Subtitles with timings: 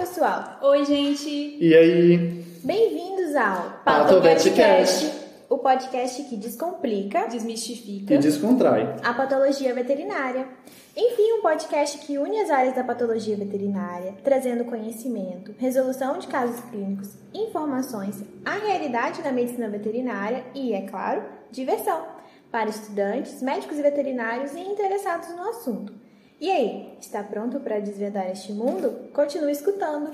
[0.00, 0.58] pessoal!
[0.62, 1.58] Oi, gente!
[1.60, 2.16] E aí?
[2.64, 5.12] Bem-vindos ao Patovetcast,
[5.46, 8.14] o podcast que descomplica Desmistifica.
[8.14, 8.96] e descontrai.
[9.04, 10.48] a patologia veterinária.
[10.96, 16.58] Enfim, um podcast que une as áreas da patologia veterinária, trazendo conhecimento, resolução de casos
[16.70, 22.06] clínicos, informações, a realidade da medicina veterinária e, é claro, diversão
[22.50, 25.92] para estudantes, médicos e veterinários e interessados no assunto.
[26.40, 29.10] E aí, está pronto para desvendar este mundo?
[29.12, 30.12] Continue escutando!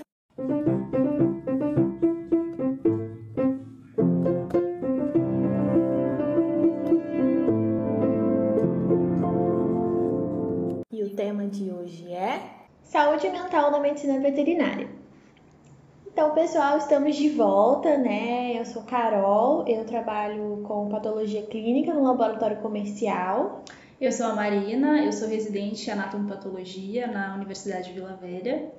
[10.91, 12.41] E o tema de hoje é
[12.83, 14.89] Saúde mental na medicina veterinária.
[16.09, 18.59] Então, pessoal, estamos de volta, né?
[18.59, 23.63] Eu sou Carol, eu trabalho com patologia clínica no laboratório comercial.
[23.99, 28.71] Eu sou a Marina, eu sou residente em anatomopatologia na Universidade de Vila Velha.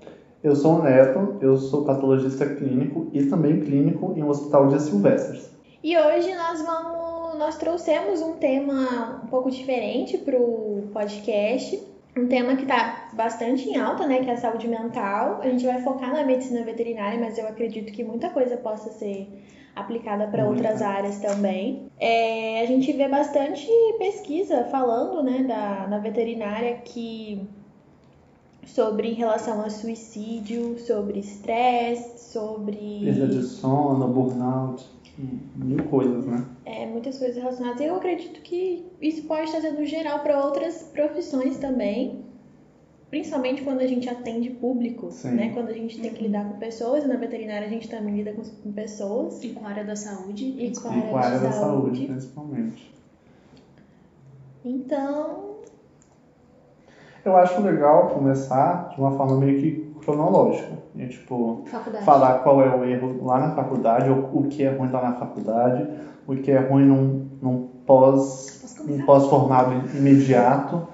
[0.43, 4.79] Eu sou o Neto, eu sou patologista clínico e também clínico em um hospital de
[4.79, 5.49] Silvestres.
[5.83, 11.81] E hoje nós vamos, nós trouxemos um tema um pouco diferente para o podcast,
[12.15, 15.39] um tema que está bastante em alta, né, que é a saúde mental.
[15.41, 19.27] A gente vai focar na medicina veterinária, mas eu acredito que muita coisa possa ser
[19.79, 21.89] aplicada para outras áreas também.
[21.99, 27.47] É, a gente vê bastante pesquisa falando, né, da, na veterinária que
[28.65, 34.85] sobre em relação a suicídio, sobre estresse, sobre Perda de sono, burnout,
[35.55, 36.45] mil coisas, né?
[36.67, 37.79] é, muitas coisas relacionadas.
[37.79, 42.25] Eu acredito que isso pode estar sendo geral para outras profissões também,
[43.09, 45.31] principalmente quando a gente atende público, Sim.
[45.31, 45.51] né?
[45.53, 48.33] Quando a gente tem que lidar com pessoas, e na veterinária a gente também lida
[48.33, 49.43] com, com pessoas.
[49.43, 50.55] E com a área da saúde.
[50.57, 52.05] E com a área, com a área da saúde, saúde.
[52.07, 52.93] principalmente.
[54.65, 55.55] Então,
[57.23, 60.77] Eu acho legal começar de uma forma meio que cronológica.
[60.95, 62.05] E, tipo, Faculdade.
[62.05, 65.13] falar qual é o erro lá na faculdade, ou o que é ruim lá na
[65.13, 65.87] faculdade,
[66.25, 68.57] o que é ruim num, num pós
[68.87, 70.87] um pós-formado imediato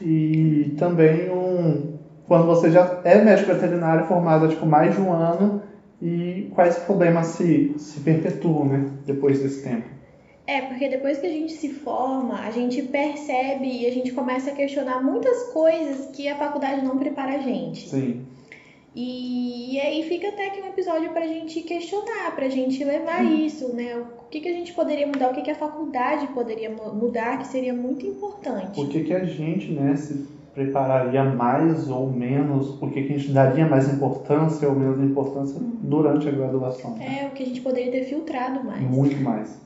[0.00, 5.12] e também um quando você já é médico veterinário formado há tipo, mais de um
[5.12, 5.62] ano
[6.00, 9.88] e quais problemas se, se perpetuam né, depois desse tempo.
[10.46, 14.50] é porque depois que a gente se forma, a gente percebe e a gente começa
[14.50, 17.88] a questionar muitas coisas que a faculdade não prepara a gente.
[17.88, 18.24] Sim,
[18.94, 23.74] E, e aí fica até aqui um episódio pra gente questionar, pra gente levar isso,
[23.74, 23.96] né?
[23.96, 27.38] O que, que a gente poderia mudar, o que, que a faculdade poderia mu- mudar,
[27.38, 28.74] que seria muito importante.
[28.74, 30.14] por que, que a gente né, se
[30.54, 35.58] prepararia mais ou menos, por que, que a gente daria mais importância ou menos importância
[35.60, 36.96] durante a graduação?
[37.00, 38.82] É, o que a gente poderia ter filtrado mais.
[38.82, 39.60] Muito mais.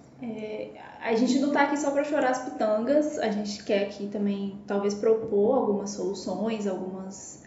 [1.02, 4.56] A gente não tá aqui só para chorar as pitangas, a gente quer aqui também
[4.66, 7.44] talvez propor algumas soluções, algumas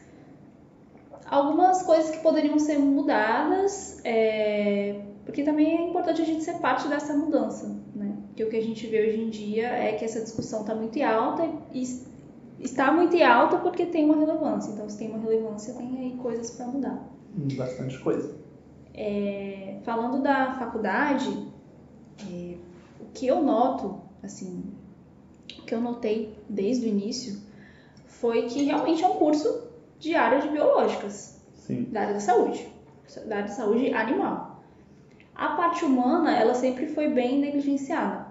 [1.29, 6.87] algumas coisas que poderiam ser mudadas, é, porque também é importante a gente ser parte
[6.87, 8.15] dessa mudança, né?
[8.27, 11.01] Porque o que a gente vê hoje em dia é que essa discussão está muito
[11.03, 12.05] alta e es-
[12.59, 14.71] está muito em alta porque tem uma relevância.
[14.71, 17.03] Então, se tem uma relevância, tem aí coisas para mudar.
[17.55, 18.35] Bastante coisa.
[18.93, 21.29] É, falando da faculdade,
[22.31, 22.55] é,
[22.99, 24.63] o que eu noto, assim,
[25.59, 27.39] o que eu notei desde o início
[28.05, 29.66] foi que realmente é um curso
[29.99, 31.87] de área de biológicas, Sim.
[31.91, 32.67] da área da saúde,
[33.25, 34.63] da área de saúde animal.
[35.35, 38.25] A parte humana, ela sempre foi bem negligenciada.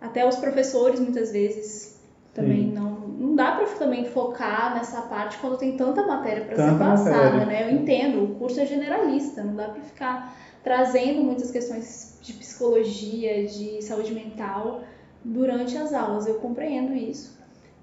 [0.00, 2.00] Até os professores, muitas vezes,
[2.34, 2.72] também Sim.
[2.72, 3.10] não...
[3.20, 7.46] Não dá para também focar nessa parte quando tem tanta matéria para ser passada, matéria.
[7.46, 7.70] né?
[7.70, 13.46] Eu entendo, o curso é generalista, não dá para ficar trazendo muitas questões de psicologia,
[13.46, 14.82] de saúde mental
[15.22, 16.26] durante as aulas.
[16.26, 17.38] Eu compreendo isso.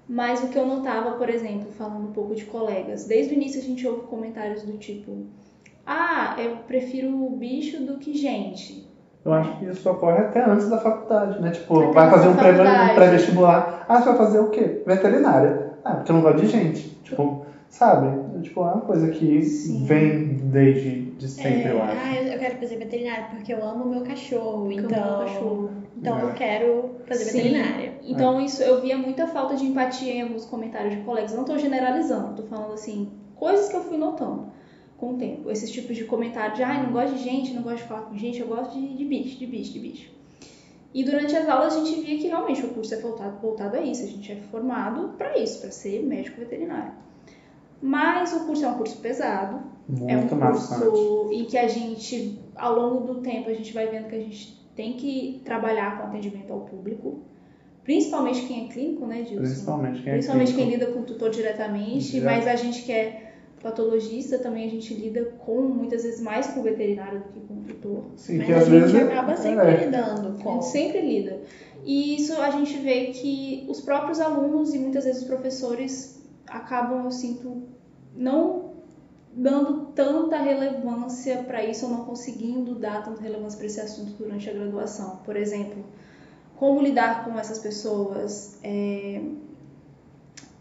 [0.08, 3.60] Mas o que eu notava, por exemplo, falando um pouco de colegas, desde o início
[3.60, 5.18] a gente ouve comentários do tipo:
[5.86, 8.86] Ah, eu prefiro bicho do que gente.
[9.24, 11.50] Eu acho que isso ocorre até antes da faculdade, né?
[11.50, 13.84] Tipo, Até vai fazer um pré- um pré-vestibular.
[13.86, 14.82] ah, você vai fazer o quê?
[14.86, 15.72] Veterinária.
[15.84, 16.88] Ah, porque eu não gosto de gente.
[17.02, 18.06] Tipo, sabe?
[18.42, 19.84] Tipo, é uma coisa que Sim.
[19.84, 21.96] vem desde de sempre, É, eu acho.
[22.00, 25.70] ah, eu eu quero fazer veterinária porque eu amo meu cachorro, Porque então, cachorro.
[25.96, 26.22] então É.
[26.22, 27.36] eu quero fazer Sim.
[27.38, 27.92] veterinária.
[28.04, 31.32] Então, isso eu via muita falta de empatia em alguns comentários de colegas.
[31.34, 34.46] Não estou generalizando, estou falando assim, coisas que eu fui notando
[34.96, 35.50] com o tempo.
[35.50, 38.16] Esses tipos de comentário de, ai, não gosto de gente, não gosto de falar com
[38.16, 40.10] gente, eu gosto de, de bicho, de bicho, de bicho.
[40.94, 43.80] E durante as aulas a gente via que realmente o curso é voltado, voltado a
[43.82, 46.92] isso, a gente é formado para isso, para ser médico veterinário.
[47.80, 49.60] Mas o curso é um curso pesado,
[50.06, 50.80] é um Muito maçante.
[50.90, 54.20] curso em que a gente, ao longo do tempo, a gente vai vendo que a
[54.20, 57.20] gente tem que trabalhar com atendimento ao público,
[57.84, 59.42] principalmente quem é clínico, né, Dilson?
[59.42, 60.80] Principalmente quem é Principalmente quem clínico.
[60.84, 62.24] lida com o tutor diretamente, Já.
[62.24, 63.26] mas a gente quer
[63.62, 67.54] patologista também a gente lida com muitas vezes mais com o veterinário do que com
[67.54, 68.04] o tutor.
[68.14, 70.52] Sim, Mas que a às gente vezes acaba sempre é, lidando A com.
[70.52, 71.40] gente sempre lida.
[71.84, 76.17] E isso a gente vê que os próprios alunos e muitas vezes os professores
[76.50, 77.62] acabam, eu sinto,
[78.14, 78.68] não
[79.32, 84.48] dando tanta relevância para isso ou não conseguindo dar tanta relevância para esse assunto durante
[84.50, 85.20] a graduação.
[85.24, 85.84] Por exemplo,
[86.56, 89.22] como lidar com essas pessoas, é,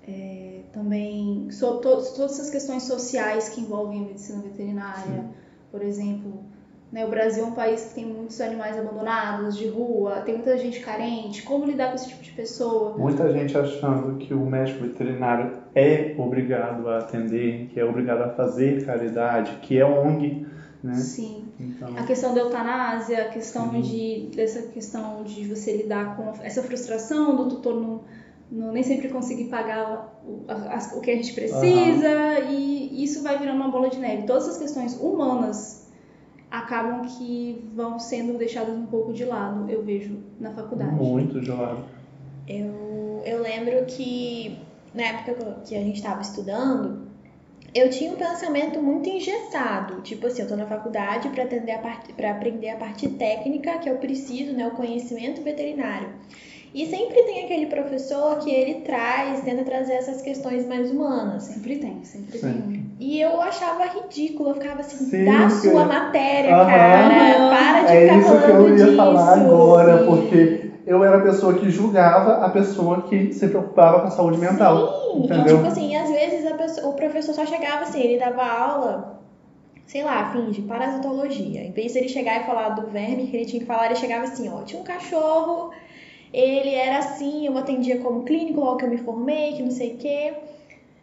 [0.08, 5.26] é, também so, to, todas essas questões sociais que envolvem a medicina veterinária,
[5.72, 6.57] por exemplo.
[6.90, 10.58] Né, o Brasil é um país que tem muitos animais abandonados de rua, tem muita
[10.58, 11.44] gente carente.
[11.44, 12.96] Como lidar com esse tipo de pessoa?
[12.98, 18.30] Muita gente achando que o médico veterinário é obrigado a atender, que é obrigado a
[18.30, 20.46] fazer caridade, que é ONG,
[20.82, 20.94] né?
[20.94, 21.44] Sim.
[21.60, 23.82] Então, A questão da eutanásia, a questão Sim.
[23.82, 28.00] de dessa questão de você lidar com essa frustração do tutor não,
[28.50, 33.38] não nem sempre conseguir pagar o, a- o que a gente precisa e isso vai
[33.38, 34.24] virando uma bola de neve.
[34.24, 35.86] Todas as questões humanas
[36.50, 40.96] acabam que vão sendo deixadas um pouco de lado, eu vejo na faculdade.
[40.96, 41.84] muito de lado.
[42.48, 44.58] Eu, eu lembro que
[44.94, 47.08] na época que a gente estava estudando,
[47.74, 50.02] eu tinha um pensamento muito engessado.
[50.02, 53.78] Tipo assim, eu tô na faculdade para atender a parte, para aprender a parte técnica
[53.80, 56.10] que eu preciso, né, o conhecimento veterinário.
[56.74, 61.44] E sempre tem aquele professor que ele traz, tenta trazer essas questões mais humanas.
[61.44, 62.62] Sempre tem, sempre Sim.
[62.62, 62.77] tem.
[63.00, 66.66] E eu achava ridículo, eu ficava assim, Sim, da porque- sua matéria, Aham.
[66.66, 67.50] cara.
[67.50, 68.96] Para de É ficar isso que falando eu ia disso.
[68.98, 74.08] falar agora, porque eu era a pessoa que julgava a pessoa que se preocupava com
[74.08, 74.94] a saúde mental.
[75.12, 75.44] Sim, entendeu?
[75.46, 79.20] e tipo assim, às vezes a pessoa- o professor só chegava assim, ele dava aula,
[79.86, 81.64] sei lá, fim de parasitologia.
[81.64, 83.96] Em vez de ele chegar e falar do verme que ele tinha que falar, ele
[83.96, 85.70] chegava assim, ó, tinha um cachorro,
[86.34, 89.94] ele era assim, eu atendia como clínico, logo que eu me formei, que não sei
[89.94, 90.34] o quê.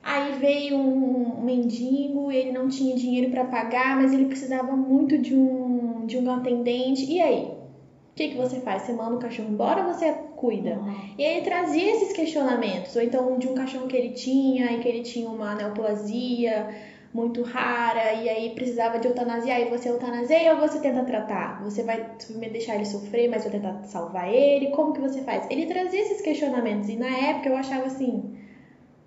[0.04, 5.34] Aí veio um mendigo, ele não tinha dinheiro pra pagar, mas ele precisava muito de
[5.34, 7.10] um, de um atendente.
[7.10, 7.44] E aí?
[7.44, 8.82] O que, que você faz?
[8.82, 10.78] Você manda o cachorro embora ou você cuida?
[10.78, 10.94] Uhum.
[11.18, 14.78] E aí ele trazia esses questionamentos, ou então de um cachorro que ele tinha e
[14.78, 16.68] que ele tinha uma neoplasia
[17.12, 21.62] muito rara e aí precisava de eutanasia, e você eutanaseia ou você tenta tratar?
[21.62, 24.70] Você vai me deixar ele sofrer, mas vai tentar salvar ele?
[24.70, 25.46] Como que você faz?
[25.48, 28.32] Ele trazia esses questionamentos e na época eu achava assim,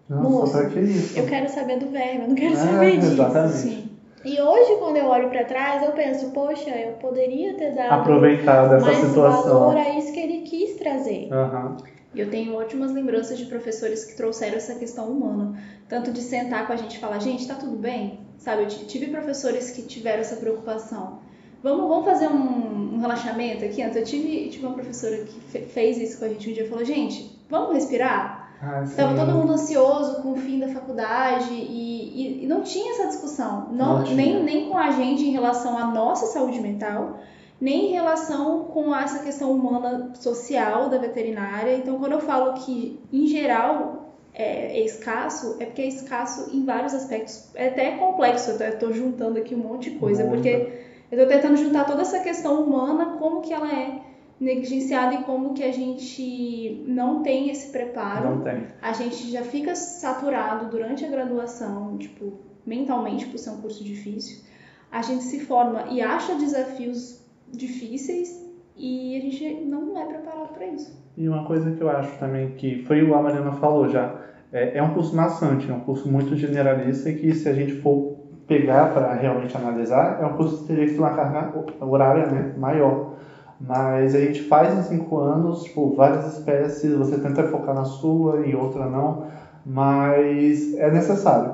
[0.09, 1.19] Moço, pra que isso?
[1.19, 3.11] eu quero saber do verme, eu não quero É, saber disso.
[3.13, 3.57] exatamente.
[3.57, 3.89] Sim.
[4.25, 8.67] E hoje quando eu olho pra trás, eu penso, poxa, eu poderia ter dado Aproveitar
[8.67, 9.59] dessa mais situação.
[9.59, 11.31] valor a isso que ele quis trazer.
[11.31, 11.77] Aham.
[12.15, 15.53] E eu tenho ótimas lembranças de professores que trouxeram essa questão humana.
[15.87, 18.19] Tanto de sentar com a gente e falar, gente, tá tudo bem?
[18.37, 21.19] Sabe, eu tive professores que tiveram essa preocupação.
[21.61, 23.81] Vamos, vamos fazer um, um relaxamento aqui?
[23.81, 26.63] Antes eu tive, tive uma professora que fe- fez isso com a gente um dia
[26.63, 28.46] e falou, gente, vamos respirar?
[28.61, 28.95] Ah, sim.
[28.95, 33.07] Tava todo mundo ansioso com o fim da faculdade e, e- e não tinha essa
[33.07, 33.69] discussão.
[33.71, 37.19] Não, Não nem, nem com a gente em relação à nossa saúde mental,
[37.61, 41.75] nem em relação com essa questão humana social da veterinária.
[41.77, 46.65] Então, quando eu falo que, em geral, é, é escasso, é porque é escasso em
[46.65, 47.49] vários aspectos.
[47.55, 50.35] É até complexo, eu tô juntando aqui um monte de coisa, Muita.
[50.37, 50.73] porque
[51.11, 53.99] eu tô tentando juntar toda essa questão humana, como que ela é
[54.39, 58.63] negligenciada e como que a gente não tem esse preparo Não tem.
[58.81, 62.33] a gente já fica saturado durante a graduação, tipo,
[62.65, 64.45] mentalmente, por ser um curso difícil.
[64.91, 70.67] A gente se forma e acha desafios difíceis e a gente não é preparado para
[70.67, 70.95] isso.
[71.17, 74.21] E uma coisa que eu acho também que foi o que a Mariana falou já,
[74.53, 77.73] é, é um curso maçante, é um curso muito generalista e que se a gente
[77.81, 78.17] for
[78.47, 82.53] pegar para realmente analisar, é um curso que teria que ter uma carga horária né,
[82.57, 83.16] maior.
[83.59, 88.45] Mas a gente faz em cinco anos, tipo, várias espécies, você tenta focar na sua
[88.45, 89.23] e outra não,
[89.65, 91.53] mas é necessário.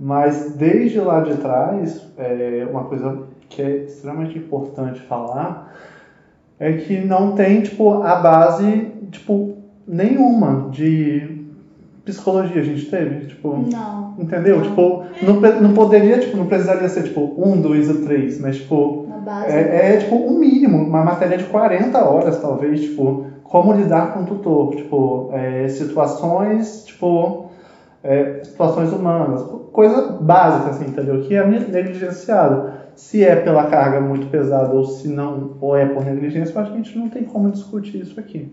[0.00, 5.72] Mas desde lá de trás, é uma coisa que é extremamente importante falar
[6.58, 9.56] é que não tem tipo a base tipo
[9.86, 11.44] nenhuma de
[12.04, 14.14] psicologia a gente teve tipo Não.
[14.18, 14.62] entendeu Não.
[14.62, 19.06] tipo não, não poderia tipo não precisaria ser tipo um dois ou três mas tipo
[19.22, 19.52] Base.
[19.52, 24.20] é, é tipo um mínimo uma matéria de 40 horas talvez tipo como lidar com
[24.20, 27.46] o tutor tipo é, situações tipo
[28.02, 34.26] é, situações humanas coisa básica assim entendeu que é negligenciado se é pela carga muito
[34.26, 37.24] pesada ou se não, ou é por negligência, eu acho que a gente não tem
[37.24, 38.52] como discutir isso aqui.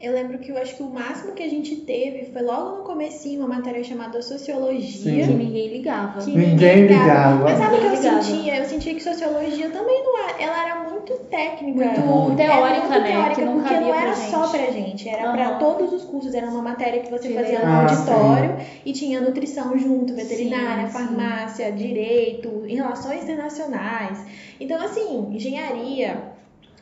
[0.00, 2.82] Eu lembro que eu acho que o máximo que a gente teve foi logo no
[2.84, 5.26] comecinho uma matéria chamada Sociologia.
[5.26, 6.20] Que ninguém ligava.
[6.20, 7.42] que Ninguém ligava.
[7.42, 8.22] Mas sabe o que eu Ninguém ligava.
[8.22, 8.56] sentia?
[8.58, 11.84] Eu sentia que sociologia também não era, ela era muito técnica.
[12.00, 13.10] Muito Era teórica, muito né?
[13.12, 15.32] teórica, não porque não era pra só pra gente, era Aham.
[15.32, 16.32] pra todos os cursos.
[16.32, 17.66] Era uma matéria que você fazia no.
[17.66, 20.92] Ah, auditório e tinha nutrição junto, veterinária, Sim, sim.
[20.92, 24.24] farmácia, direito, e relações internacionais.
[24.60, 26.22] Então, assim, engenharia,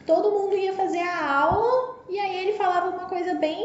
[0.05, 3.59] todo mundo ia fazer a aula e aí ele falava uma coisa bem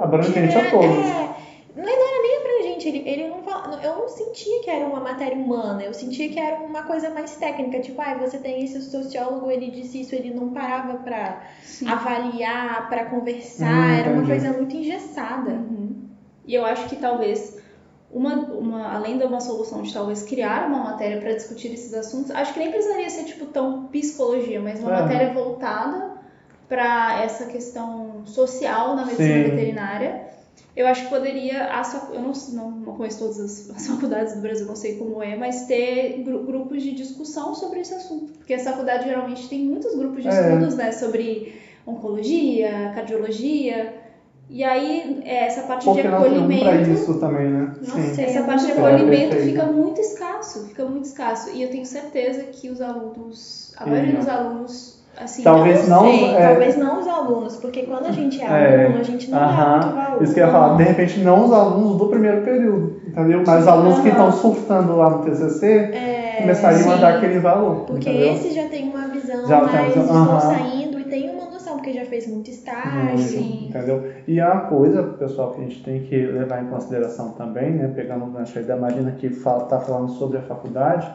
[0.00, 0.86] Abrangente a todos.
[0.86, 1.28] É,
[1.76, 5.36] não era nem abrangente, ele, ele não fala, eu não sentia que era uma matéria
[5.36, 9.50] humana, eu sentia que era uma coisa mais técnica, tipo, ah, você tem esse sociólogo,
[9.50, 11.86] ele disse isso, ele não parava pra Sim.
[11.88, 15.50] avaliar, pra conversar, Hum, era uma coisa muito engessada.
[15.50, 15.96] Uhum.
[16.46, 17.58] E eu acho que talvez,
[18.10, 22.30] uma, uma, além de uma solução de talvez criar uma matéria para discutir esses assuntos,
[22.30, 25.02] acho que nem precisaria ser tipo tão psicologia, mas uma É.
[25.02, 26.05] matéria voltada
[26.68, 29.50] para essa questão social na medicina Sim.
[29.50, 30.26] veterinária.
[30.74, 31.68] Eu acho que poderia,
[32.12, 35.34] eu não, não, não conheço todas as, as faculdades do Brasil, não sei como é,
[35.34, 38.32] mas ter gru- grupos de discussão sobre esse assunto.
[38.38, 40.32] Porque essa faculdade geralmente tem muitos grupos de É.
[40.54, 41.54] estudos né, sobre
[41.86, 43.94] oncologia, cardiologia.
[44.48, 46.90] E aí, é, essa parte Por de acolhimento.
[46.90, 47.72] isso também, né?
[47.80, 48.22] Nossa, Sim.
[48.22, 49.46] Essa parte de É, acolhimento perfeito.
[49.58, 51.50] fica muito escasso, fica muito escasso.
[51.50, 54.18] E eu tenho certeza que os alunos, a maioria Sim.
[54.18, 56.02] dos alunos, assim, Talvez não.
[56.02, 59.30] Sei, é, talvez não os alunos, porque quando a gente é É, aluno, a gente
[59.30, 59.72] não dá aham.
[59.80, 60.22] muito valor.
[60.22, 63.42] Isso que eu ia falar, de repente não os alunos do primeiro período, entendeu?
[63.46, 64.28] Mas os alunos que Aham.
[64.28, 68.32] estão surtando lá no TCC É, começariam a dar aquele valor, Porque entendeu?
[68.32, 70.40] esse já tem uma visão Já tem mais uma visão, aham.
[70.40, 73.18] saindo e tem uma noção, porque já fez muito estágio.
[73.18, 73.66] Sim.
[73.68, 74.04] Entendeu?
[74.26, 77.88] E é uma coisa, pessoal, que a gente tem que levar em consideração também, né?
[77.94, 81.10] Pegando o gancho aí da Marina que está falando sobre a faculdade,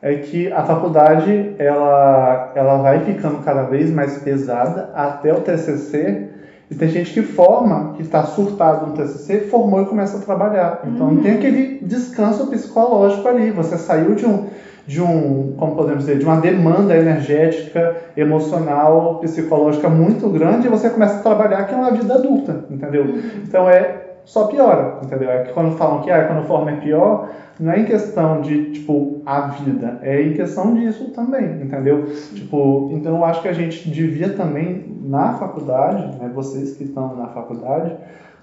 [0.00, 6.28] é que a faculdade ela, ela vai ficando cada vez mais pesada até o TCC.
[6.70, 10.82] E tem gente que forma, que está surtado no TCC, formou e começa a trabalhar.
[10.84, 13.52] Então não tem aquele descanso psicológico ali.
[13.52, 14.46] Você saiu de um,
[14.86, 20.90] de um, como podemos dizer, de uma demanda energética, emocional, psicológica muito grande e você
[20.90, 23.04] começa a trabalhar que é uma vida adulta, entendeu?
[23.44, 25.30] Então é só piora, entendeu?
[25.30, 28.72] É que quando falam que ah, quando forma é pior, não é em questão de,
[28.72, 32.04] tipo, a vida, é em questão disso também, entendeu?
[32.34, 37.16] Tipo, então eu acho que a gente devia também, na faculdade, né, vocês que estão
[37.16, 37.94] na faculdade,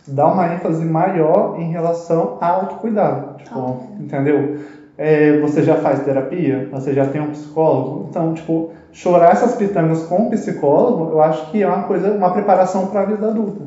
[0.07, 4.57] dar uma ênfase maior em relação ao autocuidado, tipo, entendeu?
[4.97, 10.03] É, você já faz terapia, você já tem um psicólogo, então, tipo, chorar essas pitangas
[10.03, 13.61] com um psicólogo, eu acho que é uma coisa, uma preparação para a vida adulta.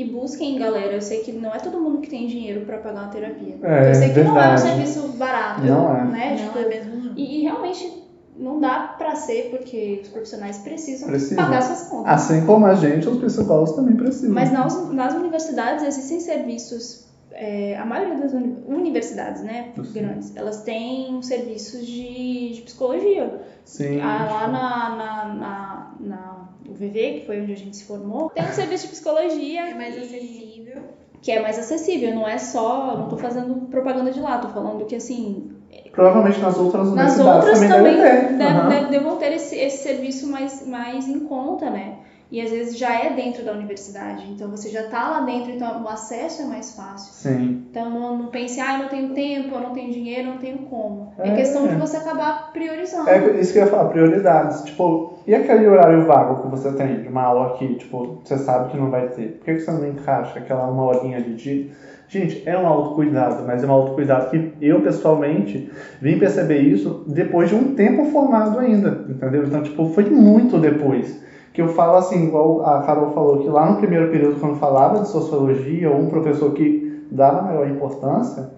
[0.00, 0.92] E busquem, galera.
[0.94, 3.56] Eu sei que não é todo mundo que tem dinheiro pra pagar uma terapia.
[3.62, 4.60] É, eu sei que não é um verdade.
[4.60, 6.04] serviço barato, Não é.
[6.04, 6.30] né?
[6.30, 8.04] Não Tipo, é mesmo e, e realmente
[8.36, 11.36] não dá pra ser, porque os profissionais precisam Precisam.
[11.44, 12.12] pagar suas contas.
[12.12, 14.32] Assim como a gente, os psicólogos também precisam.
[14.32, 19.82] Mas nas, nas universidades existem serviços, é, a maioria das uni- universidades, né, Sim.
[19.92, 23.40] grandes, elas têm serviços de, de psicologia.
[23.64, 24.00] Sim.
[24.00, 26.37] Ah, lá na, na, na, na
[26.70, 29.96] UVV, que foi onde a gente se formou, tem um serviço de psicologia É mais
[29.96, 30.82] e- acessível.
[31.22, 34.84] que é mais acessível, não é só, não tô fazendo propaganda de lá, tô falando
[34.84, 35.52] que assim,
[35.92, 38.34] Provavelmente nas outras nas universidades outras também, também deve ter.
[38.38, 38.68] deve- Aham.
[38.68, 41.97] deve- devam ter esse, esse serviço mais, mais em conta, né?
[42.30, 45.82] E às vezes já é dentro da universidade, então você já tá lá dentro, então
[45.82, 47.12] o acesso é mais fácil.
[47.14, 47.66] Sim.
[47.70, 50.38] Então não, não pense, ah, eu não tenho tempo, eu não tenho dinheiro, eu não
[50.38, 51.12] tenho como.
[51.18, 51.34] É, É.
[51.34, 53.08] questão de você acabar priorizando.
[53.08, 54.62] É isso que eu ia falar, prioridades.
[54.62, 58.70] Tipo, e aquele horário vago que você tem de uma aula aqui, tipo, você sabe
[58.72, 59.28] que não vai ter.
[59.38, 61.70] Por que que você não encaixa aquela uma horinha de dia?
[62.08, 65.70] Gente, é um autocuidado, mas é um autocuidado que eu, pessoalmente,
[66.00, 69.44] vim perceber isso depois de um tempo formado ainda, entendeu?
[69.44, 71.22] Então, tipo, foi muito depois.
[71.58, 75.00] Que eu falo assim, igual a Carol falou, que lá no primeiro período, quando falava
[75.00, 78.50] de sociologia, ou um professor que dava maior importância,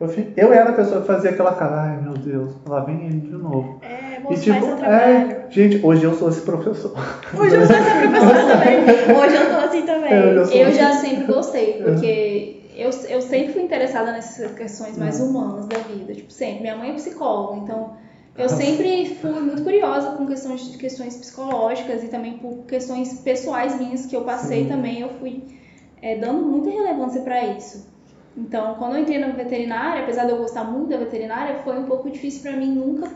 [0.00, 0.08] eu,
[0.38, 3.32] eu era a pessoa que fazia aquela cara, ai meu Deus, lá vem ele de
[3.32, 3.78] novo.
[3.82, 6.92] É, E tipo, é, gente, hoje eu sou esse professor.
[7.38, 9.16] Hoje eu sou essa professora também.
[9.18, 10.12] Hoje eu tô assim também.
[10.14, 14.96] É, eu sou- Eu já sempre gostei, porque eu, eu sempre fui interessada nessas questões
[14.96, 16.62] mais humanas da vida, tipo, sempre.
[16.62, 17.90] Minha mãe é psicóloga, então
[18.38, 23.78] eu sempre fui muito curiosa com questões de questões psicológicas e também por questões pessoais
[23.78, 24.68] minhas que eu passei Sim.
[24.68, 25.44] também, eu fui
[26.02, 27.86] é, dando muita relevância para isso.
[28.36, 31.84] Então, quando eu entrei na veterinária, apesar de eu gostar muito da veterinária, foi um
[31.84, 33.10] pouco difícil para mim nunca,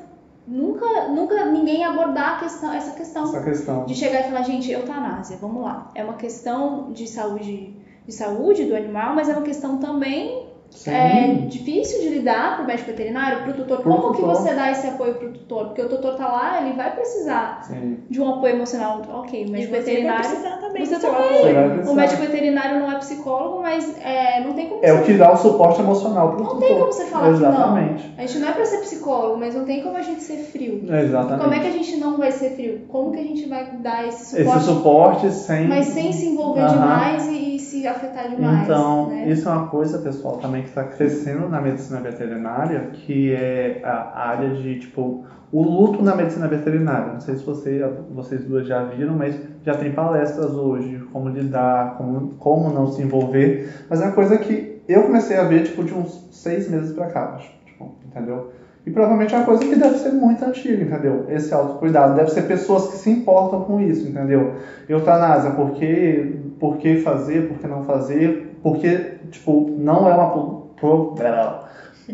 [0.48, 3.84] nunca, nunca ninguém abordar a questão, essa questão Essa questão.
[3.84, 5.90] de chegar e falar, gente, eutanásia, vamos lá.
[5.94, 10.90] É uma questão de saúde, de saúde do animal, mas é uma questão também Sim.
[10.92, 13.80] é difícil de lidar pro médico veterinário, pro tutor.
[13.80, 14.36] Pro Como que tutor.
[14.36, 15.66] você dá esse apoio pro tutor?
[15.66, 17.98] Porque o tutor tá lá, ele vai precisar Sim.
[18.08, 19.02] de um apoio emocional.
[19.12, 20.20] Ok, o médico você vai veterinário.
[20.28, 21.28] precisar também Você seu também.
[21.42, 21.90] Você vai precisar.
[21.92, 25.12] O médico veterinário não é psicólogo, mas é, não tem como É você o que
[25.14, 26.60] dá o suporte emocional pro Não tutor.
[26.68, 28.14] tem como você falar que Exatamente.
[28.16, 30.82] A gente não é pra ser psicólogo, mas não tem como a gente ser frio.
[30.88, 31.42] Exatamente.
[31.42, 32.80] Como é que a gente não vai ser frio?
[32.88, 35.68] Como que a gente vai dar esse Esse suporte, suporte sem.
[35.68, 38.64] mas sem se envolver demais e, e se afetar demais?
[38.64, 39.28] Então, né?
[39.28, 44.28] isso é uma coisa, pessoal, também que está crescendo na medicina veterinária, que é a
[44.28, 47.12] área de, tipo, o luto na medicina veterinária.
[47.12, 51.96] Não sei se você, vocês duas já viram, mas já tem palestras hoje, como lidar,
[51.96, 53.68] como, como não se envolver.
[53.88, 57.06] Mas é uma coisa que eu comecei a ver, tipo, de uns seis meses pra
[57.06, 58.50] cá, acho, tipo, entendeu?
[58.87, 61.26] E provavelmente é uma coisa que deve ser muito antiga, entendeu?
[61.28, 62.14] Esse autocuidado.
[62.14, 64.54] Deve ser pessoas que se importam com isso, entendeu?
[64.88, 68.58] Eutanásia, por que, por que fazer, por que não fazer?
[68.62, 70.32] Porque, tipo, não é uma,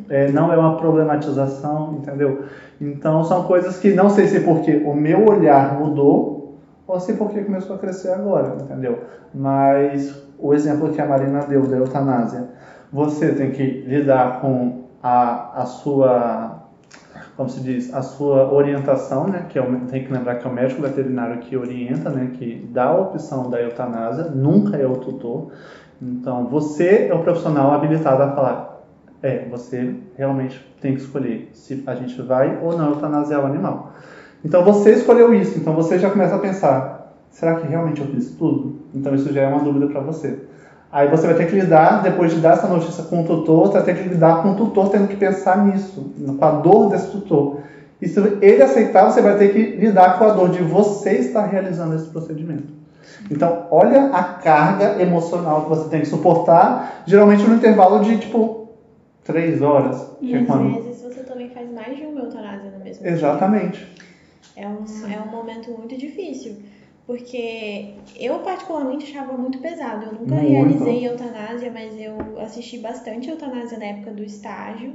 [0.09, 2.45] é, não é uma problematização, entendeu?
[2.81, 7.43] Então são coisas que não sei se porque o meu olhar mudou ou se porque
[7.43, 9.01] começou a crescer agora, entendeu?
[9.35, 12.49] Mas o exemplo que a Marina deu da eutanásia,
[12.93, 16.56] você tem que lidar com a, a sua,
[17.37, 19.47] como se diz, a sua orientação, né?
[19.49, 22.31] Que é o, tem que lembrar que é o médico veterinário que orienta, né?
[22.33, 25.53] Que dá a opção da eutanásia, nunca é o tutor.
[26.01, 28.85] Então você é o profissional habilitado a falar,
[29.23, 33.93] é, você realmente tem que escolher se a gente vai ou não eutanasiar o animal.
[34.45, 38.31] Então você escolheu isso, então você já começa a pensar, será que realmente eu fiz
[38.33, 38.77] tudo?
[38.95, 40.46] Então isso já é uma dúvida para você.
[40.91, 43.73] Aí você vai ter que lidar, depois de dar essa notícia com o tutor, você
[43.75, 47.11] vai ter que lidar com o tutor tendo que pensar nisso, com a dor desse
[47.11, 47.61] tutor.
[48.01, 51.47] E se ele aceitar, você vai ter que lidar com a dor de você estar
[51.47, 52.75] realizando esse procedimento.
[53.31, 58.69] Então, olha a carga emocional que você tem que suportar, geralmente no intervalo de tipo
[59.25, 60.09] três horas.
[60.21, 63.79] E é às quando- vezes você também faz mais de uma eutanásia no mesmo Exatamente.
[63.85, 64.07] dia.
[64.65, 66.57] É um, é um momento muito difícil.
[67.07, 70.07] Porque eu particularmente achava muito pesado.
[70.07, 70.51] Eu nunca Muito.
[70.51, 74.93] realizei eutanásia, mas eu assisti bastante eutanásia na época do estágio,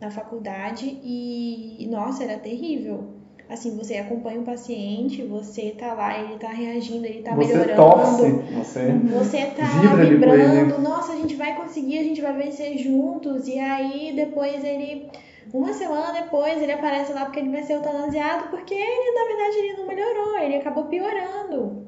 [0.00, 3.04] na faculdade, e nossa, era terrível.
[3.50, 7.76] Assim, você acompanha o paciente, você tá lá, ele tá reagindo, ele tá você melhorando.
[7.76, 12.78] torce, você Você tá Vibra vibrando, nossa, a gente vai conseguir, a gente vai vencer
[12.78, 13.46] juntos.
[13.46, 15.10] E aí depois ele,
[15.52, 19.56] uma semana depois, ele aparece lá porque ele vai ser eutanasiado, porque ele, na verdade,
[19.58, 21.86] ele não melhorou, ele acabou piorando.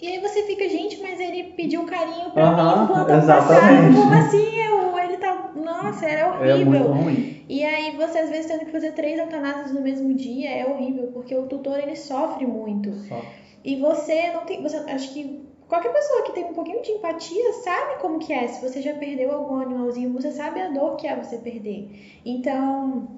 [0.00, 3.54] E aí você fica, gente, mas ele pediu carinho pra mim enquanto eu passava.
[3.94, 4.56] Como assim?
[4.58, 5.52] Eu, ele tá.
[5.54, 6.66] Nossa, era é horrível.
[6.66, 7.44] muito ruim.
[7.48, 11.10] E aí você às vezes tendo que fazer três eutanásias no mesmo dia é horrível,
[11.12, 12.92] porque o tutor ele sofre muito.
[13.08, 13.22] Só.
[13.64, 14.62] E você não tem.
[14.62, 18.48] Você, acho que qualquer pessoa que tem um pouquinho de empatia sabe como que é.
[18.48, 22.20] Se você já perdeu algum animalzinho, você sabe a dor que é você perder.
[22.24, 23.08] Então,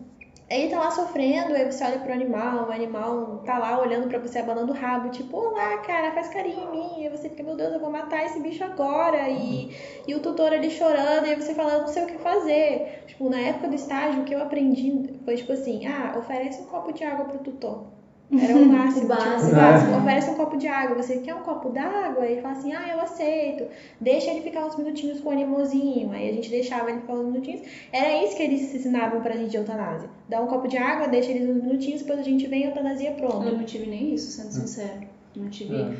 [0.50, 4.18] ele tá lá sofrendo, aí você olha pro animal, o animal tá lá olhando pra
[4.18, 7.04] você, abanando o rabo, tipo, olá, cara, faz carinho em mim.
[7.04, 9.28] E você fica, meu Deus, eu vou matar esse bicho agora.
[9.28, 13.04] E, e o tutor ali chorando, e você fala, eu não sei o que fazer.
[13.06, 16.66] Tipo, na época do estágio, o que eu aprendi foi tipo assim, ah, oferece um
[16.66, 17.97] copo de água pro tutor.
[18.30, 19.06] Era o máximo.
[19.06, 19.40] O básico.
[19.40, 19.96] Tipo, o básico.
[19.96, 21.02] Oferece um copo de água.
[21.02, 22.26] Você quer um copo d'água?
[22.26, 23.64] Ele fala assim, ah, eu aceito.
[24.00, 26.12] Deixa ele ficar uns minutinhos com o animalzinho.
[26.12, 27.62] Aí a gente deixava ele ficar uns minutinhos.
[27.90, 30.10] Era isso que eles ensinavam pra gente de eutanásia.
[30.28, 32.68] Dá um copo de água, deixa eles uns minutinhos, depois a gente vem e a
[32.68, 33.46] eutanásia pronta.
[33.48, 35.00] Eu não tive nem isso, sendo sincero.
[35.34, 35.74] Não tive.
[35.74, 35.92] É.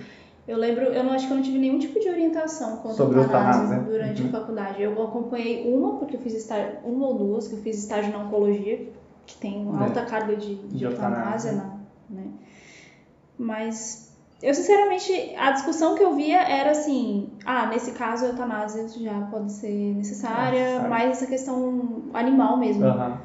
[0.47, 3.19] Eu lembro, eu não acho que eu não tive nenhum tipo de orientação quanto Sobre
[3.19, 3.91] a eutanásia eutanásia.
[3.93, 4.29] durante Uhum.
[4.29, 4.83] a faculdade.
[4.83, 8.19] Eu acompanhei uma, porque eu fiz estágio, uma ou duas, que eu fiz estágio na
[8.25, 8.87] oncologia,
[9.27, 9.89] que tem uma É.
[9.89, 11.53] alta carga de, de, De eutanásia, eutanásia.
[11.53, 11.78] na-
[12.11, 12.27] né?
[13.39, 14.09] Mas
[14.43, 19.21] eu sinceramente, a discussão que eu via era assim, ah, nesse caso a eutanásia já
[19.23, 20.89] pode ser necessária, Necessária.
[20.89, 22.85] mas essa questão animal mesmo.
[22.85, 23.21] Aham.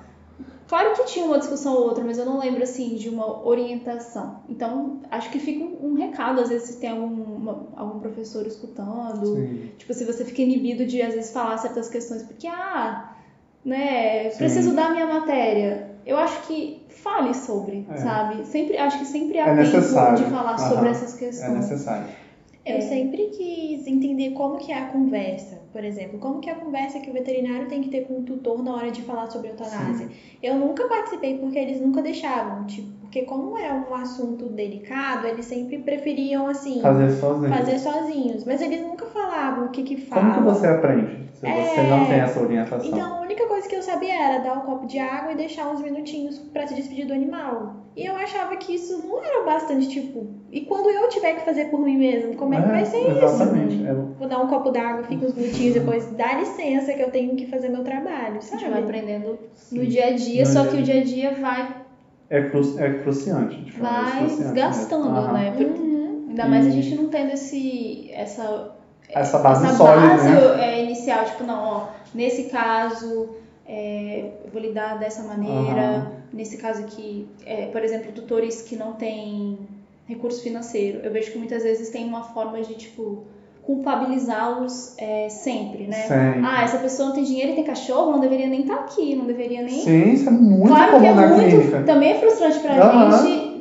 [0.67, 4.39] Claro que tinha uma discussão ou outra, mas eu não lembro assim de uma orientação.
[4.49, 8.47] Então, acho que fica um, um recado, às vezes, se tem algum, uma- algum professor
[8.47, 9.25] escutando.
[9.35, 9.71] Sim.
[9.77, 13.13] Tipo, se você fica inibido de, às vezes, falar certas questões, porque, ah,
[13.63, 14.37] né, Sim.
[14.37, 15.91] preciso dar minha matéria.
[16.05, 17.97] Eu acho que fale sobre, É.
[17.97, 18.45] sabe?
[18.45, 20.17] Sempre, acho que sempre há É tempo necessário.
[20.17, 20.69] de falar Aham.
[20.69, 21.53] sobre essas É questões.
[21.53, 22.05] necessário.
[22.65, 22.81] Eu É.
[22.81, 26.97] sempre quis entender como que é a conversa, por exemplo, como que é a conversa
[27.01, 30.07] que o veterinário tem que ter com o tutor na hora de falar sobre eutanásia.
[30.41, 35.45] Eu nunca participei porque eles nunca deixavam, tipo, porque como é um assunto delicado, eles
[35.45, 37.53] sempre preferiam assim Fazer sozinho.
[37.53, 40.33] fazer sozinhos, mas eles nunca falavam o que que Como falam.
[40.33, 41.22] que você aprende?
[41.43, 42.87] Se você não tem essa orientação.
[42.89, 45.69] Então, a única coisa que eu sabia era dar um copo de água e deixar
[45.71, 47.73] uns minutinhos pra se despedir do animal.
[47.95, 51.65] E eu achava que isso não era bastante, tipo, e quando eu tiver que fazer
[51.65, 53.75] por mim mesmo, como é que vai ser exatamente.
[53.75, 53.85] isso?
[53.87, 57.35] É, Vou dar um copo d'água, fica uns minutinhos, depois dá licença que eu tenho
[57.35, 58.61] que fazer meu trabalho, A sabe?
[58.61, 59.37] gente vai aprendendo
[59.71, 59.87] no Sim.
[59.87, 61.75] dia a dia, No só dia que a o dia a dia vai,
[62.31, 63.61] é, cru, é cruciante.
[63.61, 65.17] de fato, é vai cruciante desgastando, mesmo.
[65.19, 65.33] Aham.
[65.33, 65.51] né?
[65.51, 66.25] Porque- Uhum.
[66.29, 68.71] Ainda mais a E- gente não tendo esse, essa,
[69.09, 70.63] Essa base essa sólida, base, né?
[70.63, 71.81] é, inicial, tipo, não, ó,
[72.13, 73.29] nesse caso
[73.65, 76.07] é, eu vou lidar dessa maneira, Aham.
[76.31, 79.57] nesse caso aqui, é, por exemplo, tutores que não têm
[80.05, 83.19] recurso financeiro, eu vejo que muitas vezes tem uma forma de, tipo,
[83.61, 86.07] culpabilizá-los é, sempre, né?
[86.07, 86.41] Sempre.
[86.43, 89.25] Ah, essa pessoa não tem dinheiro e tem cachorro, não deveria nem estar aqui, não
[89.25, 91.83] deveria nem Sim, isso é muito claro comum que é na muito, clínica.
[91.83, 93.11] também é frustrante pra Aham.
[93.11, 93.52] gente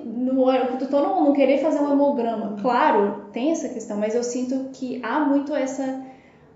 [0.48, 2.57] o tutor não, não querer fazer um hemograma.
[2.61, 6.00] Claro, tem essa questão, mas eu sinto que há muito essa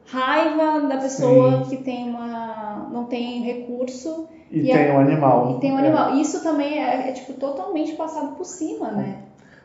[0.07, 5.57] raiva da pessoa que tem uma não tem recurso E, e tem o animal.
[5.57, 5.81] e tem um É.
[5.81, 6.15] animal.
[6.15, 9.17] Isso também é, é, tipo totalmente passado por cima, né?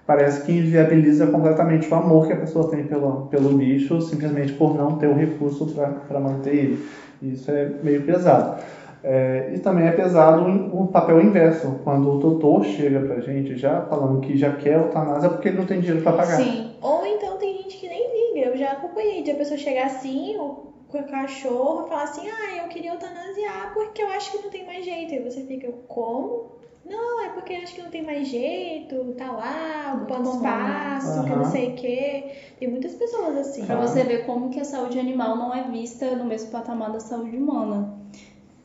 [0.06, 4.76] Parece que inviabiliza completamente o amor que a pessoa tem pelo, pelo bicho, simplesmente por
[4.76, 5.68] não ter o recurso
[6.08, 6.84] para manter ele.
[7.22, 8.58] Isso é meio pesado.
[9.04, 13.82] É, e também é pesado o papel inverso, quando o tutor chega pra gente já
[13.82, 16.38] falando que já quer eutanásia porque ele não tem dinheiro para pagar.
[16.38, 16.70] Sim.
[16.82, 18.48] Ou então tem gente que nem liga.
[18.48, 22.58] Eu já acompanhei de a pessoa chegar assim, ou com o cachorro, falar assim, ah,
[22.58, 25.14] eu queria eutanasiar porque eu acho que não tem mais jeito.
[25.14, 26.52] Aí você fica, como?
[26.86, 31.30] Não, é porque eu acho que não tem mais jeito, tá lá, ocupando espaço, que
[31.32, 31.38] Aham.
[31.38, 32.24] não sei o quê.
[32.60, 33.66] Tem muitas pessoas assim.
[33.66, 37.00] Pra você ver como que a saúde animal não é vista no mesmo patamar da
[37.00, 37.88] saúde humana.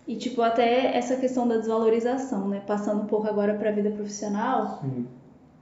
[0.07, 2.63] E, tipo, até essa questão da desvalorização, né?
[2.67, 4.81] Passando um pouco agora pra vida profissional,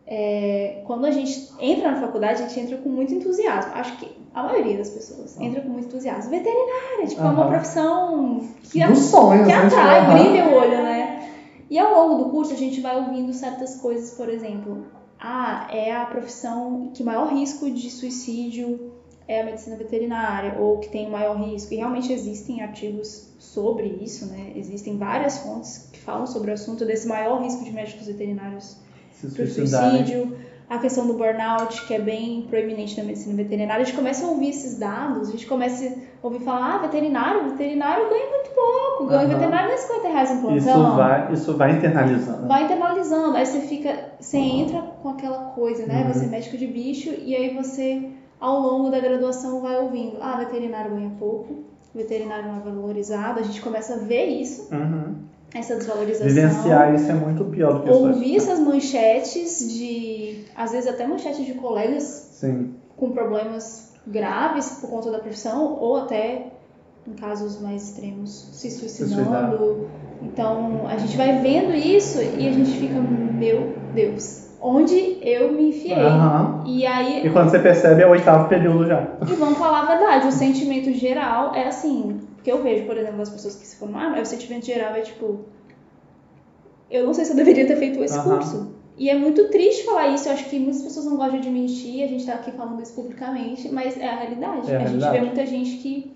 [0.06, 3.72] é, quando a gente entra na faculdade, a gente entra com muito entusiasmo.
[3.74, 6.30] Acho que a maioria das pessoas entra com muito entusiasmo.
[6.30, 9.66] Veterinária, tipo, é uma profissão que, Dos sonhos, que né?
[9.66, 10.14] atrai, Aham.
[10.14, 11.30] brilha o olho, né?
[11.70, 14.84] E ao longo do curso a gente vai ouvindo certas coisas, por exemplo,
[15.18, 18.92] ah, é a profissão que maior risco de suicídio
[19.26, 21.72] é a medicina veterinária, ou que tem maior risco.
[21.72, 24.52] E realmente existem artigos sobre isso, né?
[24.56, 28.76] Existem várias fontes que falam sobre o assunto desse maior risco de médicos veterinários
[29.20, 30.06] para o suicidarem.
[30.06, 30.36] suicídio,
[30.68, 33.82] a questão do burnout, que é bem proeminente na medicina veterinária.
[33.82, 37.50] A gente começa a ouvir esses dados, a gente começa a ouvir falar, ah, veterinário,
[37.50, 39.34] veterinário ganha muito pouco, ganha Aham.
[39.34, 40.56] veterinário não é 50 reais um plantão.
[40.56, 42.48] Isso vai, isso vai internalizando.
[42.48, 46.02] Vai internalizando, aí você fica, você entra com aquela coisa, né?
[46.02, 46.12] Uhum.
[46.12, 50.36] Você é médico de bicho e aí você, ao longo da graduação, vai ouvindo, ah,
[50.38, 55.14] veterinário ganha pouco, veterinário não é valorizado, a gente começa a ver isso, Uhum.
[55.54, 56.26] essa desvalorização.
[56.26, 57.90] Vivenciar isso é muito pior do que.
[57.90, 62.02] Ouvir essas manchetes de, às vezes até manchetes de colegas
[62.32, 62.74] Sim.
[62.96, 66.48] com problemas graves por conta da profissão ou até
[67.06, 69.88] em casos mais extremos se suicidando.
[70.22, 75.68] Então a gente vai vendo isso e a gente fica, meu Deus, onde eu me
[75.68, 75.94] enfiei?
[75.94, 76.64] Aham.
[76.66, 79.06] E aí, E quando você percebe é o oitavo período já.
[79.28, 83.20] e vamos falar a verdade, o sentimento geral é assim, porque eu vejo, por exemplo,
[83.20, 85.40] as pessoas que se formaram, aí o sentimento geral é tipo,
[86.90, 88.36] eu não sei se eu deveria ter feito esse Aham.
[88.36, 88.74] curso.
[88.96, 92.02] E é muito triste falar isso, eu acho que muitas pessoas não gostam de admitir,
[92.02, 94.70] a gente tá aqui falando isso publicamente, mas é a realidade.
[94.72, 95.12] É a a gente realidade.
[95.18, 96.12] vê muita gente que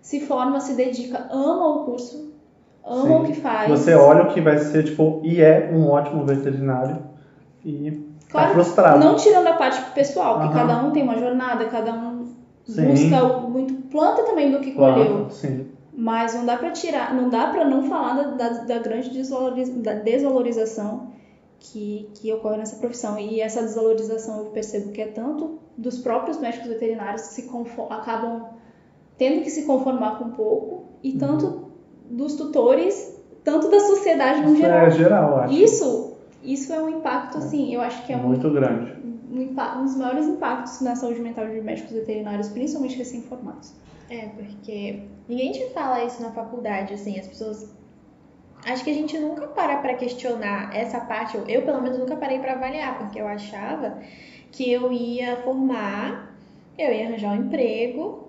[0.00, 2.32] se forma, se dedica, ama o curso,
[2.84, 3.20] ama Sim.
[3.20, 3.68] o que faz.
[3.70, 6.96] Você olha o que vai ser, tipo, e é um ótimo veterinário
[7.66, 8.98] e tá Claro, frustrado.
[9.04, 10.66] Não tirando a parte pessoal, porque Aham.
[10.68, 12.26] cada um tem uma jornada, cada um
[12.64, 12.86] Sim.
[12.86, 15.26] busca muito, planta também do que colheu.
[15.30, 15.66] Sim.
[15.92, 19.72] Mas não dá pra tirar, não dá pra não falar da, da, da grande desvaloriza-
[19.80, 21.08] da desvalorização
[21.58, 23.18] que, que ocorre nessa profissão.
[23.18, 27.86] E essa desvalorização eu percebo que é tanto dos próprios médicos veterinários que se confo-
[27.90, 28.42] acabam
[29.16, 31.18] tendo que se conformar com pouco, e Uhum.
[31.18, 31.64] tanto
[32.10, 34.86] dos tutores, tanto da sociedade no Isso geral.
[34.86, 35.54] é geral, acho.
[35.54, 36.05] Isso,
[36.52, 38.92] isso é um impacto, assim, eu acho que é um, Muito grande.
[39.30, 43.74] um, impa- um dos maiores impactos na saúde mental de médicos veterinários, principalmente recém-formados.
[44.08, 47.74] É, porque ninguém te fala isso na faculdade, assim, as pessoas.
[48.64, 52.16] Acho que a gente nunca para pra questionar essa parte, eu, eu, pelo menos nunca
[52.16, 54.00] parei pra avaliar, porque eu achava
[54.52, 56.36] que eu ia formar,
[56.78, 58.28] eu ia arranjar um emprego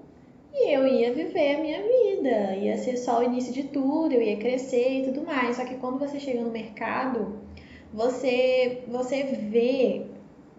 [0.53, 4.21] e eu ia viver a minha vida, ia ser só o início de tudo, eu
[4.21, 5.55] ia crescer e tudo mais.
[5.57, 7.46] Só que quando você chega no mercado,
[7.93, 10.05] você você vê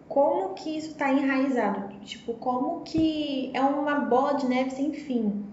[0.09, 5.45] como que isso está enraizado, tipo, como que é uma bola de neve sem fim.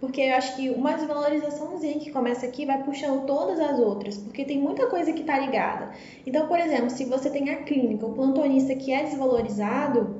[0.00, 4.44] Porque eu acho que uma desvalorizaçãozinha que começa aqui vai puxando todas as outras, porque
[4.44, 5.92] tem muita coisa que tá ligada.
[6.26, 10.16] Então, por exemplo, se você tem a clínica, o plantonista que é desvalorizado,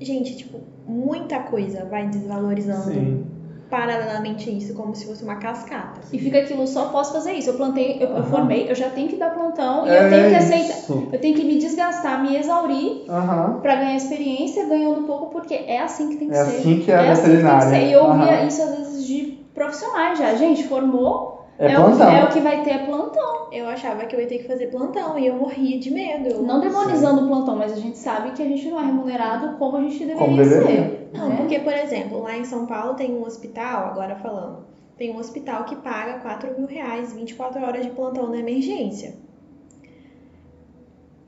[0.00, 2.92] gente, tipo, muita coisa vai desvalorizando.
[2.92, 3.33] Sim.
[3.70, 6.00] Paralelamente a isso, como se fosse uma cascata.
[6.12, 7.50] E fica aquilo, só posso fazer isso.
[7.50, 8.24] Eu plantei, eu, eu Aham.
[8.30, 10.74] formei, eu já tenho que dar plantão e É eu tenho que aceitar.
[10.78, 11.08] isso.
[11.12, 13.58] Eu tenho que me desgastar, me exaurir Aham.
[13.62, 16.58] pra ganhar experiência, ganhando pouco, porque é assim que tem que É ser.
[16.58, 17.68] assim que é a assim que tem que veterinária.
[17.80, 17.86] ser.
[17.86, 20.34] E eu ouvia isso às vezes de profissionais já.
[20.34, 22.08] Gente, formou, É o, plantão.
[22.10, 23.48] é o que vai ter é plantão.
[23.52, 26.42] Eu achava que eu ia ter que fazer plantão e eu morria de medo.
[26.42, 29.76] Não demonizando o plantão, mas a gente sabe que a gente não é remunerado como
[29.76, 30.66] a gente deveria, Como deveria.
[30.66, 31.10] ser.
[31.12, 31.36] Não, né?
[31.36, 35.64] porque, por exemplo, lá em São Paulo tem um hospital, agora falando, tem um hospital
[35.64, 39.14] que paga 4 mil reais 24 horas de plantão na emergência.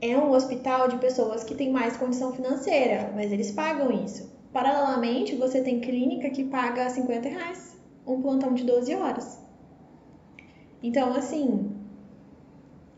[0.01, 4.35] É um hospital de pessoas que têm mais condição financeira, mas eles pagam isso.
[4.53, 9.46] Paralelamente, você tem clínica que paga 50 reais um plantão de 12 horas.
[10.87, 11.70] Então, assim,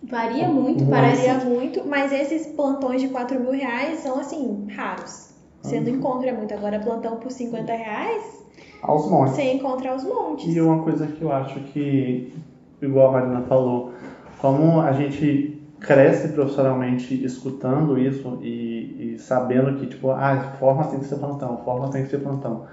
[0.02, 0.90] Varia muito, Muito.
[0.90, 1.26] parece.
[1.26, 5.34] varia muito, mas esses plantões de 4 mil reais são, assim, raros.
[5.60, 6.54] Você não encontra muito.
[6.54, 8.44] Agora, plantão por 50 reais,
[8.80, 9.34] Aos montes.
[9.34, 10.54] você encontra aos montes.
[10.54, 12.32] E uma coisa que eu acho que,
[12.80, 13.92] igual a Marina falou,
[14.38, 21.00] como a gente cresce profissionalmente escutando isso e, e sabendo que, tipo, ah, forma tem
[21.00, 22.66] que ser plantão, forma tem que ser plantão.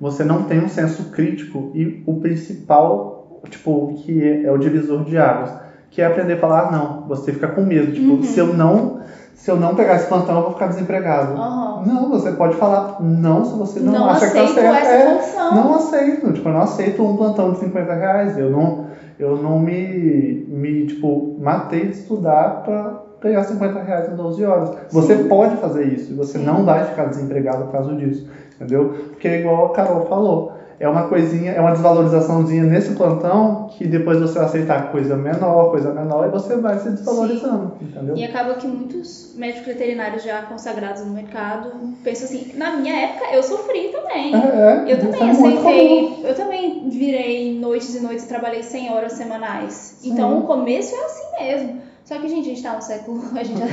[0.00, 5.02] Você não tem um senso crítico e o principal, tipo, que é, é o divisor
[5.02, 5.54] de águas,
[5.90, 8.22] que é aprender a falar, ah, não, você fica com medo, tipo, Uhum.
[8.22, 9.00] se eu não
[9.32, 11.34] se eu não pegar esse plantão, eu vou ficar desempregado.
[11.34, 11.80] Aham.
[11.86, 14.76] Não, você pode falar não se você não, Não, acha que tá certo.
[14.76, 15.54] essa É, função.
[15.54, 18.36] não aceito, tipo, eu não aceito um plantão de 50 reais.
[18.36, 18.80] Eu não,
[19.18, 24.70] eu não me, me, tipo, matei de estudar pra ganhar 50 reais em 12 horas.
[24.90, 26.44] Você pode fazer isso e você Sim.
[26.44, 28.26] não vai ficar desempregado por causa disso,
[28.56, 28.92] entendeu?
[29.10, 30.50] Porque é igual a Carol falou,
[30.80, 35.92] é uma coisinha, é uma desvalorizaçãozinha nesse plantão que depois você aceitar coisa menor, coisa
[35.92, 38.16] menor e você vai se desvalorizando, entendeu?
[38.16, 41.70] E acaba que muitos médicos veterinários já consagrados no mercado
[42.02, 44.34] pensam assim, na minha época eu sofri também.
[44.34, 45.46] É, é, Eu também é comum.
[45.46, 49.98] aceitei, eu também virei noites e noites e trabalhei 100 horas semanais.
[50.02, 51.78] Então o começo é assim mesmo.
[52.06, 53.22] Só que, gente, a gente tá no século.
[53.38, 53.66] A gente já,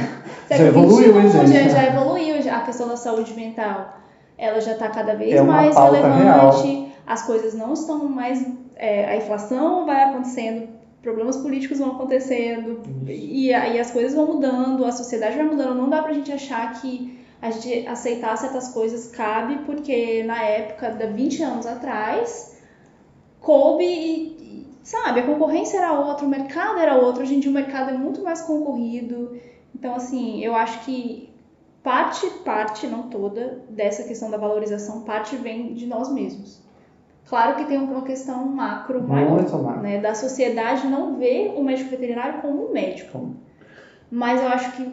[0.48, 1.70] século evoluiu, hein, 21, gente?
[1.70, 2.42] Já, já evoluiu.
[2.42, 3.94] já- a questão da saúde mental
[4.38, 6.92] ela já tá cada vez É mais relevante.
[7.08, 8.46] As coisas não estão mais.
[8.76, 10.68] é, a inflação vai acontecendo,
[11.02, 15.76] problemas políticos vão acontecendo, e aí as coisas vão mudando, a sociedade vai mudando.
[15.76, 20.92] Não dá pra gente achar que a gente aceitar certas coisas cabe, porque na época,
[20.92, 22.58] de 20 anos atrás,
[23.40, 27.22] coube e, e, sabe, a concorrência era outra, o mercado era outro.
[27.24, 29.40] Hoje em dia o mercado é muito mais concorrido.
[29.74, 31.30] Então, assim, eu acho que
[31.84, 36.67] parte, parte, não toda, dessa questão da valorização, parte vem de nós mesmos.
[37.30, 39.82] Claro que tem uma questão macro maior, Muito macro.
[39.82, 40.00] né?
[40.00, 43.32] Da sociedade não ver o médico veterinário como um médico.
[44.10, 44.90] Mas eu acho que,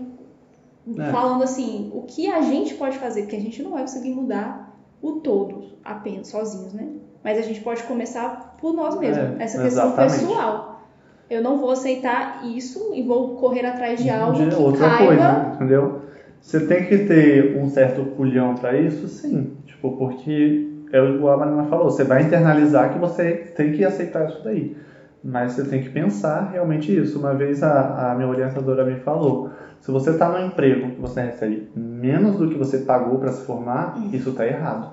[1.00, 1.10] É.
[1.12, 4.76] falando assim, o que a gente pode fazer, porque a gente não vai conseguir mudar
[5.00, 6.88] o todo apenas, sozinhos, né?
[7.22, 9.38] Mas a gente pode começar por nós mesmos.
[9.38, 10.26] É, essa questão exatamente.
[10.26, 10.82] pessoal.
[11.30, 15.06] Eu não vou aceitar isso e vou correr atrás de algo de que outra caiba.
[15.06, 16.00] coisa, entendeu?
[16.40, 19.56] Você tem que ter um certo culhão pra isso, sim.
[19.64, 24.28] Tipo, porque é igual a Marina falou, você vai internalizar que você tem que aceitar
[24.28, 24.76] isso daí.
[25.22, 27.18] Mas você tem que pensar realmente isso.
[27.18, 31.22] Uma vez a, a minha orientadora me falou, se você está no emprego que você
[31.22, 34.92] recebe menos do que você pagou para se formar, isso está errado.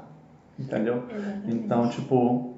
[0.57, 1.03] Entendeu?
[1.07, 1.55] Exatamente.
[1.55, 2.55] Então, tipo,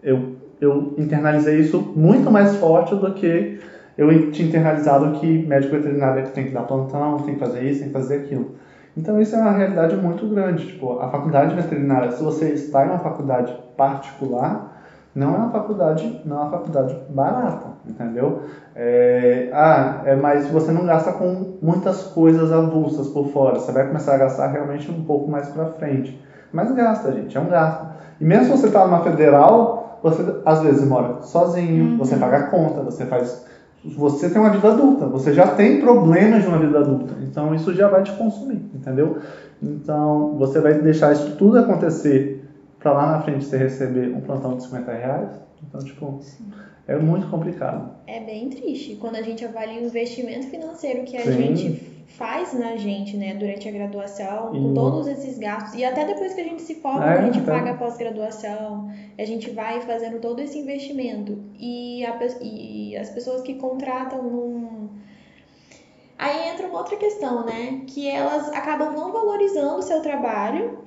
[0.00, 3.58] eu, eu internalizei isso muito mais forte do que
[3.98, 7.80] eu tinha internalizado que médico veterinário é tem que dar plantão, tem que fazer isso,
[7.80, 8.54] tem que fazer aquilo.
[8.96, 10.66] Então, isso é uma realidade muito grande.
[10.66, 14.78] Tipo, a faculdade veterinária, se você está em uma faculdade particular,
[15.14, 18.42] não é uma faculdade, não é uma faculdade barata, entendeu?
[18.74, 23.58] É, ah, é, mas você não gasta com muitas coisas avulsas por fora.
[23.58, 26.20] Você vai começar a gastar realmente um pouco mais pra frente.
[26.52, 27.86] Mas gasta, gente, é um gasto.
[28.20, 31.98] E mesmo se você está numa federal, você às vezes mora sozinho, Uhum.
[31.98, 33.44] você paga a conta, você faz.
[33.84, 37.14] Você tem uma vida adulta, você já tem problemas de uma vida adulta.
[37.22, 39.18] Então isso já vai te consumir, entendeu?
[39.62, 42.44] Então você vai deixar isso tudo acontecer
[42.78, 45.30] para lá na frente você receber um plantão de 50 reais.
[45.66, 46.20] Então, tipo,
[46.88, 47.90] é muito complicado.
[48.06, 51.32] É bem triste quando a gente avalia o investimento financeiro que a Sim.
[51.32, 55.74] gente faz na gente, né, durante a graduação, E- com todos esses gastos.
[55.74, 57.50] E até depois que a gente se forma, É, a gente até.
[57.50, 61.38] paga a pós-graduação, a gente vai fazendo todo esse investimento.
[61.58, 64.88] E, a e as pessoas que contratam num.
[66.18, 67.82] Aí entra uma outra questão, né?
[67.86, 70.78] Que elas acabam não valorizando o seu trabalho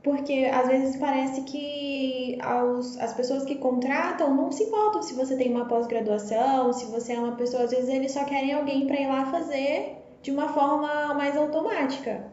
[0.00, 5.36] porque às vezes parece que aos, as pessoas que contratam não se importam se você
[5.36, 9.00] tem uma pós-graduação, se você é uma pessoa, às vezes eles só querem alguém para
[9.00, 12.24] ir lá fazer de uma forma mais automática.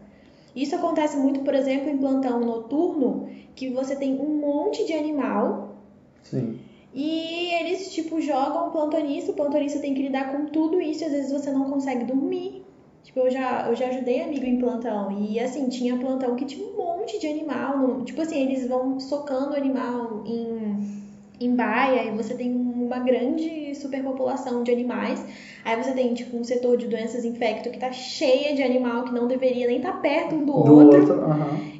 [0.55, 5.75] Isso acontece muito, por exemplo, em plantão noturno, que você tem um monte de animal
[6.23, 6.57] Sim.
[6.93, 11.11] e eles, tipo, jogam o plantonista, o plantonista tem que lidar com tudo isso às
[11.11, 12.63] vezes você não consegue dormir.
[13.03, 16.65] Tipo, eu já, eu já ajudei amigo em plantão e, assim, tinha plantão que tinha
[16.67, 17.77] um monte de animal.
[17.77, 20.79] no- tipo assim, eles vão socando o animal em,
[21.39, 22.49] em baia e você tem
[22.85, 25.23] uma grande superpopulação de animais.
[25.63, 29.13] Aí você tem, tipo, um setor de doenças infecto que tá cheia de animal que
[29.13, 30.99] não deveria nem estar perto um do, Do outro.
[30.99, 31.23] outro.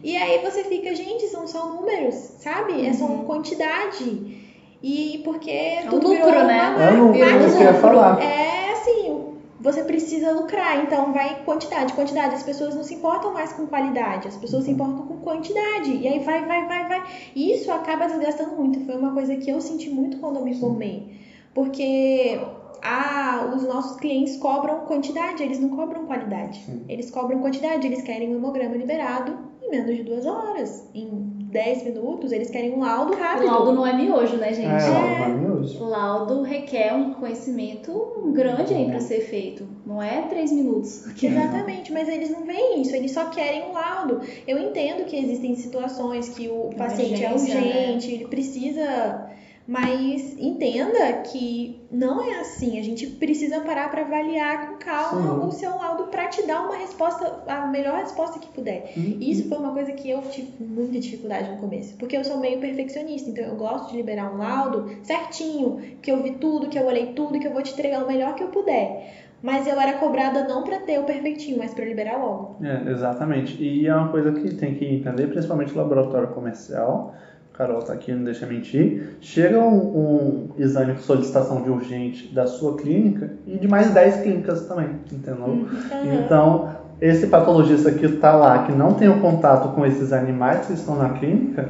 [0.03, 2.85] E aí você fica, gente, são só números, sabe?
[2.85, 3.25] É só Uhum.
[3.25, 4.43] quantidade.
[4.83, 6.69] E porque um tudo lucro, virou né?
[6.75, 7.79] uma É um lucro, é isso que eu ia de lucro.
[7.81, 8.21] falar.
[8.23, 9.24] É assim,
[9.65, 12.36] você precisa lucrar, então vai quantidade, quantidade.
[12.36, 15.91] As pessoas não se importam mais com qualidade, as pessoas se importam com quantidade.
[15.91, 17.04] E aí vai, vai, vai, vai.
[17.36, 18.86] E isso acaba desgastando muito.
[18.86, 21.17] Foi uma coisa que eu senti muito quando eu me formei.
[21.54, 22.39] Porque
[22.84, 26.60] ah, os nossos clientes cobram quantidade, eles não cobram qualidade.
[26.63, 26.86] Sim.
[26.88, 30.88] Eles cobram quantidade, eles querem um hemograma liberado em menos de duas horas.
[30.93, 31.08] Em
[31.56, 33.47] 10 minutos, eles querem um laudo O rápido.
[33.47, 34.67] laudo não é miojo, né, gente?
[34.67, 35.44] É, algo
[35.80, 39.67] O laudo requer um conhecimento grande aí pra ser feito.
[39.86, 41.06] Não é três minutos.
[41.21, 44.21] Exatamente, mas eles não veem isso, eles só querem um laudo.
[44.47, 47.62] Eu entendo que existem situações que o paciente é Emergência, né?
[47.62, 49.30] urgente, ele precisa.
[49.67, 52.80] Mas entenda que não é assim.
[52.80, 55.47] A gente precisa parar para avaliar com calma Sim.
[55.47, 58.91] o seu laudo para te dar uma resposta, a melhor resposta que puder.
[58.95, 62.39] E isso foi uma coisa que eu tive muita dificuldade no começo, porque eu sou
[62.39, 66.78] meio perfeccionista, então eu gosto de liberar um laudo certinho, que eu vi tudo, que
[66.78, 69.25] eu olhei tudo, que eu vou te entregar o melhor que eu puder.
[69.41, 72.63] Mas eu era cobrada não pra ter o perfeitinho, mas pra liberar logo.
[72.63, 73.62] É, exatamente.
[73.62, 77.13] E é uma coisa que tem que entender, principalmente o laboratório comercial.
[77.57, 79.15] Carol tá aqui, não deixa mentir.
[79.21, 84.21] Chega um, um exame com solicitação de urgente da sua clínica e de mais 10
[84.21, 85.45] clínicas também, entendeu?
[85.45, 86.23] Aham.
[86.25, 90.73] Então, esse patologista que está lá, que não tem o contato com esses animais que
[90.73, 91.69] estão na clínica,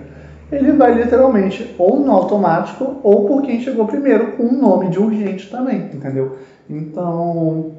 [0.51, 4.99] ele vai literalmente ou no automático ou por quem chegou primeiro com um nome de
[4.99, 6.37] urgente também, entendeu?
[6.67, 7.73] Então,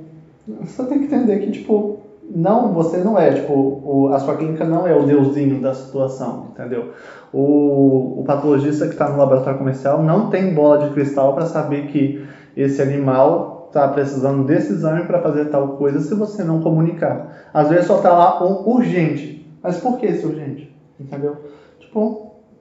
[0.46, 4.64] você tem que entender que, tipo, não, você não é, tipo, o- a sua clínica
[4.64, 6.86] não é o deusinho da situação, entendeu?
[7.32, 11.82] O, o patologista que está no laboratório comercial não tem bola de cristal para saber
[11.82, 12.12] que
[12.54, 17.22] esse animal está precisando desse exame para fazer tal coisa se você não comunicar.
[17.52, 19.36] Às vezes só está lá um urgente.
[19.62, 20.70] Mas por que esse urgente?
[20.98, 21.36] Entendeu?
[21.78, 22.20] Tipo,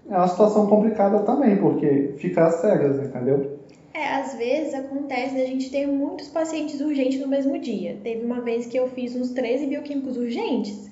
[0.09, 3.54] é uma situação complicada também, porque fica às cegas, entendeu?
[3.97, 7.97] É, às vezes acontece da gente ter muitos pacientes urgentes no mesmo dia.
[8.03, 10.91] Teve uma vez que eu fiz uns 13 bioquímicos urgentes.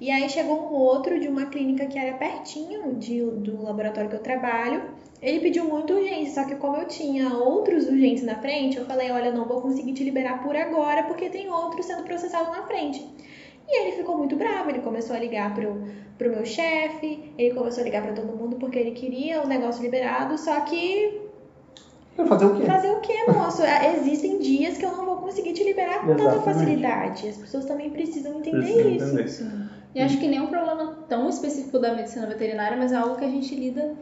[0.00, 4.16] E aí chegou um outro de uma clínica que era pertinho de- do laboratório que
[4.16, 4.82] eu trabalho.
[5.20, 9.10] Ele pediu muito urgente, só que como eu tinha outros urgentes na frente, eu falei,
[9.10, 13.04] olha, não vou conseguir te liberar por agora, porque tem outros sendo processados na frente.
[13.68, 15.82] E ele ficou muito bravo, ele começou a ligar pro,
[16.16, 19.82] pro meu chefe, ele começou a ligar para todo mundo porque ele queria o negócio
[19.82, 21.27] liberado, só que
[22.26, 22.64] fazer o quê?
[22.66, 23.62] Fazer o quê, moço?
[23.62, 26.44] Ah, Existem dias que eu não vou conseguir te liberar com tanta Exatamente.
[26.44, 27.28] facilidade.
[27.28, 29.04] As pessoas também precisam entender Precisa isso.
[29.04, 29.28] entender.
[29.28, 29.68] Sim.
[29.94, 33.16] E acho que nem é um problema tão específico da medicina veterinária, mas é algo
[33.16, 33.94] que a gente lida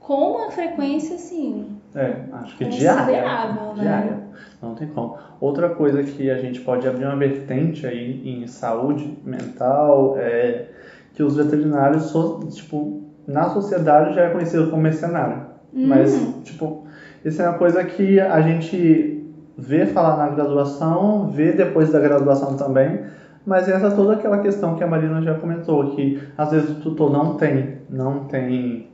[0.00, 1.76] com uma frequência assim.
[1.94, 3.00] É, acho que diária.
[3.04, 3.82] Considerável, né?
[3.82, 4.20] Diária.
[4.62, 5.16] Não tem como.
[5.40, 10.66] Outra coisa que a gente pode abrir uma vertente aí em saúde mental é
[11.14, 12.12] que os veterinários,
[12.54, 15.46] tipo, na sociedade já é conhecido como mercenário.
[15.72, 16.86] Mas, tipo,
[17.24, 19.24] isso é uma coisa que a gente
[19.56, 23.00] vê falar na graduação, vê depois da graduação também,
[23.44, 27.10] mas essa toda aquela questão que a Marina já comentou, que às vezes o tutor
[27.12, 28.88] não tem, não tem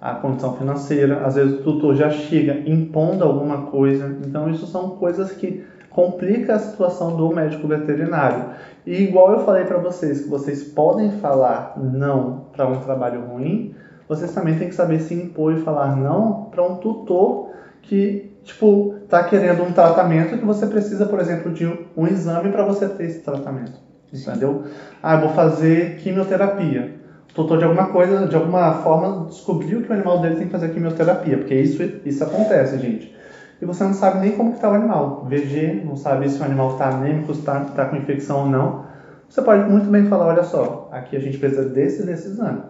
[0.00, 4.90] a condição financeira, às vezes o tutor já chega impondo alguma coisa, então isso são
[4.90, 8.46] coisas que complica a situação do médico veterinário.
[8.86, 13.74] E igual eu falei para vocês, que vocês podem falar não para um trabalho ruim,
[14.08, 17.50] vocês também têm que saber se impor e falar não para um tutor
[17.88, 22.62] que, tipo, tá querendo um tratamento que você precisa, por exemplo, de um exame para
[22.62, 23.80] você ter esse tratamento.
[24.12, 24.64] Entendeu?
[25.02, 26.96] Ah, eu vou fazer quimioterapia.
[27.30, 30.52] O tutor de alguma coisa, de alguma forma, descobriu que o animal dele tem que
[30.52, 33.14] fazer quimioterapia, porque isso, isso acontece, gente.
[33.60, 35.26] E você não sabe nem como que tá o animal.
[35.28, 38.84] VG, não sabe se o animal está anêmico, se está tá com infecção ou não.
[39.28, 42.62] Você pode muito bem falar, olha só, aqui a gente precisa desse e desse exame.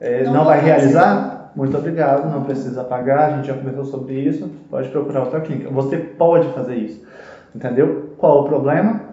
[0.00, 1.31] É, Não não, vai realizar?
[1.54, 5.70] Muito obrigado, não precisa pagar, a gente já conversou sobre isso, pode procurar outra clínica.
[5.70, 7.02] Você pode fazer isso,
[7.54, 8.14] entendeu?
[8.16, 9.12] Qual o problema?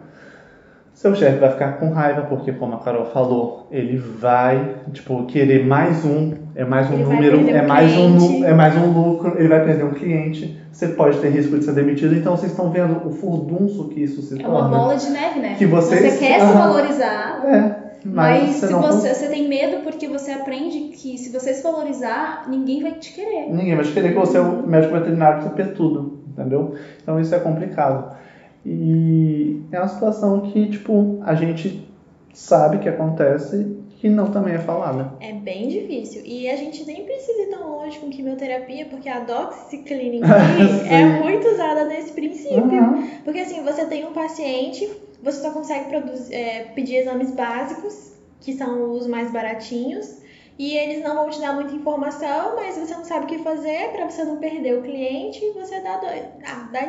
[0.94, 5.66] Seu chefe vai ficar com raiva, porque como a Carol falou, ele vai, tipo, querer
[5.66, 8.44] mais um, é mais um Ele número, é um mais um, cliente.
[8.46, 11.72] é mais um lucro, ele vai perder um cliente, você pode ter risco de ser
[11.74, 14.78] demitido, então vocês estão vendo o furdunço que isso se É uma torna.
[14.78, 15.56] bola de neve, né?
[15.58, 16.68] Que vocês- Você quer se Aham.
[16.68, 21.32] valorizar, É, mas, Mas você se você, você tem medo porque você aprende que se
[21.32, 23.50] você se valorizar, ninguém vai te querer.
[23.50, 26.76] Ninguém vai querer que você é o médico veterinário saber tudo, entendeu?
[27.02, 28.18] Então isso é complicado.
[28.66, 31.88] E é uma situação que, tipo, a gente
[32.34, 35.14] sabe que acontece que não também é falada.
[35.20, 36.22] É bem difícil.
[36.26, 40.26] E a gente nem precisa ir tão longe com quimioterapia, porque a doxiciclina
[40.56, 40.90] Sim.
[40.90, 42.64] é muito usada nesse princípio.
[42.64, 43.08] Uhum.
[43.26, 44.90] Porque assim, você tem um paciente,
[45.22, 50.20] você só consegue produzir, é, pedir exames básicos, que são os mais baratinhos,
[50.58, 53.92] e eles não vão te dar muita informação, mas você não sabe o que fazer
[53.94, 56.06] para você não perder o cliente, você dá, do...
[56.06, 56.82] ah, dá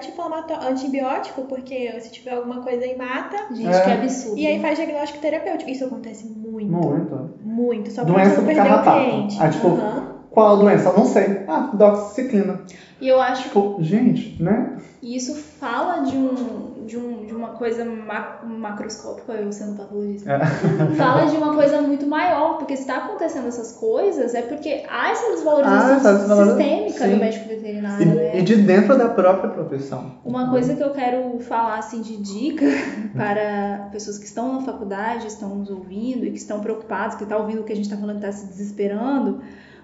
[0.69, 3.81] antibiótico, porque se tiver alguma coisa aí mata, Gente, É.
[3.81, 4.39] que absurdo.
[4.39, 5.71] e aí faz diagnóstico terapêutico.
[5.71, 6.71] Isso acontece muito.
[6.71, 7.31] Muito.
[7.45, 9.37] Muito, só pra Doença você não do perder o cliente.
[9.41, 10.11] Ah, tipo, Aham.
[10.31, 10.93] Qual a doença?
[10.93, 11.43] Não sei.
[11.49, 12.65] Ah, doxiciclina.
[13.01, 14.79] E eu acho Tipo, gente, né?
[15.01, 20.31] que isso fala de, um, de, um, de uma coisa ma- macroscópica, eu sendo patologista.
[20.33, 20.45] É.
[20.97, 25.11] Fala de uma coisa muito maior, porque se está acontecendo essas coisas, é porque há
[25.11, 27.11] essa Ah, desvalorização essa desvalorização, sistêmica sim.
[27.15, 28.37] do médico veterinário, né?
[28.37, 30.13] E, e de dentro da própria profissão.
[30.25, 32.67] Uma coisa que eu quero falar assim de dica
[33.17, 37.41] para pessoas que estão na faculdade, estão nos ouvindo e que estão preocupados, que estão
[37.41, 39.41] ouvindo o que a gente está falando e está se desesperando,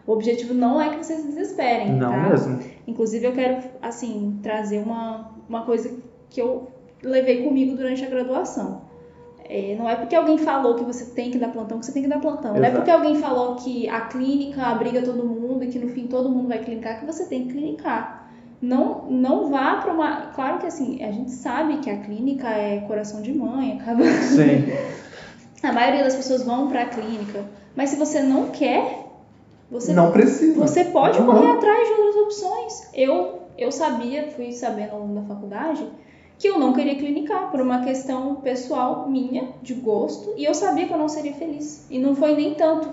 [0.07, 2.29] o objetivo não é que vocês se desesperem, Não tá?
[2.29, 2.59] mesmo.
[2.87, 5.91] Inclusive eu quero assim trazer uma, uma coisa
[6.31, 6.69] que eu
[7.03, 8.83] levei comigo durante a graduação.
[9.49, 12.03] É, não é porque alguém falou que você tem que dar plantão que você tem
[12.03, 12.51] que dar plantão.
[12.55, 12.77] Não é Exato.
[12.77, 16.49] porque alguém falou que a clínica abriga todo mundo e que no fim todo mundo
[16.49, 18.29] vai clinicar que você tem que clinicar.
[18.61, 20.27] Não, não vá para uma.
[20.35, 24.03] Claro que assim, a gente sabe que a clínica é coração de mãe, acaba.
[24.05, 24.65] Sim.
[25.63, 27.45] A maioria das pessoas vão para a clínica.
[27.75, 29.07] Mas se você não quer,
[29.71, 30.55] você Não precisa.
[30.61, 31.27] você pode Uhum.
[31.27, 32.89] correr atrás de outras opções.
[32.95, 35.89] Eu, eu sabia, fui sabendo ao longo da faculdade,
[36.39, 40.87] que eu não queria clinicar por uma questão pessoal minha, de gosto, e eu sabia
[40.87, 41.87] que eu não seria feliz.
[41.91, 42.89] E não foi nem tanto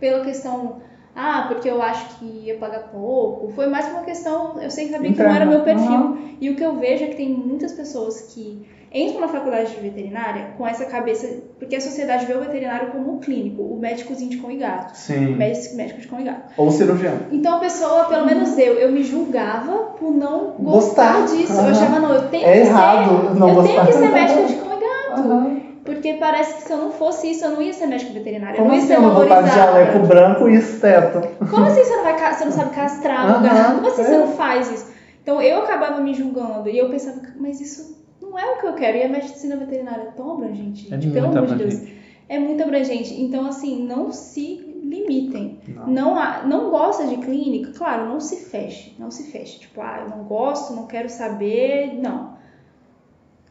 [0.00, 0.80] pela questão,
[1.14, 3.52] ah, porque eu acho que ia pagar pouco.
[3.52, 6.00] Foi mais uma questão, eu sei que sabia que não era meu perfil.
[6.00, 6.36] Uhum.
[6.40, 9.80] E o que eu vejo é que tem muitas pessoas que entram na faculdade de
[9.80, 11.28] veterinária com essa cabeça,
[11.58, 14.96] porque a sociedade vê o veterinário como um clínico, o médicozinho de cão e gato.
[14.96, 15.34] Sim.
[15.36, 16.52] Médico médico de cão e gato.
[16.56, 17.14] Ou cirurgião.
[17.30, 21.36] Então a pessoa, pelo menos eu, eu me julgava por não gostar, Gostar.
[21.36, 21.52] disso.
[21.52, 21.64] Aham.
[21.64, 23.34] Eu achava, não, eu tenho É que errado ser.
[23.38, 23.72] não eu gostar.
[23.72, 25.20] tenho que ser médica de cão e gato.
[25.20, 25.60] Aham.
[25.84, 28.56] Porque parece que se eu não fosse isso, eu não ia ser médica veterinária.
[28.56, 29.72] Como eu não ia assim ser eu não vou estar de valorizada.
[29.84, 31.20] jaleco branco e esteto?
[31.50, 33.74] Como assim você não, vai, você não sabe castrar o Aham, gato?
[33.76, 34.18] Como assim você é.
[34.18, 34.86] não faz isso?
[35.22, 37.96] Então eu acabava me julgando e eu pensava, mas isso
[38.30, 38.96] não é o que eu quero.
[38.98, 41.88] E a medicina veterinária é tão abrangente, É gente, pelo muito amor de Deus.
[42.28, 43.20] É muito abrangente.
[43.20, 45.58] Então, assim, não se limitem.
[45.68, 45.86] Não.
[45.86, 47.72] Não, há- não gosta de clínica?
[47.76, 48.94] Claro, não se feche.
[48.98, 49.60] Não se feche.
[49.60, 51.94] Tipo, ah, eu não gosto, não quero saber.
[52.00, 52.36] Não.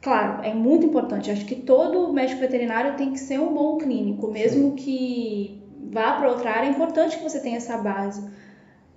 [0.02, 1.32] Claro, é muito importante.
[1.32, 5.60] Acho que todo médico veterinário tem que ser um bom clínico, mesmo que
[5.92, 6.68] vá para outra área.
[6.68, 8.28] É importante que você tenha essa base.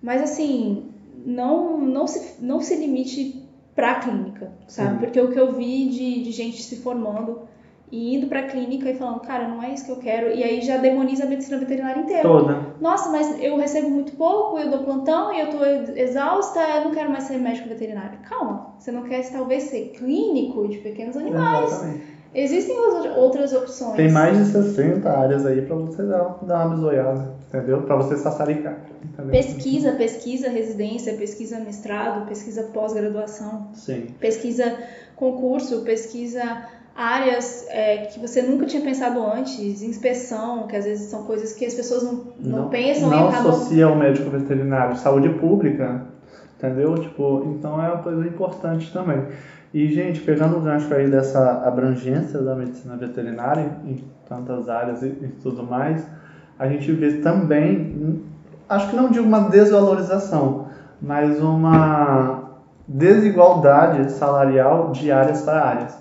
[0.03, 0.91] Mas assim,
[1.24, 3.39] não, não, se, não se limite
[3.81, 4.91] para a clínica, sabe?
[4.91, 4.99] Sim.
[4.99, 7.41] Porque o que eu vi de, de gente se formando
[7.91, 10.45] e indo para a clínica e falando, cara, não é isso que eu quero, e
[10.45, 12.22] aí já demoniza a medicina veterinária inteira.
[12.22, 12.59] Toda.
[12.78, 15.64] Nossa, mas eu recebo muito pouco, eu dou plantão e eu tô
[15.97, 18.18] exausta, eu não quero mais ser médico veterinário.
[18.28, 21.72] Calma, você não quer talvez ser clínico de pequenos animais.
[21.72, 22.05] Exatamente.
[22.35, 22.76] Existem
[23.16, 23.97] outras- opções.
[23.97, 27.82] Tem mais de 60 áreas aí pra você dar, dar uma bisoiada, entendeu?
[27.82, 28.78] Pra você sassaricar.
[29.05, 29.32] entendeu?
[29.32, 34.07] Pesquisa, pesquisa residência, pesquisa mestrado, pesquisa pós-graduação, Sim.
[34.18, 34.78] pesquisa
[35.16, 36.42] concurso, pesquisa
[36.96, 41.64] áreas é, que você nunca tinha pensado antes, inspeção, que às vezes são coisas que
[41.64, 46.07] as pessoas não, não, pensam não e acabam associa ao médico veterinário, saúde pública,
[46.59, 46.94] entendeu?
[46.96, 49.24] Tipo, então é uma coisa importante também.
[49.72, 55.07] E, gente, pegando o gancho aí dessa abrangência da medicina veterinária em tantas áreas e,
[55.07, 56.05] e tudo mais,
[56.61, 58.21] a gente vê também,
[58.69, 60.67] acho que não digo uma desvalorização,
[61.01, 62.51] mas uma
[62.87, 65.99] desigualdade salarial de áreas para áreas.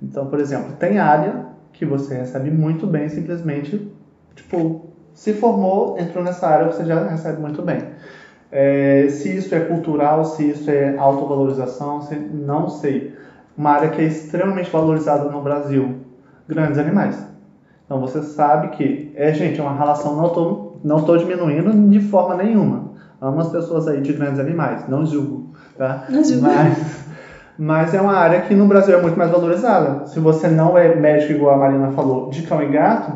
[0.00, 3.92] Então, por exemplo, tem área que você recebe muito bem, simplesmente,
[4.36, 7.78] tipo, se formou, entrou nessa área, você já recebe muito bem.
[8.52, 13.12] É, se isso é cultural, se isso é autovalorização, se, não sei.
[13.58, 15.96] Uma área que é extremamente valorizada no Brasil,
[16.46, 17.35] grandes animais.
[17.86, 22.00] Então você sabe que, é gente, é uma relação, não estou não tô diminuindo de
[22.00, 22.90] forma nenhuma.
[23.20, 26.04] Amo as pessoas aí de grandes animais, não julgo, tá?
[26.08, 26.42] Não julgo.
[26.42, 27.04] Mas,
[27.58, 30.06] mas é uma área que no Brasil é muito mais valorizada.
[30.06, 33.10] Se você não é médico, igual a Marina falou, de cão e gato,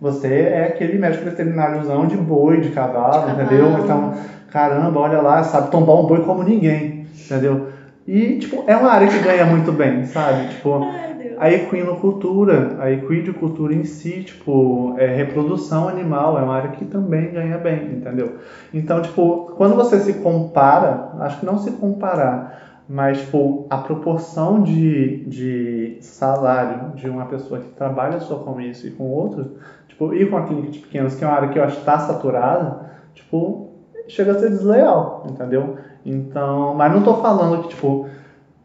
[0.00, 3.42] você é aquele médico veterináriozão de boi, de cavalo, De cavalo.
[3.42, 3.78] entendeu?
[3.78, 4.14] Então,
[4.50, 7.68] caramba, olha lá, sabe tombar um boi como ninguém, entendeu?
[8.06, 10.48] E, tipo, é uma área que ganha muito bem, sabe?
[10.48, 11.06] Tipo, Ai,
[11.38, 17.32] a equinocultura, a equidicultura em si, tipo, é reprodução animal, é uma área que também
[17.32, 18.36] ganha bem, entendeu?
[18.72, 24.62] Então, tipo, quando você se compara, acho que não se comparar, mas, tipo, a proporção
[24.62, 29.48] de, de salário de uma pessoa que trabalha só com isso e com outros,
[29.88, 31.80] tipo, e com a clínica de pequenos, que é uma área que eu acho que
[31.80, 33.72] está saturada, tipo,
[34.08, 35.76] chega a ser desleal, entendeu?
[36.06, 38.06] Então, mas não tô falando que, tipo,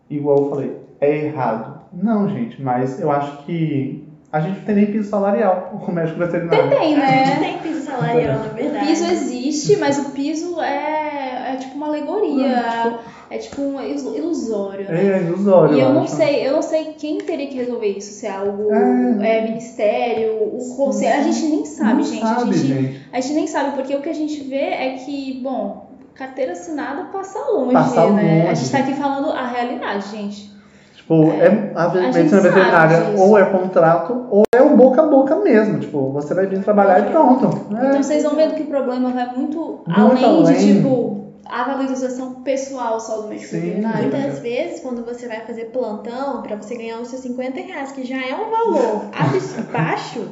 [0.10, 1.82] igual eu falei, é errado.
[1.92, 6.20] Não, gente, mas eu acho que a gente não tem nem piso salarial com médico
[6.20, 6.70] veterinário.
[6.70, 7.40] Tem, A gente né?
[7.40, 8.86] tem piso salarial, na O verdade.
[8.88, 13.00] piso existe, mas o piso é, é tipo uma alegoria.
[13.30, 15.20] É tipo um ilu- ilusório, né?
[15.20, 15.76] É ilusório.
[15.76, 16.16] E eu não acho.
[16.16, 19.38] sei, eu não sei quem teria que resolver isso, se é algo É.
[19.38, 21.20] é, ministério, o conselho.
[21.20, 22.20] A gente nem sabe, Não gente.
[22.22, 23.02] sabe, a, gente gente.
[23.14, 27.06] a gente nem sabe, porque o que a gente vê é que, bom, carteira assinada
[27.06, 28.50] passa longe, Passa né?
[28.50, 30.52] A gente tá aqui falando a realidade, gente.
[30.96, 35.36] Tipo, é, a gente medicina veterinária ou é contrato ou é o boca a boca
[35.38, 35.80] mesmo.
[35.80, 37.46] Tipo, você vai vir trabalhar e pronto.
[37.76, 37.88] É.
[37.88, 40.76] Então vocês vão vendo que o problema vai muito, Muito além, de, além.
[40.76, 44.10] tipo, a valorização pessoal só do médico veterinário.
[44.10, 48.06] Muitas vezes, quando você vai fazer plantão, para você ganhar os seus 50 reais, que
[48.06, 49.06] já é um valor
[49.74, 50.30] baixo,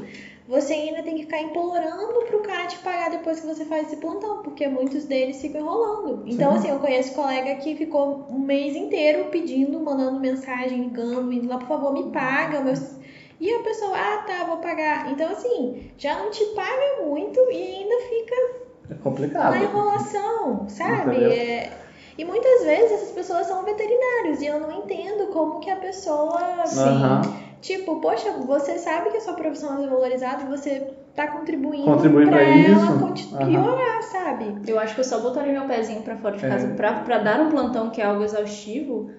[0.50, 3.97] você ainda tem que ficar implorando pro cara te pagar depois que você faz esse
[3.97, 6.24] plantão, porque muitos deles ficam enrolando.
[6.26, 6.58] Então, Sim.
[6.58, 11.60] assim, eu conheço colega que ficou um mês inteiro pedindo, mandando mensagem, ligando, indo lá,
[11.60, 12.62] por favor, me paga.
[12.62, 12.74] o meu-
[13.39, 15.12] E a pessoa, ah, tá, vou pagar.
[15.12, 18.36] Então, assim, já não te paga muito e ainda fica
[18.89, 19.52] É complicado.
[19.52, 21.24] na enrolação, sabe?
[21.26, 21.72] É-
[22.18, 26.64] E muitas vezes essas pessoas são veterinários e eu não entendo como que a pessoa.
[26.76, 27.22] Aham.
[27.62, 32.26] Tipo, poxa, você sabe que a sua profissão é desvalorizada e você tá contribuindo Contribui
[32.26, 33.14] pra, pra ela
[33.45, 34.55] piorar, sabe?
[34.66, 36.49] Eu acho que eu só botaria meu pezinho pra fora de É.
[36.49, 39.10] casa pra, pra dar um plantão que é algo exaustivo,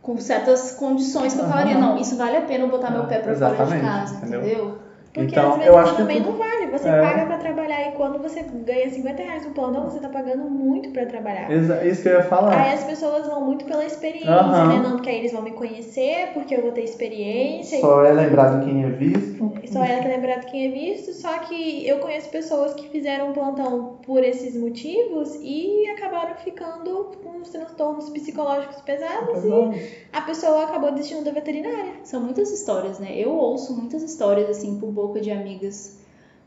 [0.00, 1.52] com certas condições que eu Aham.
[1.52, 4.14] falaria, não, isso vale a pena eu botar meu pé pra fora de Exatamente, casa,
[4.16, 4.40] entendeu?
[4.40, 4.74] entendeu?
[5.12, 6.59] Porque Então, às vezes eu acho que também tudo- não vale.
[6.70, 7.00] Você É.
[7.00, 10.90] paga pra trabalhar e quando você ganha 50 reais no plantão, você tá pagando muito
[10.90, 11.50] pra trabalhar.
[11.50, 12.56] Exa- Isso que eu ia falar.
[12.58, 14.68] Aí as pessoas vão muito pela experiência, Aham.
[14.68, 14.78] né?
[14.82, 17.80] Não, porque aí eles vão me conhecer, porque eu vou ter experiência.
[17.80, 19.50] Só é lembrado quem é visto.
[19.72, 24.22] Só era lembrado quem é visto, só que eu conheço pessoas que fizeram plantão por
[24.24, 31.24] esses motivos e acabaram ficando com os transtornos psicológicos pesados e a pessoa acabou desistindo
[31.24, 31.92] da veterinária.
[32.04, 33.12] São muitas histórias, né?
[33.16, 35.98] Eu ouço muitas histórias, assim, por boca de amigas,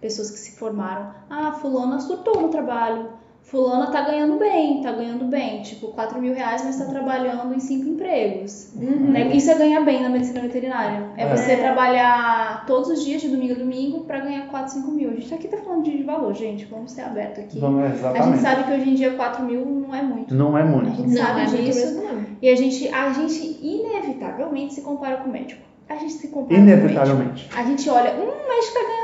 [0.03, 1.07] pessoas que se formaram.
[1.29, 3.07] Ah, fulana surtou no trabalho.
[3.45, 5.61] Fulana tá ganhando bem, tá ganhando bem.
[5.61, 8.71] Tipo, 4 mil reais, mas tá trabalhando em cinco empregos.
[8.73, 9.35] Né?
[9.35, 11.09] Isso é ganhar bem na medicina veterinária.
[11.17, 11.35] É, É.
[11.35, 15.09] você trabalhar todos os dias, de domingo a domingo, pra ganhar 4, 5 mil.
[15.09, 16.63] A gente aqui tá falando de valor, gente.
[16.65, 17.59] Vamos ser aberto aqui.
[17.59, 18.39] Vamos, A gente exatamente.
[18.41, 20.33] sabe que hoje em dia 4 mil não é muito.
[20.33, 20.95] Não é A muito.
[20.95, 21.95] gente sabe é disso.
[22.01, 22.23] não.
[22.41, 25.61] E a gente, a gente inevitavelmente se compara com o médico.
[25.89, 26.79] A gente se compara com o médico.
[26.87, 27.49] Inevitavelmente.
[27.55, 29.02] A gente olha, hum, o médico tá ganhando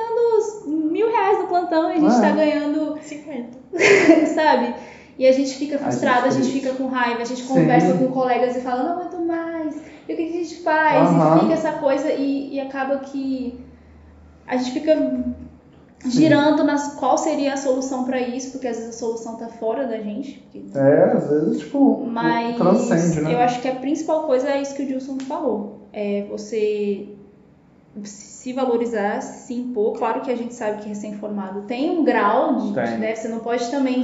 [0.99, 2.21] mil reais no plantão e a gente Ah.
[2.21, 3.57] tá ganhando, 50.
[4.35, 4.73] sabe?
[5.17, 7.47] E a gente fica A frustrada, a gente gente, fica com raiva, a gente Sim.
[7.47, 9.75] conversa com colegas e fala, não aguento mais,
[10.07, 11.09] e o que a gente faz?
[11.09, 11.37] Aham.
[11.37, 13.59] E fica essa coisa e, e acaba que
[14.47, 14.95] a gente fica
[16.05, 19.85] girando nas qual seria a solução pra isso, porque às vezes a solução tá fora
[19.85, 20.39] da gente.
[20.51, 23.33] porque- É, às vezes, tipo, Mas transcende, né?
[23.33, 25.81] eu acho que a principal coisa é isso que o Dilson falou.
[25.91, 27.09] É você
[28.05, 29.97] se valorizar, se impor.
[29.97, 32.97] Claro que a gente sabe que recém-formado tem um grau de, Tem.
[32.97, 33.15] né?
[33.15, 34.01] Você não pode também,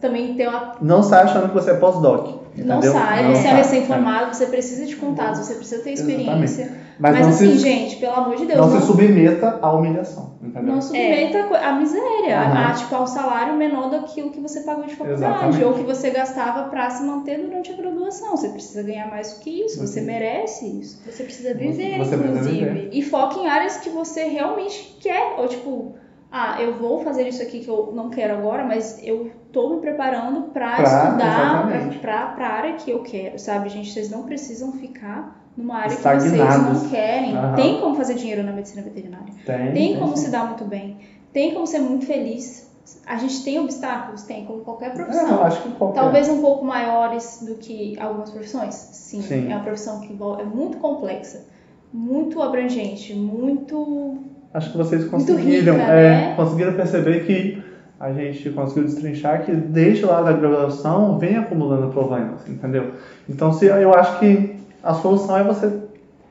[0.00, 0.76] também ter uma.
[0.80, 2.40] Não sai achando que você é pós-doc.
[2.56, 6.89] Não sai, Não você é sai, recém-formado, você precisa de contatos, você precisa ter experiência.
[7.00, 9.72] Mas, Mas, não, assim, se, gente, pelo amor de Deus, não não, se submeta à
[9.72, 10.34] humilhação.
[10.42, 10.74] Entendeu?
[10.74, 12.66] não submeta a co- a miséria, Aham.
[12.66, 15.64] a, tipo, ao salário menor daquilo que você pagou de faculdade, Exatamente.
[15.64, 18.36] ou que você gastava pra se manter durante a graduação.
[18.36, 20.06] Você precisa ganhar mais do que isso, você Uhum.
[20.06, 21.02] merece isso.
[21.10, 22.64] Você precisa viver, Você precisa inclusive.
[22.70, 22.88] viver.
[22.92, 25.94] E foca em áreas que você realmente quer, ou tipo,
[26.30, 29.80] ah, eu vou fazer isso aqui que eu não quero agora, mas eu tô me
[29.80, 31.68] preparando pra, Pra- estudar
[32.00, 33.90] pra, pra área que eu quero, sabe, gente?
[33.90, 36.32] Vocês não precisam ficar numa área que Estagnados.
[36.32, 37.36] vocês não querem.
[37.36, 37.54] Aham.
[37.54, 39.32] Tem como fazer dinheiro na medicina veterinária.
[39.44, 40.24] Tem, Tem como sim.
[40.24, 40.98] se dar muito bem.
[41.32, 42.70] Tem como ser muito feliz.
[43.06, 44.22] A gente tem obstáculos?
[44.22, 45.42] Tem, como qualquer eu profissão.
[45.42, 46.00] acho que qualquer.
[46.00, 48.74] Talvez um pouco maiores do que algumas profissões.
[48.74, 49.50] Sim, Sim.
[49.50, 51.44] é uma profissão que é muito complexa,
[51.92, 54.18] muito abrangente, muito.
[54.52, 56.34] Acho que vocês conseguiram, rica, é, né?
[56.36, 57.62] conseguiram perceber que
[58.00, 62.94] a gente conseguiu destrinchar que desde lá da graduação vem acumulando problemas, entendeu?
[63.28, 65.70] Então, se eu acho que a solução é você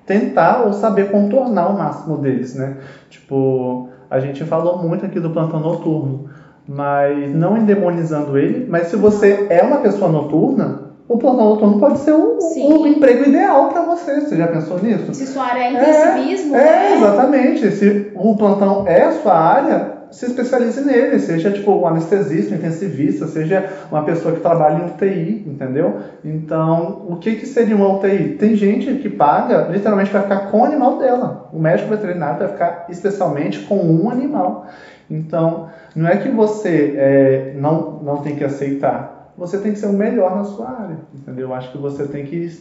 [0.05, 2.77] tentar ou saber contornar o máximo deles, né?
[3.09, 6.25] Tipo, a gente falou muito aqui do plantão noturno,
[6.67, 11.99] mas não endemonizando ele, mas se você é uma pessoa noturna, o plantão noturno pode
[11.99, 14.21] ser o, o emprego ideal para você.
[14.21, 15.13] Você já pensou nisso?
[15.13, 16.95] Se sua área é intensivismo, É, né?
[16.97, 17.71] exatamente.
[17.71, 21.19] Se o plantão é a sua área, se especialize nele.
[21.19, 25.97] Seja tipo um anestesista, um intensivista, seja uma pessoa que trabalha em UTI, entendeu?
[26.23, 28.35] Então, o que, que seria uma UTI?
[28.39, 31.49] Tem gente que paga literalmente para ficar com o animal dela.
[31.53, 34.67] O médico veterinário vai ficar especialmente com um animal.
[35.09, 39.31] Então, não é que você é, não, não tem que aceitar.
[39.37, 41.53] Você tem que ser o melhor na sua área, entendeu?
[41.53, 42.51] Acho que você tem que.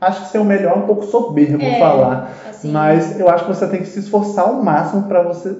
[0.00, 2.30] Acho que ser o melhor é um pouco soberbo É, falar.
[2.48, 5.56] assim, Mas eu acho que você tem que se esforçar ao máximo para você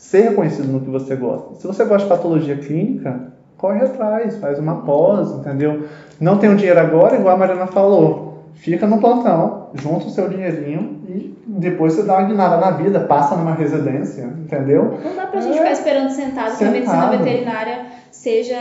[0.00, 1.54] ser reconhecido no que você gosta.
[1.56, 5.84] Se você gosta de patologia clínica, corre atrás, faz uma pós, entendeu?
[6.18, 8.28] Não tem o dinheiro agora, igual a Mariana falou.
[8.54, 13.00] Fica no plantão, junta o seu dinheirinho e depois você dá uma guinada na vida,
[13.00, 14.98] passa numa residência, entendeu?
[15.04, 15.58] Não dá pra gente É.
[15.58, 17.18] ficar esperando sentado que a medicina Sentado.
[17.24, 17.78] veterinária
[18.10, 18.56] seja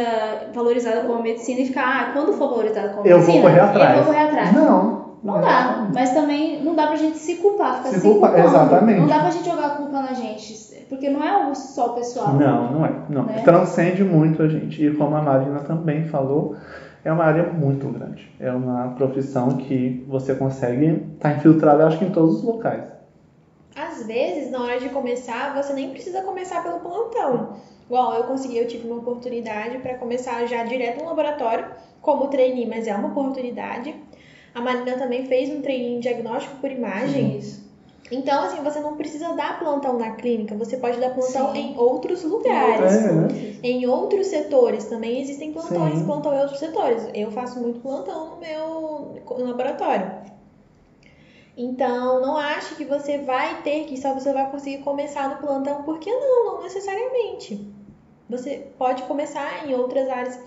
[0.53, 3.97] valorizada como medicina e ficar, ah, quando for valorizada como Eu medicina, vou correr atrás.
[3.97, 4.53] eu vou correr atrás.
[4.53, 5.09] Não.
[5.21, 8.55] Não dá, mas também não dá pra gente se culpar, ficar Se se, culpar, culpando.
[8.55, 8.99] exatamente.
[9.01, 10.53] Não dá pra gente jogar a culpa na gente,
[10.89, 12.33] porque não é algo só pessoal.
[12.33, 12.91] Não, não é.
[13.07, 13.23] Não.
[13.23, 13.43] Né?
[13.43, 14.83] Transcende muito a gente.
[14.83, 16.57] E como a Marina também falou,
[17.05, 18.29] é uma área muito grande.
[18.39, 22.83] É uma profissão que você consegue estar infiltrado, acho que em todos os locais.
[23.75, 27.53] Às vezes, na hora de começar, você nem precisa começar pelo plantão.
[27.85, 31.65] Igual eu consegui, eu tive uma oportunidade para começar já direto no laboratório,
[32.01, 33.95] como trainee, mas é uma oportunidade.
[34.53, 37.37] A Marina também fez um em diagnóstico por imagem.
[37.37, 37.68] Isso.
[38.11, 41.59] Então, assim, você não precisa dar plantão na clínica, você pode dar plantão Sim.
[41.59, 42.93] em outros lugares.
[42.93, 43.27] É, né?
[43.61, 46.05] Em outros setores também existem plantões, Sim.
[46.05, 47.07] plantão em outros setores.
[47.13, 50.11] Eu faço muito plantão no meu laboratório.
[51.55, 55.83] Então, não ache que você vai ter que só você vai conseguir começar no plantão,
[55.83, 57.69] porque não, não necessariamente.
[58.29, 60.39] Você pode começar em outras áreas.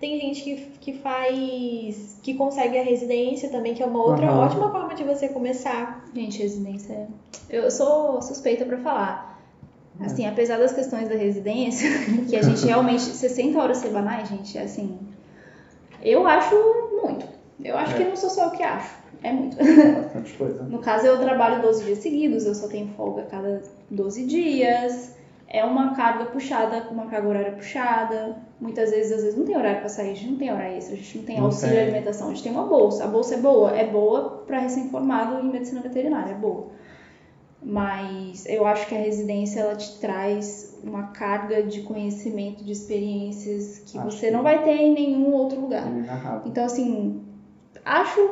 [0.00, 4.40] Tem gente que, que faz, que consegue a residência também, que é uma outra Aham.
[4.46, 6.04] ótima forma de você começar.
[6.14, 6.92] Gente, residência.
[6.92, 7.06] é-
[7.58, 9.40] Eu sou suspeita pra falar.
[10.00, 11.88] Assim, apesar das questões da residência,
[12.30, 13.02] que a gente realmente.
[13.02, 14.96] 60 horas semanais, gente, assim.
[16.00, 16.54] Eu acho
[17.02, 17.26] muito.
[17.64, 17.98] Eu acho É.
[17.98, 18.96] que não sou só eu que acho.
[19.24, 19.56] É muito.
[19.56, 20.62] Bastante coisa.
[20.70, 25.17] No caso, eu trabalho 12 dias seguidos, eu só tenho folga a cada 12 dias.
[25.50, 28.36] É uma carga puxada, uma carga horária puxada.
[28.60, 30.94] Muitas vezes, às vezes, não tem horário pra sair, a gente não tem hora extra,
[30.94, 31.84] a gente não tem auxílio tem.
[31.84, 33.04] alimentação, a gente tem uma bolsa.
[33.04, 33.70] A bolsa é boa?
[33.74, 36.66] É boa pra recém-formado em medicina veterinária, é boa.
[37.62, 43.78] Mas eu acho que a residência ela te traz uma carga de conhecimento, de experiências
[43.86, 45.86] que Acho você que- não vai ter em nenhum outro lugar.
[45.88, 46.42] Inenarrável.
[46.46, 47.20] Então, assim,
[47.84, 48.30] acho,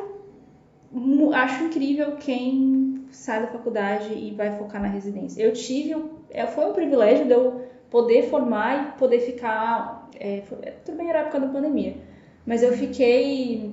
[1.33, 5.41] acho incrível quem sai da faculdade e vai focar na residência.
[5.41, 5.95] Eu tive,
[6.31, 10.09] é, foi um privilégio de eu poder formar e poder ficar.
[10.19, 11.95] é, foi- tudo bem, era a época da pandemia,
[12.45, 13.71] mas eu fiquei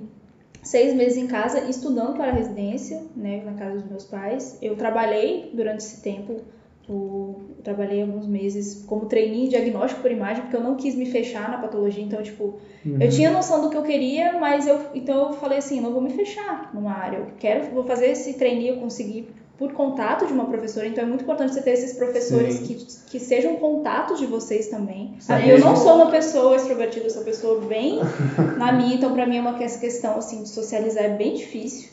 [0.62, 4.58] seis meses em casa estudando para a residência, né, na casa dos meus pais.
[4.62, 6.40] Eu trabalhei durante esse tempo.
[6.86, 11.06] eu trabalhei alguns meses como trainee em diagnóstico por imagem, porque eu não quis me
[11.06, 12.98] fechar na patologia, então, tipo, Uhum.
[13.00, 16.02] eu tinha noção do que eu queria, mas eu então eu falei assim, não vou
[16.02, 17.16] me fechar numa área.
[17.16, 19.28] Eu quero, vou fazer esse trainee, eu consegui
[19.58, 22.64] por contato de uma professora, então é muito importante você ter esses professores Sim.
[22.64, 22.74] que,
[23.12, 25.14] que sejam contatos de vocês também.
[25.20, 25.32] Sim.
[25.46, 28.00] Eu não sou uma pessoa extrovertida, eu sou uma pessoa bem
[28.58, 31.90] na minha, então pra mim é uma ques- questão assim de socializar é bem difícil.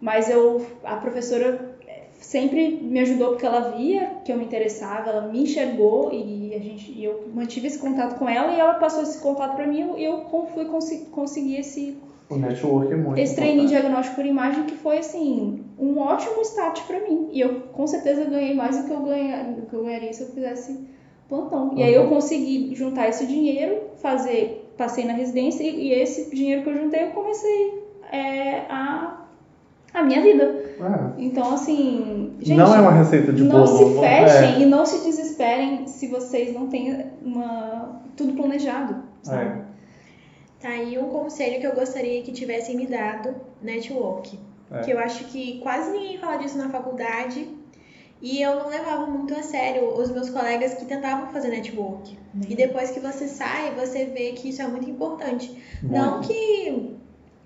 [0.00, 5.10] Mas eu a professora eh, sempre me ajudou porque ela via que eu me interessava,
[5.10, 8.74] ela me enxergou e a gente e eu mantive esse contato com ela e ela
[8.74, 10.24] passou esse contato pra mim e eu
[10.54, 11.96] fui consi- conseguir esse
[12.30, 13.66] O network é muito esse importante.
[13.68, 18.24] diagnóstico por imagem que foi assim um ótimo start pra mim e eu com certeza
[18.24, 20.78] ganhei mais do que eu ganha, do que eu ganharia se eu fizesse
[21.28, 22.08] plantão e aí eu Uhum.
[22.10, 27.04] consegui juntar esse dinheiro fazer passei na residência e, e esse dinheiro que eu juntei
[27.04, 29.24] eu comecei é, a
[29.94, 30.44] a minha vida
[30.78, 31.12] É.
[31.18, 33.66] então assim gente não é uma receita de não bolo.
[33.66, 34.60] se fechem É.
[34.60, 39.44] e não se desesperem se vocês não têm uma tudo planejado sabe?
[39.44, 39.67] É.
[40.60, 44.38] Tá aí um conselho que eu gostaria que tivessem me dado, network.
[44.70, 44.80] É.
[44.80, 47.56] Que eu acho que quase ninguém fala disso na faculdade.
[48.20, 52.18] E eu não levava muito a sério os meus colegas que tentavam fazer network.
[52.48, 55.56] E depois que você sai, você vê que isso é muito importante.
[55.80, 56.28] Não Muito.
[56.28, 56.98] que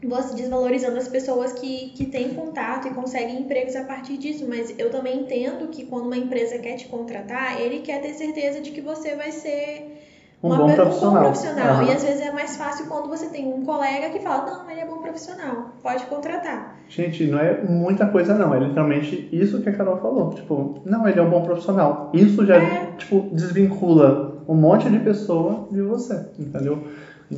[0.03, 4.75] você desvalorizando as pessoas que, que têm contato e conseguem empregos a partir disso, mas
[4.79, 8.73] eu também entendo que quando uma empresa quer te contratar, ele quer ter certeza de
[8.73, 10.02] que você vai ser
[10.43, 11.11] Um uma bom profissional.
[11.11, 11.69] Um bom profissional.
[11.69, 11.85] Aham.
[11.85, 14.81] E às vezes é mais fácil quando você tem um colega que fala, não, ele
[14.81, 16.77] é bom profissional, pode contratar.
[16.89, 20.31] Gente, não é muita coisa não, é literalmente isso que a Carol falou.
[20.31, 22.11] Tipo, não, ele é um bom profissional.
[22.13, 22.87] Isso já, É.
[22.99, 26.85] tipo, desvincula um monte de pessoa de você, entendeu?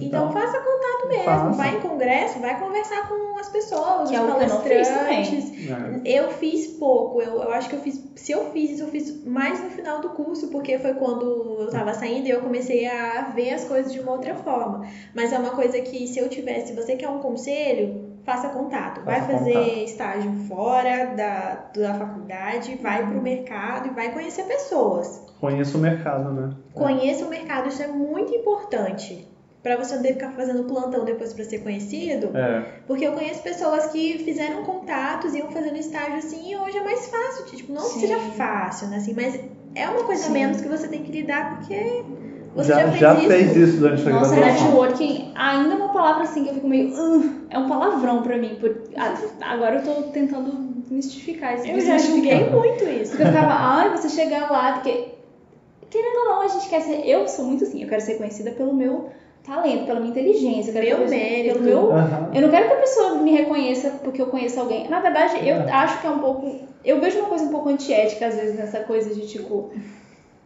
[0.01, 1.51] Então, faça contato mesmo, faça.
[1.51, 5.53] vai em congresso, vai conversar com as pessoas, Que é os o eu fiz palestrantes.
[6.05, 6.19] É.
[6.19, 9.25] Eu fiz pouco, eu, eu acho que eu fiz, se eu fiz isso, eu fiz
[9.25, 13.31] mais no final do curso, porque foi quando eu tava saindo e eu comecei a
[13.35, 14.87] ver as coisas de uma outra forma.
[15.15, 19.03] Mas é uma coisa que se eu tivesse, se você quer um conselho, faça contato.
[19.03, 19.79] Vai Faça fazer contato.
[19.79, 25.23] estágio fora da, da faculdade, vai pro mercado e vai conhecer pessoas.
[25.41, 26.55] Conheça o mercado, né?
[26.73, 29.29] Conheça o mercado, isso é muito importante.
[29.65, 32.31] Pra você não ter que ficar fazendo plantão depois pra ser conhecido.
[32.37, 32.63] É.
[32.87, 37.07] Porque eu conheço pessoas que fizeram contatos, iam fazendo estágio assim, e hoje é mais
[37.07, 37.47] fácil.
[37.47, 38.01] Tipo, não que Sim.
[38.01, 38.99] seja fácil, né?
[38.99, 39.41] Assim, mas
[39.75, 40.33] é uma coisa a Sim.
[40.35, 42.05] menos que você tem que lidar, porque
[42.55, 43.27] você já, já, fez já isso.
[43.27, 44.65] fez isso durante a Nossa, graduação.
[44.67, 46.91] networking ainda é uma palavra assim que eu fico meio.
[46.95, 48.59] "Ugh", é um palavrão pra mim.
[48.61, 49.15] Por, a-
[49.51, 50.53] agora eu tô tentando
[50.91, 51.67] mistificar isso.
[51.67, 53.13] Eu já julguei muito isso.
[53.13, 55.09] Porque eu ficava, ai, você chegar lá, porque.
[55.89, 57.09] Querendo ou não, a gente quer ser.
[57.09, 59.09] Eu sou muito assim, eu quero ser conhecida pelo meu
[59.45, 61.55] talento, pela minha inteligência, eu quero Meu pessoa- mérito.
[61.61, 62.31] Pelo meu Aham.
[62.35, 64.89] eu não quero que a pessoa me reconheça porque eu conheço alguém.
[64.89, 65.71] Na verdade, eu É.
[65.71, 66.59] acho que é um pouco.
[66.85, 69.71] Eu vejo uma coisa um pouco antiética, às vezes, nessa coisa de tipo.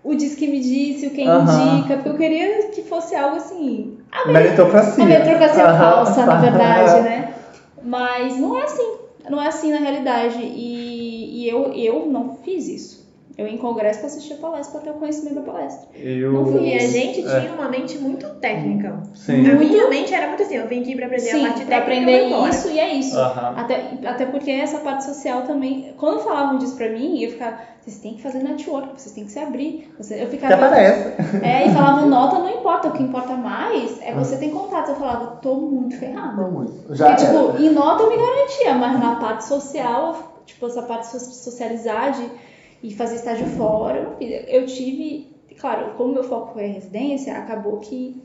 [0.05, 1.77] O diz que me disse, o quem Aham.
[1.81, 3.99] indica, porque eu queria que fosse algo assim.
[4.13, 5.03] A Meritocracia.
[5.03, 7.35] a meritocracia falsa, na verdade, né?
[7.83, 8.93] Mas não é assim.
[9.29, 10.39] Não é assim na realidade.
[10.41, 12.98] E, e eu, eu não fiz isso.
[13.39, 15.89] Eu ia em congresso pra assistir a palestra, pra ter o conhecimento da palestra.
[15.95, 16.33] Eu...
[16.33, 16.93] Não fui E a Isso.
[16.93, 17.39] gente É.
[17.41, 19.01] tinha uma mente muito técnica.
[19.15, 19.49] Sim.
[19.49, 21.81] A minha mente era muito assim, eu vim aqui pra aprender a Sim, parte pra
[21.81, 23.17] técnica aprender isso e é isso.
[23.21, 25.95] Até, até porque essa parte social também.
[25.97, 29.31] Quando falavam disso pra mim, eu ficava, vocês têm que fazer network, vocês têm que
[29.31, 29.89] se abrir.
[29.97, 30.55] Você, eu Que ficava.
[30.67, 31.09] aparece.
[31.41, 34.89] É, e falavam, nota não importa, o que importa mais é você ter contato.
[34.89, 36.43] Eu falava, tô muito ferrada.
[36.43, 36.93] Não muito.
[36.93, 41.07] Já Porque, tipo, em nota eu me garantia, mas na parte social, tipo, essa parte
[41.07, 42.48] so- socializar de-
[42.83, 44.45] e fazer estágio fora, eu não fiz.
[44.49, 45.27] Eu tive,
[45.59, 48.23] claro, como meu foco foi a residência, acabou que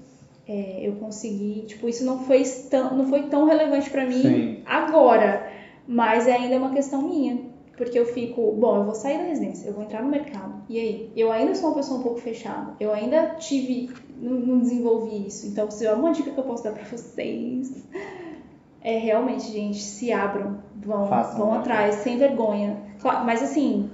[0.47, 4.57] é, eu consegui, tipo, isso não foi tão, não foi tão relevante pra mim Sim.
[4.65, 5.49] agora,
[5.87, 7.53] mas é ainda uma questão minha.
[7.75, 10.61] Porque eu fico, bom, eu vou sair da residência, eu vou entrar no mercado.
[10.69, 11.11] E aí?
[11.15, 12.75] Eu ainda sou uma pessoa um pouco fechada.
[12.79, 15.47] Eu ainda tive, não, não desenvolvi isso.
[15.47, 17.83] Então, se é uma dica que eu posso dar pra vocês,
[18.79, 21.57] é realmente, gente, se abram, vão, Façam, vão né?
[21.59, 22.77] atrás, sem vergonha.
[22.99, 23.89] Claro, mas assim,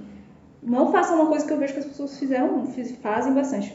[0.62, 3.74] não façam uma coisa que eu vejo que as pessoas fizeram, fiz- fazem bastante.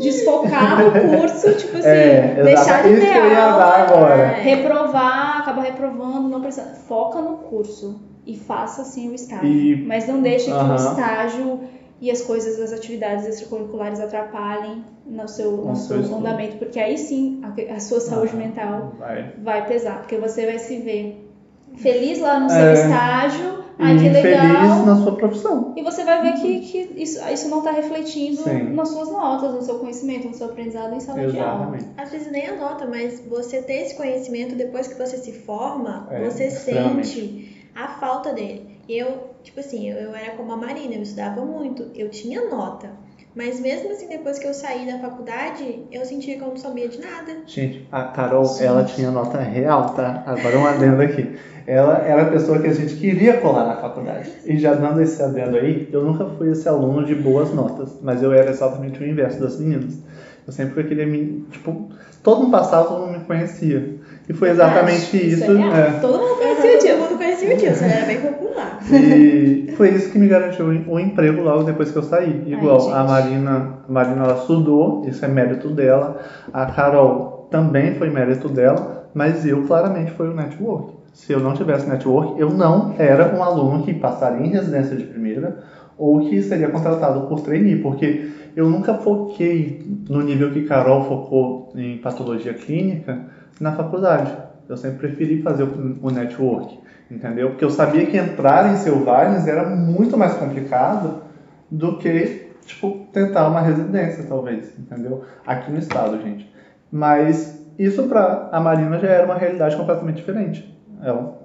[0.00, 4.12] Desfocar o curso, tipo assim, É, deixar de ter aula.
[4.12, 4.40] É.
[4.42, 6.74] reprovar, acaba reprovando, não precisa.
[6.86, 9.46] Foca no curso e faça assim o estágio.
[9.48, 11.60] E- Mas não deixe que o estágio
[12.00, 16.98] e as coisas, as atividades extracurriculares atrapalhem no seu, no No seu fundamento, porque aí
[16.98, 18.38] sim a, a sua saúde Aham.
[18.38, 19.32] mental Vai.
[19.42, 21.30] vai pesar, porque você vai se ver
[21.76, 22.72] feliz lá no seu É.
[22.74, 24.40] estágio, ai e que legal.
[24.40, 25.72] feliz na sua profissão.
[25.76, 28.74] E você vai ver que, que isso, isso não está refletindo Sim.
[28.74, 31.76] nas suas notas, no seu conhecimento, no seu aprendizado em sala de aula.
[31.76, 31.86] Exatamente.
[31.96, 36.24] Às vezes nem anota, mas você ter esse conhecimento depois que você se forma, É,
[36.24, 38.78] você sente a falta dele.
[38.88, 43.03] Eu, tipo assim, eu, eu era como a Marina, eu estudava muito, eu tinha nota.
[43.34, 46.88] Mas mesmo assim, depois que eu saí da faculdade, eu sentia que eu não sabia
[46.88, 47.38] de nada.
[47.46, 50.22] Gente, a Carol, ela tinha nota real, tá?
[50.24, 51.36] Agora um adendo aqui.
[51.66, 54.30] Ela era a pessoa que a gente queria colar na faculdade.
[54.44, 58.22] E já dando esse adendo aí, eu nunca fui esse aluno de boas notas, mas
[58.22, 59.98] eu era exatamente o inverso das meninas.
[60.46, 61.44] Eu sempre queria me.
[61.50, 61.88] Tipo,
[62.22, 63.98] todo mundo passava, todo mundo me conhecia.
[64.28, 65.52] E foi exatamente Isso isso.
[65.52, 65.90] é é.
[66.00, 66.98] Todo mundo conhecia o Todo Dilson.
[66.98, 68.80] mundo conhecia o Dilson, ele era bem popular.
[68.92, 72.42] E foi isso que me garantiu o emprego logo depois que eu saí.
[72.46, 72.92] Igual gente.
[72.94, 76.20] a Marina, a Marina ela estudou, isso é mérito dela.
[76.52, 80.94] A Carol também foi mérito dela, mas eu claramente foi o network.
[81.12, 85.04] Se eu não tivesse network, eu não era um aluno que passaria em residência de
[85.04, 85.58] primeira
[85.96, 91.72] ou que seria contratado por trainee, porque eu nunca foquei no nível que Carol focou
[91.76, 94.32] em patologia clínica na faculdade.
[94.68, 96.78] Eu sempre preferi fazer o o network,
[97.10, 97.50] entendeu?
[97.50, 101.22] Porque eu sabia que entrar em Selvagens era muito mais complicado
[101.70, 105.22] do que, tipo, tentar uma residência, talvez, entendeu?
[105.46, 106.50] Aqui no estado, gente.
[106.90, 110.72] Mas isso para a Marina já era uma realidade completamente diferente.
[111.02, 111.38] Ela,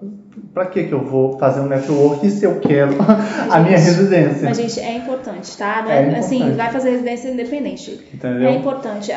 [0.53, 2.95] pra que que eu vou fazer um network se eu quero
[3.51, 4.47] a minha residência?
[4.47, 5.81] Mas, gente, é importante, tá?
[5.81, 6.19] Não É é, importante.
[6.19, 8.07] assim, vai fazer residência independente.
[8.13, 8.47] Entendeu?
[8.47, 9.15] É importante, é,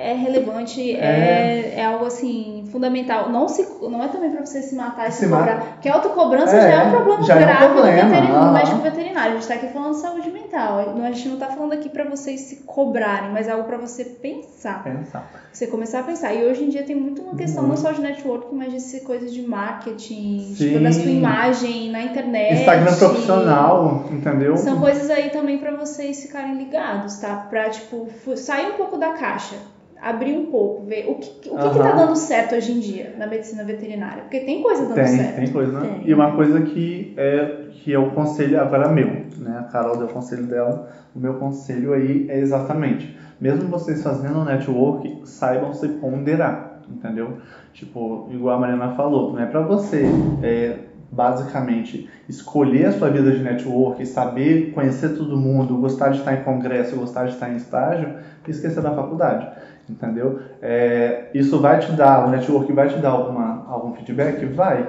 [0.00, 0.98] é relevante, É.
[0.98, 3.28] é, é algo assim fundamental.
[3.30, 5.56] Não, se, não é também pra você se matar e se, Se cobrar.
[5.56, 5.66] mata.
[5.72, 8.34] Porque a autocobrança É, já é um problema já é um grave problema, veterin- no
[8.36, 8.52] aham.
[8.52, 9.32] médico veterinário.
[9.32, 10.78] A gente tá aqui falando de saúde mental.
[11.02, 14.04] A gente não tá falando aqui pra vocês se cobrarem, mas é algo pra você
[14.04, 14.82] pensar.
[14.84, 15.30] Pensar.
[15.52, 16.32] Você começar a pensar.
[16.34, 17.76] E hoje em dia tem muito uma questão Muito.
[17.82, 20.68] não só de network, mas de ser coisas de marketing, Sim.
[20.68, 22.54] tipo, da sua imagem na internet.
[22.60, 24.56] Instagram profissional, entendeu?
[24.56, 27.46] São coisas aí também pra vocês ficarem ligados, tá?
[27.50, 29.56] Pra, tipo, sair um pouco da caixa.
[30.00, 31.70] Abrir um pouco, ver o que o que, Aham.
[31.70, 34.22] que tá dando certo hoje em dia na medicina veterinária.
[34.22, 35.36] Porque tem coisa dando Tem, certo.
[35.36, 35.88] tem coisa, né?
[35.98, 36.08] Tem.
[36.08, 39.58] E uma coisa que é que é o conselho agora meu, né?
[39.58, 40.88] A Carol deu o conselho dela.
[41.14, 47.38] O meu conselho aí é exatamente, mesmo vocês fazendo network, saibam se ponderar, entendeu?
[47.72, 50.04] Tipo, igual a Mariana falou, não é pra você
[50.42, 50.76] é,
[51.10, 56.44] basicamente escolher a sua vida de network, saber conhecer todo mundo, gostar de estar em
[56.44, 58.14] congresso, gostar de estar em estágio
[58.46, 59.48] e esquecer da faculdade,
[59.90, 60.38] entendeu?
[60.62, 64.44] É, isso vai te dar, o network vai te dar alguma, algum feedback?
[64.46, 64.86] Vai,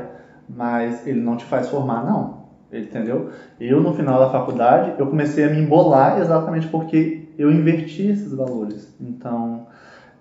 [0.47, 2.41] mas ele não te faz formar, não.
[2.71, 3.29] Entendeu?
[3.59, 8.33] Eu, no final da faculdade, eu comecei a me embolar exatamente porque eu inverti esses
[8.33, 8.95] valores.
[8.99, 9.65] Então,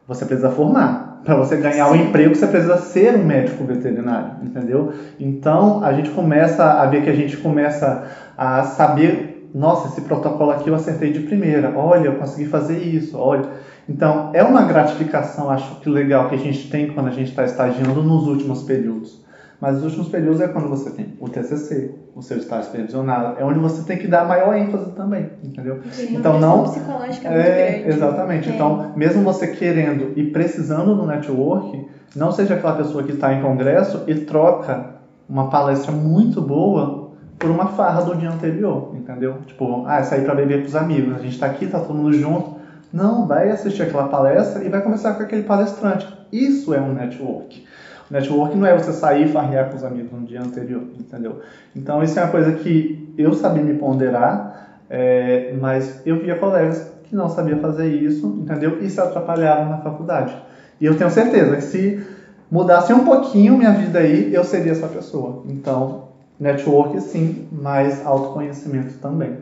[0.06, 1.20] você precisa formar.
[1.24, 2.08] Para você ganhar o Sim.
[2.08, 4.90] emprego, você precisa ser um médico veterinário, entendeu?
[5.18, 8.04] Então, a gente começa a ver que a gente começa
[8.36, 11.72] a saber, nossa, esse protocolo aqui eu acertei de primeira.
[11.76, 13.16] Olha, eu consegui fazer isso.
[13.18, 13.50] Olha,
[13.90, 17.44] então é uma gratificação, acho que legal que a gente tem quando a gente está
[17.44, 19.20] estagiando nos últimos períodos.
[19.60, 23.44] Mas os últimos períodos é quando você tem o TCC, o seu estágio supervisionado, é
[23.44, 25.80] onde você tem que dar maior ênfase também, entendeu?
[25.94, 27.88] Tem Então, não- psicológica muito É, grande.
[27.94, 28.48] exatamente.
[28.50, 28.54] É.
[28.54, 31.86] Então, mesmo você querendo e precisando do network,
[32.16, 34.94] não seja aquela pessoa que está em congresso e troca
[35.28, 39.38] uma palestra muito boa por uma farra do dia anterior, entendeu?
[39.46, 42.12] Tipo, ah, sair para beber com os amigos, a gente está aqui, tá todo mundo
[42.14, 42.59] junto.
[42.92, 46.06] Não, vai assistir aquela palestra e vai começar com aquele palestrante.
[46.32, 47.64] Isso é um network.
[48.10, 51.40] O network não é você sair e farrear com os amigos no dia anterior, entendeu?
[51.74, 56.84] Então, isso é uma coisa que eu sabia me ponderar, é, mas eu via colegas
[57.04, 58.82] que não sabiam fazer isso, entendeu?
[58.82, 60.36] E se atrapalharam na faculdade.
[60.80, 62.04] E eu tenho certeza que se
[62.50, 65.44] mudasse um pouquinho minha vida aí, eu seria essa pessoa.
[65.48, 69.36] Então, network sim, mas autoconhecimento também.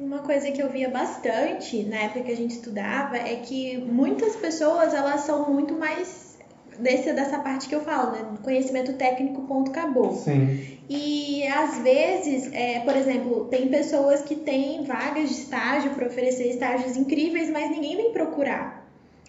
[0.00, 4.34] Uma coisa que eu via bastante na época que a gente estudava é que muitas
[4.34, 6.38] pessoas elas são muito mais
[6.78, 8.38] desse, dessa parte que eu falo, né?
[8.42, 10.12] Conhecimento técnico, ponto, acabou.
[10.14, 10.78] Sim.
[10.88, 16.48] E às vezes, é, por exemplo, tem pessoas que têm vagas de estágio para oferecer
[16.48, 18.79] estágios incríveis, mas ninguém vem procurar.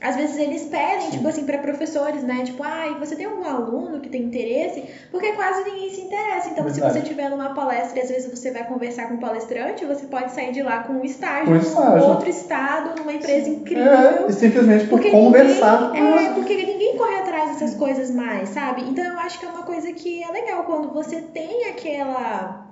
[0.02, 1.12] Às vezes eles pedem, Sim.
[1.12, 2.44] tipo assim, para professores, né?
[2.44, 4.84] Tipo, ai, você tem algum aluno que tem interesse?
[5.12, 6.50] Porque quase ninguém se interessa.
[6.50, 6.94] Então, se Verdade.
[6.94, 10.32] você tiver numa palestra e às vezes você vai conversar com um palestrante, você pode
[10.32, 12.10] sair de lá com um estágio, num estágio.
[12.10, 13.92] outro estado, numa empresa incrível.
[13.92, 18.50] É, e simplesmente por Porque conversar ninguém, é, porque ninguém corre atrás dessas coisas mais,
[18.50, 18.82] sabe?
[18.90, 22.71] Então eu acho que é uma coisa que é legal quando você tem aquela.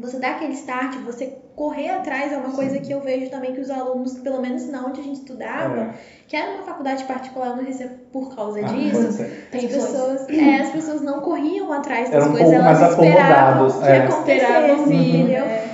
[0.00, 3.60] Você dá aquele start, você correr atrás é uma coisa que eu vejo também que
[3.60, 5.88] os alunos, pelo menos não onde a gente estudava, É.
[6.28, 9.20] que era uma faculdade particular, eu não sei se é por causa Ah, disso.
[9.22, 9.56] é.
[9.56, 13.86] As pessoas, é, as pessoas não corriam atrás das um coisas, elas mais esperavam que
[13.88, 13.98] é.
[13.98, 15.44] acontecesse, Esperavam, entendeu?
[15.44, 15.64] É.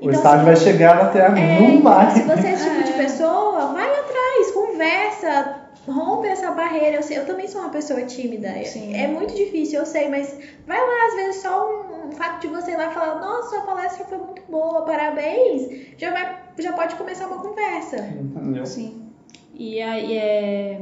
[0.00, 2.04] O Então, estágio se vai chegar até a É, não vai.
[2.04, 2.96] então, se você é esse tipo de É.
[3.02, 5.56] pessoa, vai atrás, conversa,
[5.86, 6.96] rompe essa barreira.
[6.96, 8.48] Eu, sei- eu também sou uma pessoa tímida.
[8.64, 8.94] Sim.
[8.94, 12.48] É muito difícil, eu sei, mas vai lá, às vezes só um, um fato de
[12.48, 16.72] você ir lá e falar, nossa, sua palestra foi muito boa, parabéns, já, vai, já
[16.72, 17.96] pode começar uma conversa.
[17.98, 18.66] Entendeu?
[18.66, 19.06] Sim.
[19.54, 20.80] E aí é.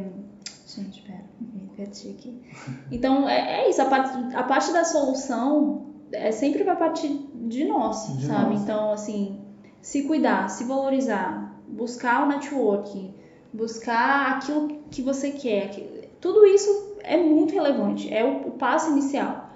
[0.66, 2.42] Gente, pera, me perdi aqui.
[2.92, 7.64] Então, é, é isso, a parte, a parte da solução é, sempre vai partir de
[7.64, 8.51] nós, De sabe?
[8.55, 8.62] nós.
[8.62, 9.40] Então, assim,
[9.80, 13.14] se cuidar, se valorizar, buscar o networking,
[13.53, 15.70] buscar aquilo que você quer.
[15.70, 19.49] que- tudo isso é muito relevante, é o, o passo inicial.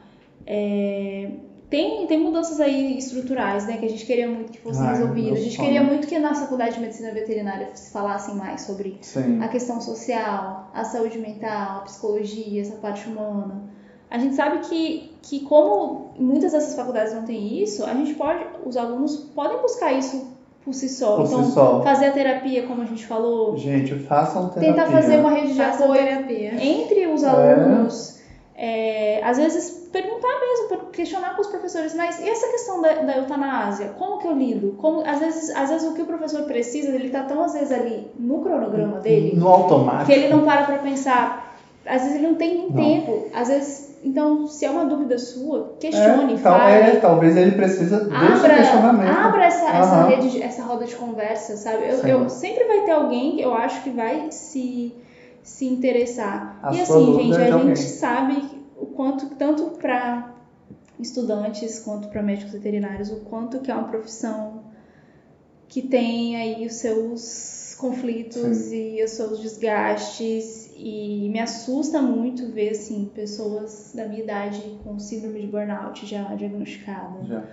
[0.47, 1.31] É,
[1.71, 5.33] tem, tem mudanças aí estruturais, né, que a gente queria muito que fossem Ai, resolvidas.
[5.33, 8.99] meu A gente queria muito que na faculdade de medicina veterinária se falassem mais sobre
[9.01, 9.41] Sim.
[9.43, 13.63] a questão social, a saúde mental, a psicologia, essa parte humana.
[14.11, 18.45] A gente sabe que, que como muitas dessas faculdades não tem isso, a gente pode,
[18.67, 20.32] os alunos podem buscar isso
[20.65, 21.17] por si só.
[21.17, 21.83] Por si então, só.
[21.83, 24.73] fazer a terapia, como a gente falou, Gente, façam terapia.
[24.75, 26.53] tentar fazer uma rede de Faça apoio terapia.
[26.63, 27.29] entre os É.
[27.29, 28.19] alunos,
[28.57, 33.17] é, às vezes perguntar mesmo, questionar com os professores, mas e essa questão da, da
[33.19, 33.89] eutanásia?
[33.99, 34.75] Como que eu lido?
[34.79, 37.73] Como, às, vezes, às vezes o que o professor precisa, ele tá tão às vezes
[37.73, 40.07] ali no cronograma dele, No automático.
[40.07, 42.77] que ele não para pra pensar, às vezes ele não tem nem Não.
[42.77, 46.73] tempo, às vezes, então se é uma dúvida sua, questione, é, tal- fale.
[46.75, 48.15] é, talvez ele precisa desse
[48.47, 49.09] Abra, questionamento.
[49.17, 50.09] abra essa, essa Aham.
[50.09, 51.89] rede, de- essa roda de conversa, sabe?
[51.89, 52.09] Eu, Sim.
[52.09, 54.95] eu- sempre vai ter alguém que eu acho que vai se,
[55.43, 56.59] se interessar.
[56.63, 57.77] A e assim, gente, é a alguém.
[57.77, 60.33] gente sabe o quanto, tanto para
[60.99, 64.63] estudantes quanto para médicos veterinários, o quanto que é uma profissão
[65.69, 72.71] que tem aí os seus conflitos e os seus desgastes e me assusta muito ver
[72.71, 77.45] assim pessoas da minha idade com síndrome de burnout já diagnosticada Já.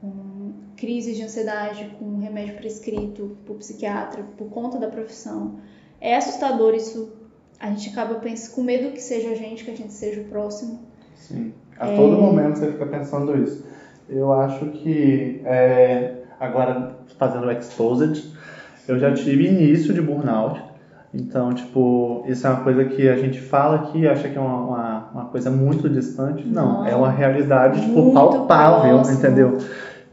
[0.00, 5.56] com crises de ansiedade, com remédio prescrito por psiquiatra por conta da profissão.
[6.00, 7.12] É assustador isso
[7.58, 10.24] a gente acaba pensando, com medo que seja a gente, que a gente seja o
[10.26, 10.78] próximo.
[11.16, 11.52] Sim.
[11.76, 13.66] A todo momento você fica pensando isso.
[14.08, 18.32] Eu acho que, é, agora fazendo o exposed,
[18.86, 20.62] eu já tive início de burnout.
[21.14, 24.40] Então, tipo, isso é uma coisa que a gente fala aqui e acha que é
[24.40, 26.46] uma, uma, uma coisa muito distante.
[26.46, 26.86] Não, Não.
[26.86, 29.18] é uma realidade, tipo, palpável, próximo.
[29.18, 29.58] entendeu?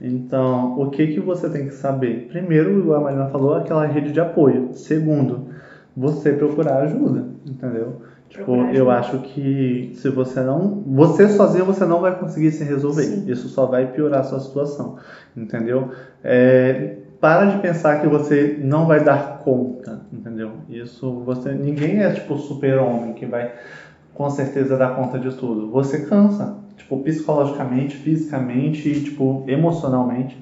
[0.01, 2.27] Então, o que que você tem que saber?
[2.29, 4.69] Primeiro, a Marina falou, aquela rede de apoio.
[4.73, 5.47] Segundo,
[5.95, 8.01] você procurar ajuda, entendeu?
[8.29, 10.83] Tipo, eu acho que se você não.
[10.87, 13.03] Você sozinho você não vai conseguir se resolver.
[13.03, 13.25] Sim.
[13.31, 14.95] Isso só vai piorar a sua situação.
[15.37, 15.89] Entendeu?
[16.23, 20.55] É, para de pensar que você não vai dar conta, entendeu?
[20.67, 21.53] Isso você.
[21.53, 23.49] Ninguém é tipo super-homem que vai
[24.13, 25.71] com certeza dar conta de tudo.
[25.71, 30.37] Você cansa, tipo, psicologicamente, fisicamente e tipo, emocionalmente.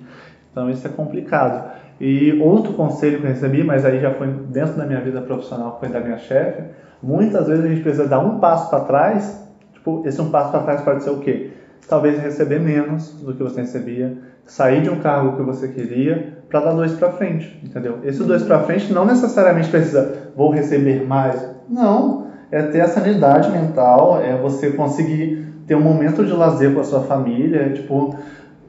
[0.51, 1.69] Então isso é complicado.
[1.99, 5.77] E outro conselho que eu recebi, mas aí já foi dentro da minha vida profissional,
[5.79, 6.63] foi da minha chefe,
[7.03, 9.47] muitas vezes a gente precisa dar um passo para trás.
[9.71, 11.51] Tipo, esse um passo para trás pode ser o quê?
[11.88, 16.60] Talvez receber menos do que você recebia, sair de um cargo que você queria para
[16.60, 17.99] dar dois para frente, entendeu?
[18.04, 21.49] Esse dois para frente não necessariamente precisa vou receber mais.
[21.68, 26.82] Não, é ter a sanidade mental, é você conseguir ter um momento de lazer com
[26.82, 28.16] a sua família, é, tipo,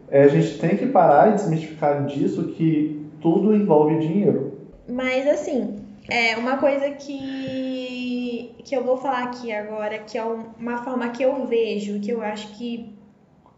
[0.08, 4.52] é, a gente tem que parar e desmistificar disso que tudo envolve dinheiro.
[4.88, 5.76] Mas assim,
[6.08, 11.08] é uma coisa que, que eu vou falar aqui agora, que é um- uma forma
[11.08, 12.94] que eu vejo, que eu acho que,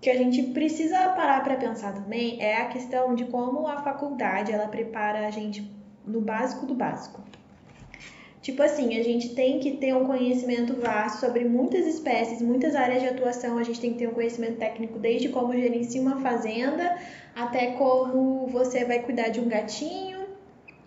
[0.05, 4.53] que a gente precisa parar para pensar também, é a questão de como a faculdade
[4.53, 5.75] ela prepara a gente
[6.07, 7.23] no básico do básico.
[8.43, 13.01] Tipo assim, a gente tem que ter um conhecimento vasto sobre muitas espécies, muitas áreas
[13.01, 13.57] de atuação.
[13.57, 16.99] A gente tem que ter um conhecimento técnico desde como gerenciar uma fazenda
[17.35, 20.14] até como você vai cuidar de um gatinho,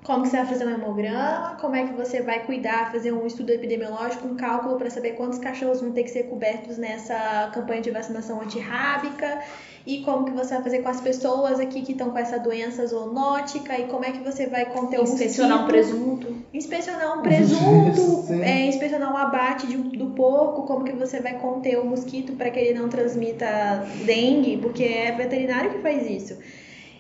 [0.07, 3.27] como que você vai fazer um hemograma, como é que você vai cuidar, fazer um
[3.27, 7.81] estudo epidemiológico, um cálculo para saber quantos cachorros vão ter que ser cobertos nessa campanha
[7.81, 9.41] de vacinação antirrábica
[9.85, 12.87] e como que você vai fazer com as pessoas aqui que estão com essa doença
[12.87, 16.35] zoonótica e como é que você vai conter o Inspecionar um presunto.
[16.53, 21.33] Inspecionar um presunto, é, inspecionar o abate de um- do porco, como que você vai
[21.37, 26.37] conter o mosquito para que ele não transmita dengue, porque é veterinário que faz isso.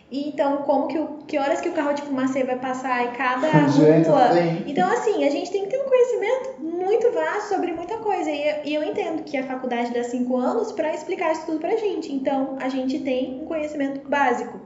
[0.09, 3.11] E Então, como que, o, que horas que o carro de fumacê vai passar em
[3.11, 3.47] cada
[4.09, 4.29] rua.
[4.65, 8.29] Então, assim, a gente tem que ter um conhecimento muito vasto sobre muita coisa.
[8.31, 11.59] E, eu- e eu entendo que a faculdade dá cinco anos para explicar isso tudo
[11.59, 12.13] pra gente.
[12.13, 14.59] Então, a gente tem um conhecimento básico.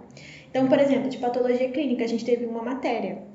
[0.49, 3.30] Então, por exemplo, de patologia clínica, a gente teve uma matéria.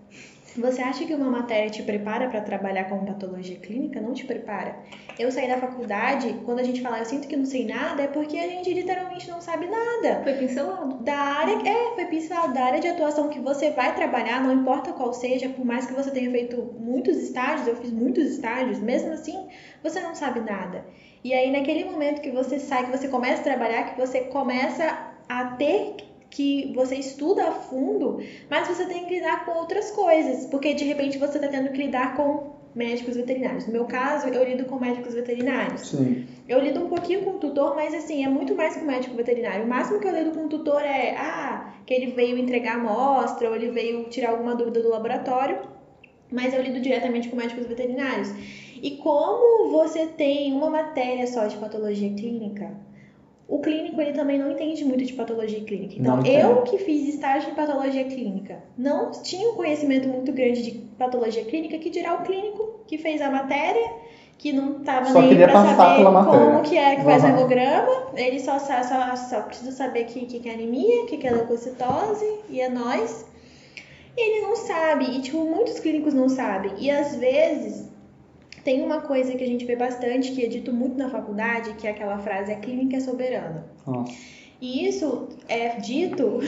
[0.58, 4.00] Você acha que uma matéria te prepara para trabalhar com patologia clínica?
[4.00, 4.76] Não te prepara.
[5.18, 8.06] Eu saí da faculdade, quando a gente fala eu sinto que não sei nada, é
[8.06, 10.22] porque a gente literalmente não sabe nada.
[10.22, 10.94] Foi pincelado.
[11.04, 14.92] Da área, é, foi pincelado, da área de atuação que você vai trabalhar, não importa
[14.92, 19.12] qual seja, por mais que você tenha feito muitos estágios, eu fiz muitos estágios, mesmo
[19.12, 19.48] assim,
[19.82, 20.84] você não sabe nada.
[21.22, 25.12] E aí, naquele momento que você sai, que você começa a trabalhar, que você começa
[25.28, 25.96] a ter
[26.30, 28.18] que você estuda a fundo,
[28.50, 31.78] mas você tem que lidar com outras coisas, porque de repente você está tendo que
[31.78, 33.66] lidar com médicos veterinários.
[33.66, 35.88] No meu caso, eu lido com médicos veterinários.
[35.88, 36.26] Sim.
[36.46, 39.16] Eu lido um pouquinho com o tutor, mas assim, é muito mais que o médico
[39.16, 39.64] veterinário.
[39.64, 43.48] O máximo que eu lido com o tutor é, ah, que ele veio entregar amostra,
[43.48, 45.58] ou ele veio tirar alguma dúvida do laboratório,
[46.30, 48.30] mas eu lido diretamente com médicos veterinários.
[48.82, 52.74] E como você tem uma matéria só de patologia clínica,
[53.48, 55.94] o clínico ele também não entende muito de patologia clínica.
[55.98, 60.62] Então, Não eu que fiz estágio em patologia clínica, não tinha um conhecimento muito grande
[60.62, 63.88] de patologia clínica, que dirá o clínico que fez a matéria,
[64.38, 68.40] que não estava Só nem para saber como que é que faz o hemograma, ele
[68.40, 71.30] só, sa- só, só precisa saber o que, que é anemia, o que, que é
[71.30, 73.24] leucocitose, e é nós.
[74.16, 76.72] Ele não sabe, e tipo, muitos clínicos não sabem.
[76.78, 77.88] E às vezes
[78.66, 81.86] tem uma coisa que a gente vê bastante, que é dito muito na faculdade, que
[81.86, 83.64] é aquela frase, a clínica é soberana.
[83.86, 84.12] Nossa.
[84.60, 86.40] E isso é dito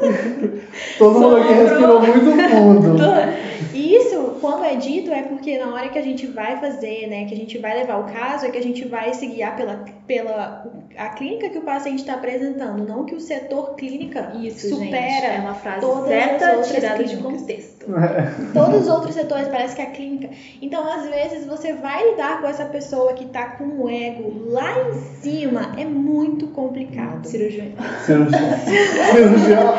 [0.96, 2.96] Todo mundo aqui respirou muito fundo.
[3.74, 4.15] E isso,
[4.46, 7.36] quando é dito, é porque na hora que a gente vai fazer, né, que a
[7.36, 10.64] gente vai levar o caso, é que a gente vai se guiar pela, pela
[10.96, 15.26] a clínica que o paciente está apresentando, não que o setor clínica Isso, supera gente.
[15.26, 17.86] É uma frase todas as certa outras tirada de contexto.
[18.52, 20.30] Todos os outros setores parece que é a clínica.
[20.60, 24.88] Então, às vezes, você vai lidar com essa pessoa que tá com o ego lá
[24.88, 27.24] em cima, é muito complicado.
[27.26, 27.68] Cirurgião.
[28.04, 28.40] Cirurgião.
[29.12, 29.74] Cirurgião.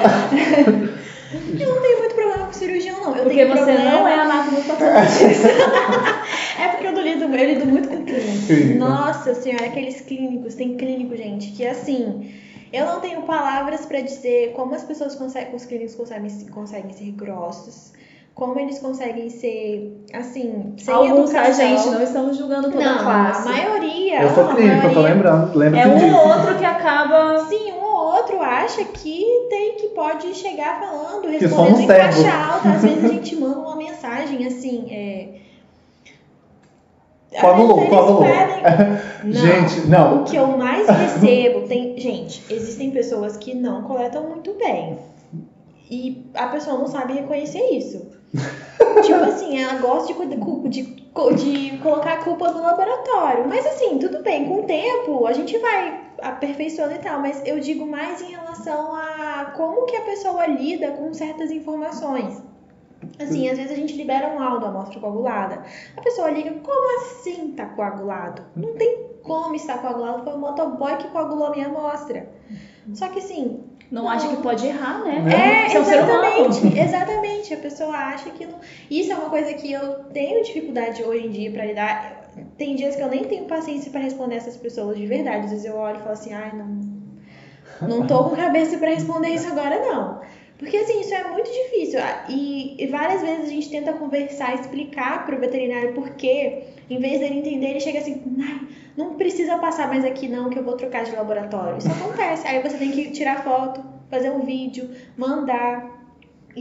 [1.60, 2.07] Eu não tenho
[2.58, 3.16] cirurgião, não.
[3.16, 3.92] Eu Porque tenho você problema...
[3.92, 5.48] não é anatomopatologista.
[6.60, 8.76] É porque eu não lido, eu lido muito com clínicos.
[8.78, 12.32] Nossa senhora, aqueles clínicos, tem clínico, gente, que assim,
[12.74, 17.12] eu não tenho palavras pra dizer como as pessoas conseguem, os clínicos conseguem, conseguem ser
[17.12, 17.94] grossos,
[18.34, 21.54] como eles conseguem ser, assim, sem Alguns, tá, educação.
[21.54, 21.90] gente?
[21.90, 23.48] Não estamos julgando toda Não, a classe.
[23.48, 24.22] a maioria.
[24.22, 25.58] Eu sou clínico, eu tô lembrando.
[25.58, 27.46] Lembro É um ou outro que acaba.
[27.50, 27.72] Sim,
[28.08, 32.70] outro acha que tem que pode chegar falando, respondendo em caixa alta.
[32.70, 35.38] Às vezes a gente manda uma mensagem assim, é.
[37.42, 38.22] Coagulou, coagulou.
[38.24, 39.34] pedem- Não.
[39.34, 40.22] Gente, não.
[40.22, 41.98] O que eu mais recebo tem.
[41.98, 44.98] Gente, existem pessoas que não coletam muito bem.
[45.90, 48.08] E a pessoa não sabe reconhecer isso.
[49.04, 50.36] tipo assim, ela gosta de,
[50.70, 53.48] de, de colocar a culpa no laboratório.
[53.48, 57.20] Mas assim, tudo bem, com o tempo a gente vai aperfeiçoando e tal.
[57.20, 62.42] Mas eu digo mais em relação a como que a pessoa lida com certas informações.
[63.20, 65.64] Assim, às vezes a gente libera um laudo, amostra coagulada.
[65.96, 68.44] A pessoa liga, como assim tá coagulado?
[68.56, 72.30] Não tem como estar coagulado, foi o motoboy que coagulou a minha amostra.
[72.94, 75.24] Só que assim, Não acha que pode errar, né?
[75.32, 77.54] é, é um exatamente, exatamente.
[77.54, 78.60] A pessoa acha que não.
[78.90, 82.27] Isso é uma coisa que eu tenho dificuldade hoje em dia pra lidar.
[82.58, 85.46] Tem dias que eu nem tenho paciência pra responder essas pessoas de verdade.
[85.46, 86.98] Às vezes eu olho e falo assim, ai, não.
[87.88, 90.22] Não tô com cabeça pra responder isso agora, não.
[90.58, 92.00] Porque assim, isso é muito difícil.
[92.02, 96.64] Ah, E, e várias vezes a gente tenta conversar, explicar pro veterinário por quê.
[96.90, 98.24] Em vez dele entender, ele chega assim,
[98.96, 101.78] não precisa passar mais aqui não, que eu vou trocar de laboratório.
[101.78, 102.48] Isso acontece.
[102.48, 105.97] Aí você tem que tirar foto, fazer um vídeo, mandar,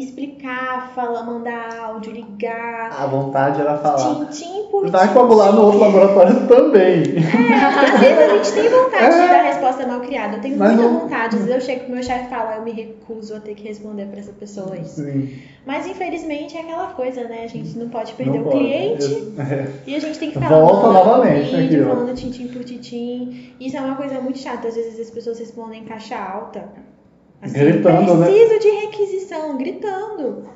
[0.03, 2.91] explicar, falar, mandar áudio, ligar.
[2.93, 4.27] A vontade era falar.
[4.27, 7.03] Tintim por Vai coagular no outro laboratório também.
[7.17, 10.37] É, às vezes a gente tem vontade de dar resposta mal criada.
[10.37, 11.37] Eu tenho Mas muita não- vontade.
[11.37, 13.67] Às vezes eu chego pro meu chefe e falo, eu me recuso a ter que
[13.67, 15.03] responder pra essa pessoa isso.
[15.03, 15.39] Sim.
[15.67, 17.43] Mas infelizmente é aquela coisa, né?
[17.45, 18.59] A gente não pode perder Não o pode.
[18.59, 19.33] cliente.
[19.39, 19.69] É.
[19.87, 21.95] E a gente tem que ficar Volta novamente vídeo, aqui, ó.
[21.95, 23.53] falando tintim por tintim.
[23.61, 24.69] Isso é uma coisa muito chata.
[24.69, 26.65] Às vezes as pessoas respondem em caixa alta.
[27.43, 28.27] Assim, Gritando, né?
[28.27, 30.49] preciso de requisição, gritando.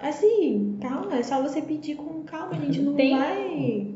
[0.00, 3.86] Assim, calma, é só você pedir com calma, a gente não Tem- vai.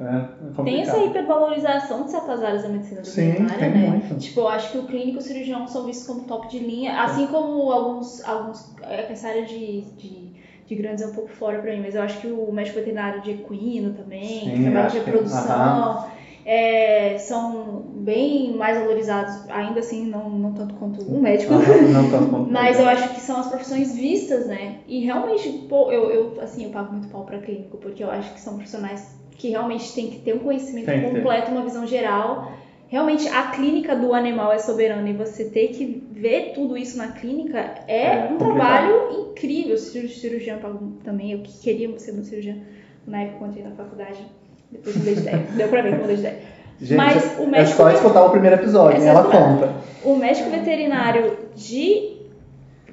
[0.00, 0.64] É, é.
[0.64, 3.86] Tem essa hipervalorização de certas áreas da medicina Sim, veterinária, tem né?
[3.90, 4.16] muito.
[4.18, 7.00] Tipo, eu acho que o clínico e o cirurgião são vistos como top de linha,
[7.02, 8.22] assim como alguns.
[8.24, 10.32] alguns é que essa área de, de,
[10.66, 13.20] de grandes é um pouco fora pra mim, mas eu acho que o médico veterinário
[13.22, 16.04] de equino também, Sim, que trabalha com que- reprodução,
[16.44, 21.52] é, são bem mais valorizados, ainda assim, não, não tanto quanto um médico.
[21.54, 21.58] Ah,
[21.92, 24.78] não tanto quanto Mas eu acho que são as profissões vistas, né?
[24.86, 28.32] E realmente, pô, eu, eu assim, eu pago muito pau pra clínico, porque eu acho
[28.34, 32.52] que são profissionais que realmente têm que ter um conhecimento Tem completo, uma visão geral.
[32.88, 37.08] Realmente, a clínica do animal é soberana e você ter que ver tudo isso na
[37.12, 38.38] clínica é, É um complicado.
[38.38, 39.78] trabalho incrível.
[39.78, 42.58] Cir- Cirurgião eu também, eu que queria ser cirurgião
[43.06, 44.26] na época quando entrei na faculdade.
[44.72, 45.46] Depois mudei de ideia.
[45.56, 46.38] Deu pra ver que mudei de ideia.
[46.80, 49.70] Gente, Mas o é médico- só escutar o primeiro episódio, É ela conta.
[50.04, 52.16] O médico veterinário de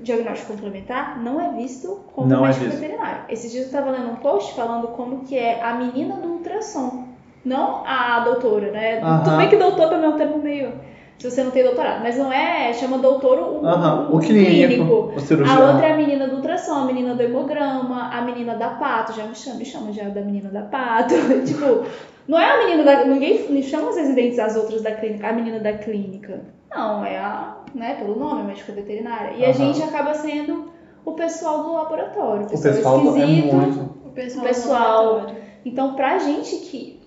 [0.01, 2.79] diagnóstico complementar não é visto como Não é médico visto.
[2.79, 3.21] veterinário.
[3.29, 7.05] Esses dias eu estava lendo um post falando como que é a menina do ultrassom,
[7.43, 8.99] não a doutora, né?
[9.01, 9.23] Aham.
[9.23, 10.71] Tudo bem que doutor também é um termo meio...
[11.19, 12.71] Se você não tem doutorado, mas não é...
[12.73, 15.71] Chama doutor o, o, O clínico, o A cirurgião.
[15.73, 19.25] outra é a menina do ultrassom, a menina do hemograma, a menina da pato, já
[19.25, 21.13] me chama, me chama já da menina da pato.
[21.45, 21.83] tipo,
[22.27, 23.03] não é a menina da.
[23.05, 26.41] Ninguém me chama os residentes, as outras da clínica, a menina da clínica.
[26.73, 29.33] Não, é a, né, pelo nome, médica veterinária.
[29.35, 30.71] E a gente acaba sendo
[31.03, 33.55] o pessoal do laboratório, o O pessoal, pessoal do- é esquisito.
[33.55, 33.79] muito.
[34.05, 34.45] O pessoal.
[34.45, 35.25] O pessoal-.
[35.65, 36.98] Então, pra gente que,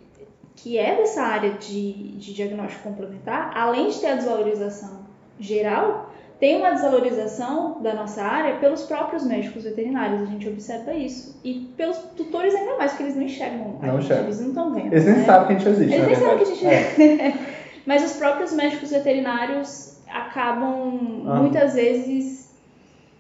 [0.62, 5.00] que é dessa área de, de diagnóstico complementar, além de ter a desvalorização
[5.40, 11.40] geral, tem uma desvalorização da nossa área pelos próprios médicos veterinários, a gente observa isso.
[11.42, 14.24] E pelos tutores ainda mais, porque eles não enxergam Não enxergam.
[14.24, 14.86] eles não estão vendo.
[14.92, 15.24] Eles nem né?
[15.24, 17.34] sabem que a gente existe, Eles nem sabem que a gente É.
[17.84, 21.34] Mas os próprios médicos veterinários acabam, Ah.
[21.40, 22.42] muitas vezes,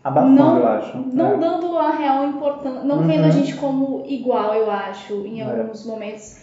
[0.04, 0.96] Abafando, Não- eu acho.
[1.12, 1.36] não É.
[1.36, 3.06] dando a real importância, não Uhum.
[3.06, 5.44] vendo a gente como igual, eu acho, em É.
[5.44, 6.41] alguns momentos.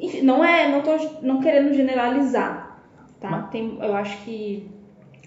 [0.00, 2.78] Enfim, não é, não tô não querendo generalizar,
[3.20, 3.42] tá?
[3.50, 4.70] Tem, eu acho que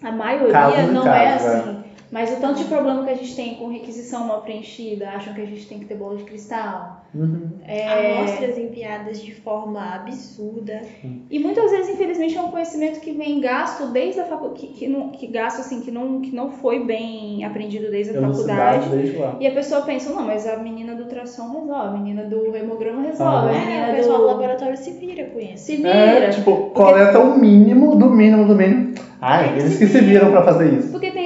[0.01, 1.82] a maioria Casos e não é casos, é.
[2.13, 5.41] Mas o tanto de problema que a gente tem com requisição mal preenchida, acham que
[5.41, 7.01] a gente tem que ter bola de cristal.
[7.15, 7.49] Uhum.
[7.67, 10.81] É, Amostras enviadas de forma absurda.
[11.29, 14.87] E muitas vezes, infelizmente, é um conhecimento que vem gasto desde a faculdade, que, que,
[14.87, 18.89] não, que gasto assim, que não, que não foi bem aprendido desde a Elucidado faculdade.
[18.95, 19.35] desde lá.
[19.39, 23.01] E a pessoa pensa, não, mas a menina do ultrassom resolve, a menina do hemograma
[23.01, 23.49] resolve, Ah.
[23.49, 25.65] a É, menina o pessoal do laboratório se vira com isso.
[25.65, 25.89] Se vira.
[25.89, 28.93] É, tipo, coleta o mínimo do mínimo do mínimo.
[29.25, 30.91] Ai, eles que se viram pra fazer isso.
[30.91, 31.22] Porque tem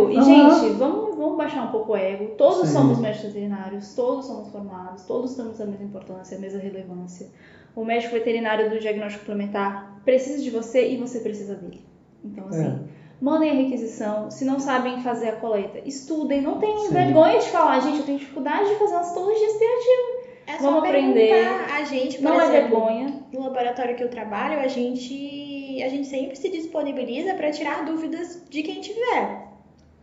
[0.00, 0.10] ego.
[0.10, 0.24] E, Aham.
[0.60, 2.34] gente, vamos, vamos baixar um pouco o ego.
[2.36, 2.74] Todos Sim.
[2.74, 7.28] somos médicos veterinários, todos somos formados, todos temos a mesma importância, a mesma relevância.
[7.74, 11.82] O médico veterinário do diagnóstico complementar precisa de você e você precisa dele.
[12.24, 12.80] Então, assim,
[13.20, 14.30] mandem a requisição.
[14.30, 16.42] Se não sabem fazer a coleta, estudem.
[16.42, 20.22] Não tenham vergonha de falar, gente, eu tenho dificuldade de fazer uma citologia aspirativa.
[20.46, 21.46] É só Vamos aprender.
[21.72, 23.22] a gente, por Não é exemplo, vergonha.
[23.32, 28.42] no laboratório que eu trabalho, a gente, a gente sempre se disponibiliza para tirar dúvidas
[28.50, 29.51] de quem tiver.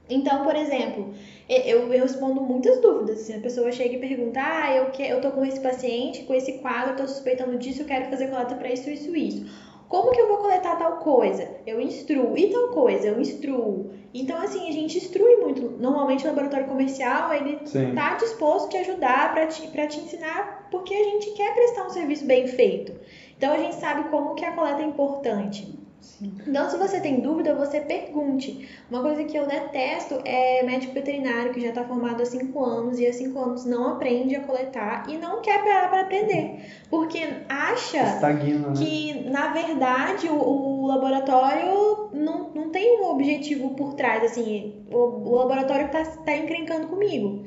[0.09, 1.13] Então, por exemplo,
[1.47, 3.19] eu, eu respondo muitas dúvidas.
[3.19, 6.33] Se a pessoa chega e pergunta, ah, eu, que, eu tô com esse paciente, com
[6.33, 9.69] esse quadro, eu tô suspeitando disso, eu quero fazer coleta para isso, isso, isso.
[9.87, 11.49] Como que eu vou coletar tal coisa?
[11.65, 12.37] Eu instruo.
[12.37, 13.07] E tal coisa?
[13.07, 13.91] Eu instruo.
[14.13, 15.61] Então, assim, a gente instrui muito.
[15.79, 17.93] Normalmente, o laboratório comercial, ele Sim.
[17.95, 21.87] tá disposto a te ajudar para te, pra te ensinar, porque a gente quer prestar
[21.87, 22.93] um serviço bem feito.
[23.35, 25.78] Então a gente sabe como que a coleta é importante.
[26.21, 28.67] Então, se você tem dúvida, você pergunte.
[28.89, 32.99] Uma coisa que eu detesto é médico veterinário que já está formado há 5 anos
[32.99, 36.65] e há 5 anos não aprende a coletar e não quer parar para aprender.
[36.89, 38.73] Porque acha Estagna, né?
[38.75, 44.97] que, na verdade, o, o laboratório não, não tem um objetivo por trás, assim, o,
[44.97, 47.45] o laboratório tá, tá encrencando comigo.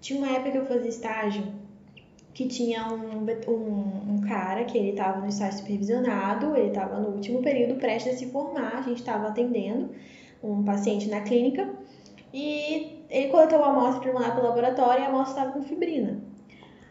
[0.00, 1.59] Tinha uma época que eu fazia estágio
[2.40, 7.10] que tinha um, um, um cara que ele estava no estágio supervisionado, ele estava no
[7.10, 9.90] último período prestes a se formar, a gente estava atendendo
[10.42, 11.68] um paciente na clínica
[12.32, 15.62] e ele coletou a amostra para mandar para o laboratório e a amostra estava com
[15.64, 16.18] fibrina.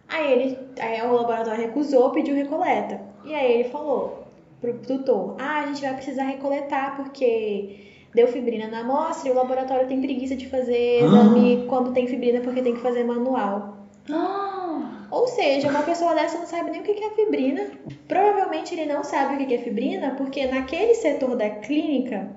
[0.08, 3.02] Aí ele, aí o laboratório recusou, pediu recoleta.
[3.26, 4.28] E aí ele falou
[4.62, 9.36] pro tutor: "Ah, a gente vai precisar recoletar porque deu fibrina na amostra e o
[9.36, 13.78] laboratório tem preguiça de fazer exame quando tem fibrina porque tem que fazer manual".
[14.12, 17.72] Ah, Ou seja, uma pessoa dessa não sabe nem o que é fibrina.
[18.08, 22.30] Provavelmente ele não sabe o que é fibrina porque naquele setor da clínica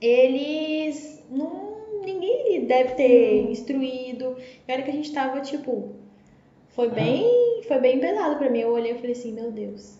[0.00, 1.68] eles não
[2.04, 4.36] ninguém deve ter instruído.
[4.66, 5.94] E olha que a gente tava tipo
[6.78, 8.60] foi bem, foi bem pesado pra mim.
[8.60, 9.98] Eu olhei e falei assim, meu Deus.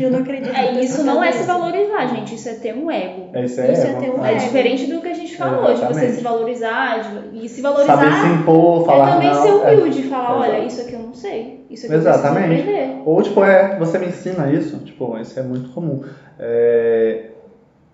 [0.00, 0.54] Eu não acredito.
[0.56, 2.36] é, isso não é se valorizar, gente.
[2.36, 3.30] Isso é ter um ego.
[3.34, 3.72] É isso aí.
[3.72, 4.40] Isso é ter um É ego.
[4.40, 6.12] diferente do que a gente falou, de você Exatamente.
[6.14, 9.42] se valorizar de- e se Saber se valorizar impor, é falar também não.
[9.42, 9.52] ser é.
[9.74, 12.46] humilde, falar, olha, isso aqui eu não sei, isso aqui eu Exatamente.
[12.48, 13.02] preciso aprender.
[13.04, 16.02] Ou tipo, é, você me ensina isso, tipo, isso é muito comum.
[16.38, 17.26] É,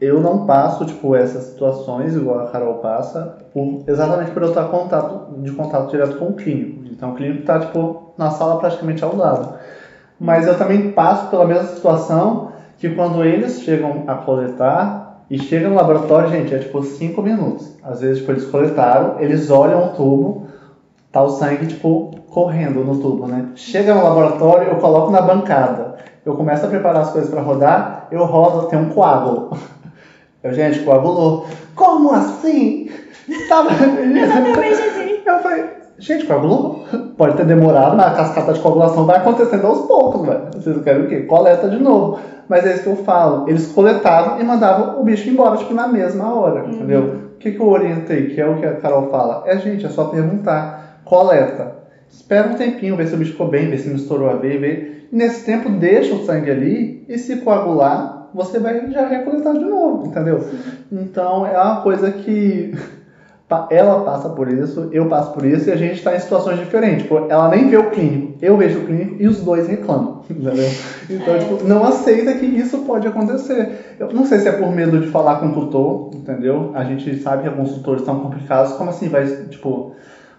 [0.00, 4.64] eu não passo, tipo, essas situações igual a Carol passa, por- exatamente por eu estar
[4.66, 6.84] contato, de contato direto com o clínico.
[6.90, 9.54] Então o clínico tá, tipo, na sala praticamente ao lado.
[10.20, 12.48] Mas eu também passo pela mesma situação
[12.78, 17.76] que quando eles chegam a coletar e chegam no laboratório, gente, é tipo 5 minutos.
[17.82, 20.46] Às vezes, tipo, eles coletaram, eles olham o tubo,
[21.12, 23.50] tá o sangue, tipo, correndo no tubo, né?
[23.54, 25.96] Chega no laboratório, eu coloco na bancada.
[26.24, 29.56] Eu começo a preparar as coisas para rodar, eu rodo, tem um coágulo.
[30.40, 31.48] Eu, gente, coagulou.
[31.74, 32.88] Como assim?
[33.48, 33.70] Tava...
[33.72, 35.20] Exatamente assim.
[35.26, 35.64] Eu falei,
[35.98, 36.84] gente, coagulou?
[37.16, 40.42] Pode ter demorado, mas a cascata de coagulação vai acontecendo aos poucos, velho.
[40.54, 41.20] Vocês querem o quê?
[41.22, 42.20] Coleta de novo.
[42.48, 43.48] Mas é isso que eu falo.
[43.48, 47.28] Eles coletavam e mandavam o bicho embora, tipo, na mesma hora, entendeu?
[47.34, 49.42] O que, que eu orientei, que é o que a Carol fala?
[49.46, 51.02] É, gente, é só perguntar.
[51.04, 51.76] Coleta.
[52.10, 54.58] Espera um tempinho, ver se o bicho ficou bem, ver se não estourou a veia,
[54.58, 55.08] ver.
[55.12, 59.64] E nesse tempo, deixa o sangue ali e se coagular, você vai já recoletar de
[59.64, 60.44] novo, entendeu?
[60.90, 62.74] Então, é uma coisa que
[63.70, 67.02] ela passa por isso, eu passo por isso e a gente está em situações diferentes.
[67.04, 70.52] Tipo, ela nem vê o clínico, eu vejo o clínico e os dois reclamam, entendeu?
[71.08, 71.38] Então, É.
[71.38, 73.96] tipo, não aceita que isso pode acontecer.
[73.98, 76.72] Eu não sei se é por medo de falar com o tutor, entendeu?
[76.74, 79.92] A gente sabe que alguns tutores são complicados, como assim vai, tipo,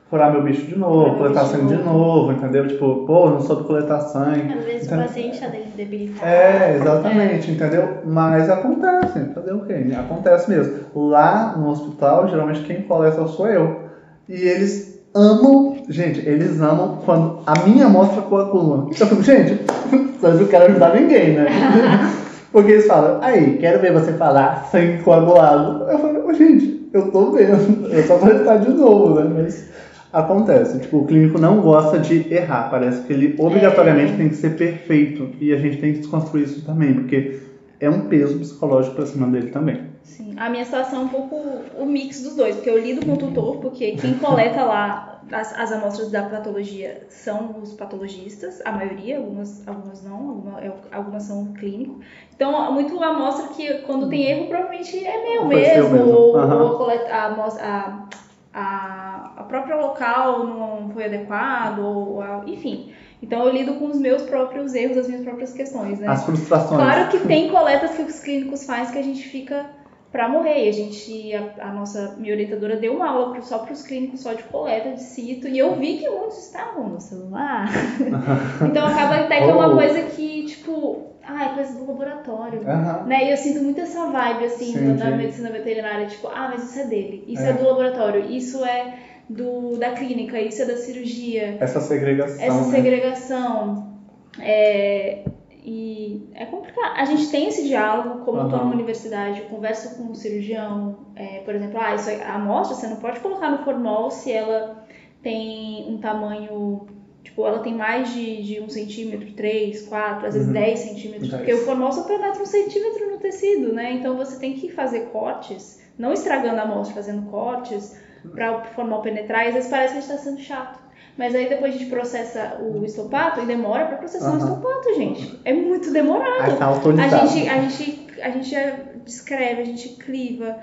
[0.10, 2.68] furar meu bicho de novo, Furar coletar bicho sangue de novo, entendeu?
[2.68, 4.54] Tipo, pô, eu não soube coletar sangue.
[4.54, 5.06] Às vezes o Entendeu?
[5.06, 6.26] paciente está debilitado.
[6.32, 7.98] É, exatamente, entendeu?
[8.06, 9.86] Mas acontece, fazer o quê?
[9.98, 10.74] Acontece mesmo.
[10.96, 13.82] Lá no hospital, geralmente quem coleta sou eu.
[14.28, 18.88] E eles amam, gente, eles amam quando a minha amostra coagula.
[19.00, 19.60] Eu fico, gente,
[20.22, 21.46] mas eu quero ajudar ninguém, né?
[22.52, 25.84] Porque eles falam, aí, quero ver você falar sangue coagulado.
[25.88, 29.44] Eu falo, "Ô, gente, eu tô vendo, eu só vou de novo, né?
[29.44, 29.70] Mas
[30.12, 34.56] acontece, tipo, o clínico não gosta de errar, parece que ele obrigatoriamente tem que ser
[34.58, 37.40] perfeito e a gente tem que desconstruir isso também, porque
[37.80, 39.88] é um peso psicológico pra cima dele também.
[40.04, 41.36] Sim, a minha situação é um pouco
[41.78, 45.54] o mix dos dois, porque eu lido com o tutor, porque quem coleta lá as,
[45.58, 51.24] as amostras da patologia são os patologistas, a maioria, algumas, algumas não, alguma- é- algumas
[51.24, 52.00] são clínico.
[52.36, 56.12] Então, muito amostra que quando tem erro, provavelmente é meu Foi mesmo, mesmo.
[56.12, 56.64] ou, Aham.
[56.64, 58.06] ou coleta, a, amostra- a,
[58.54, 59.09] a,
[59.40, 62.92] a própria local não foi adequado, ou a- enfim.
[63.24, 66.08] Então, eu lido com os meus próprios erros, as minhas próprias questões, né?
[66.08, 66.80] As frustrações.
[66.82, 69.66] Claro que tem coletas que os clínicos fazem que a gente fica
[70.12, 70.66] pra morrer.
[70.66, 73.82] E a gente, a, a nossa minha orientadora deu uma aula pro- só para os
[73.84, 77.68] clínicos só de coleta de cito e eu vi que muitos estavam no celular.
[78.70, 79.76] então acaba até que é uma Oh.
[79.76, 82.62] coisa que tipo ah, é coisa do laboratório.
[83.06, 83.26] Né?
[83.28, 85.16] E eu sinto muito essa vibe, assim, Sim, da sim.
[85.18, 87.50] medicina veterinária, tipo, ah, mas isso é dele, isso É.
[87.50, 88.94] é, do laboratório, isso é
[89.30, 91.58] do, da clínica, isso é da cirurgia.
[91.60, 92.44] Essa segregação.
[92.44, 92.72] Essa né?
[92.72, 93.94] segregação.
[94.40, 95.24] É,
[95.64, 96.94] e é complicado.
[96.96, 98.66] A gente tem esse diálogo, como eu tô Aham.
[98.66, 102.76] numa universidade, eu converso com um cirurgião, é, por exemplo, ah, isso aí, a amostra
[102.76, 104.84] você não pode colocar no formol se ela
[105.22, 106.88] tem um tamanho.
[107.22, 110.54] Tipo, ela tem mais de, de um centímetro, três, quatro, às vezes Uhum.
[110.54, 111.42] 10 centímetros, Dez.
[111.42, 113.92] porque o formol só penetra um centímetro no tecido, né?
[113.92, 117.96] Então você tem que fazer cortes, não estragando a amostra, fazendo cortes
[118.34, 120.80] para o formol penetrar, e às vezes parece que a gente tá sendo chato.
[121.18, 124.38] Mas aí depois a gente processa o estopato e demora para processar o Aham.
[124.38, 125.40] estopato, gente.
[125.44, 126.44] É muito demorado.
[126.44, 128.56] Aí tá A gente, a, gente, a gente
[129.04, 130.58] descreve, a gente cliva,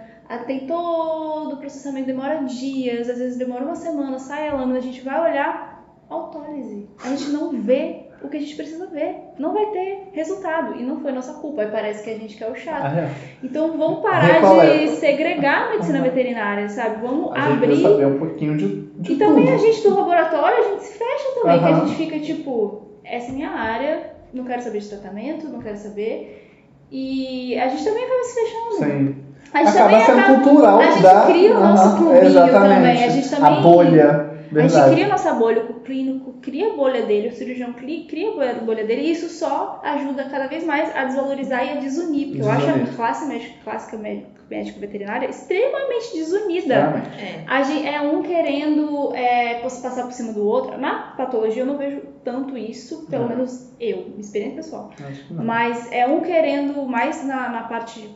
[0.46, 4.82] tem todo o processamento, demora dias, às vezes demora uma semana, sai a lâmina, a
[4.82, 6.88] gente vai olhar, autólise.
[7.04, 9.16] A gente não vê o que a gente precisa ver.
[9.38, 10.74] Não vai ter resultado.
[10.78, 11.62] E não foi nossa culpa.
[11.62, 12.84] Aí parece que a gente quer o chato.
[12.84, 13.10] Ah, é.
[13.42, 17.00] Então vamos parar de segregar a medicina veterinária, sabe?
[17.00, 17.66] Vamos A gente abrir.
[17.68, 19.54] precisa saber um pouquinho de, de E também tudo.
[19.54, 23.30] a gente do laboratório, a gente se fecha também, que a gente fica tipo, essa
[23.30, 26.42] é minha área, não quero saber de tratamento, não quero saber.
[26.90, 28.72] E a gente também acaba se fechando.
[28.76, 29.16] Sim.
[29.52, 30.40] A gente Acaba também sendo acaba.
[30.44, 31.22] cultural a gente da...
[31.26, 32.74] cria o nosso Aham, clubinho exatamente.
[32.74, 34.72] também, a gente também- A bolha, A verdade.
[34.74, 38.30] gente cria a nossa bolha, o clínico cria a bolha dele, o cirurgião cri- cria
[38.30, 42.28] a bolha- dele, e isso só ajuda cada vez mais a desvalorizar e a desunir,
[42.28, 46.74] porque eu acho a classe médica, clássica médico, veterinária extremamente desunida.
[46.76, 47.08] Realmente.
[47.20, 47.44] É.
[47.46, 50.78] A gente, é um querendo é, posso passar por cima do outro.
[50.78, 53.30] Na patologia eu não vejo tanto isso, pelo Não.
[53.30, 54.90] menos eu, minha experiência pessoal.
[55.04, 55.44] Acho que não.
[55.44, 58.08] Mas é um querendo mais na, na parte,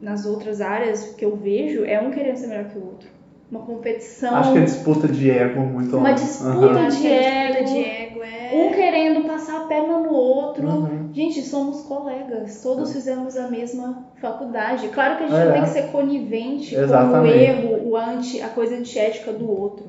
[0.00, 3.08] nas outras áreas que eu vejo, é um querendo ser melhor que o outro.
[3.50, 7.64] Uma competição, Acho que é disputa de ego muito Uma disputa a de disputa ego.
[7.64, 8.50] de ego é.
[8.52, 10.66] um querendo passar a perna no outro.
[10.66, 11.10] Uhum.
[11.12, 14.88] Gente, somos colegas, todos fizemos a mesma faculdade.
[14.88, 15.44] Claro que a gente É.
[15.44, 17.38] não tem que ser conivente com o Exatamente.
[17.38, 19.86] erro, o anti, a coisa antiética do outro.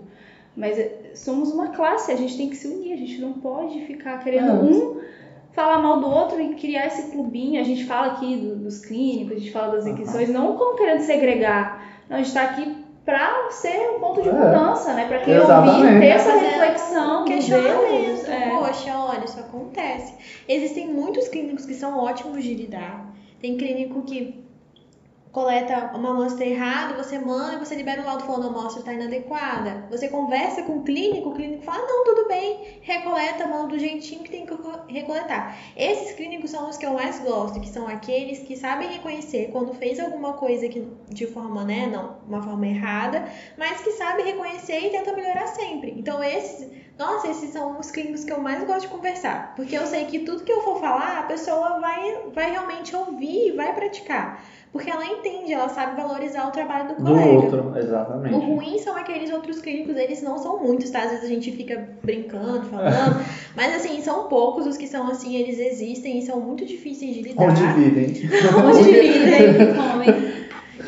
[0.55, 3.79] Mas é, somos uma classe, a gente tem que se unir, a gente não pode
[3.85, 4.53] ficar querendo É.
[4.53, 4.97] um
[5.51, 7.59] falar mal do outro e criar esse clubinho.
[7.59, 9.93] A gente fala aqui do- dos clínicos, a gente fala das Aham.
[9.95, 11.83] requisições, não como querendo segregar.
[12.07, 14.33] Não, a gente tá aqui pra ser um ponto de É.
[14.33, 15.05] mudança, né?
[15.07, 15.75] Pra quem Exatamente.
[15.85, 18.29] ouvir, ter essa reflexão questionamento.
[18.29, 18.49] É.
[18.49, 20.13] Poxa, olha, isso acontece.
[20.45, 23.13] Existem muitos clínicos que são ótimos de lidar.
[23.39, 24.45] Tem clínico que
[25.37, 28.91] coleta uma amostra errada, você manda e você libera o laudo falando a amostra está
[28.91, 29.85] inadequada.
[29.91, 34.23] Você conversa com o clínico, o clínico fala, não, tudo bem, recoleta, manda do jeitinho
[34.23, 35.55] que tem que co- recoletar.
[35.75, 39.75] Esses clínicos são os que eu mais gosto, que são aqueles que sabem reconhecer quando
[39.75, 44.79] fez alguma coisa que de forma, né, não, uma forma errada, mas que sabe reconhecer
[44.87, 45.93] e tenta melhorar sempre.
[45.99, 49.85] Então esses, nossa, esses são os clínicos que eu mais gosto de conversar, porque eu
[49.85, 53.71] sei que tudo que eu for falar, a pessoa vai, vai realmente ouvir e vai
[53.75, 57.29] praticar, porque ela entende, ela sabe valorizar o trabalho do Do colega.
[57.29, 58.35] outro, O exatamente.
[58.35, 61.03] ruim são aqueles outros clínicos, eles não são muitos, tá?
[61.03, 63.23] Às vezes a gente fica brincando, falando,
[63.55, 67.21] mas assim, são poucos os que são assim, eles existem e são muito difíceis de
[67.21, 67.49] lidar.
[67.49, 68.29] Onde vivem.
[68.65, 70.37] Onde vivem, comem.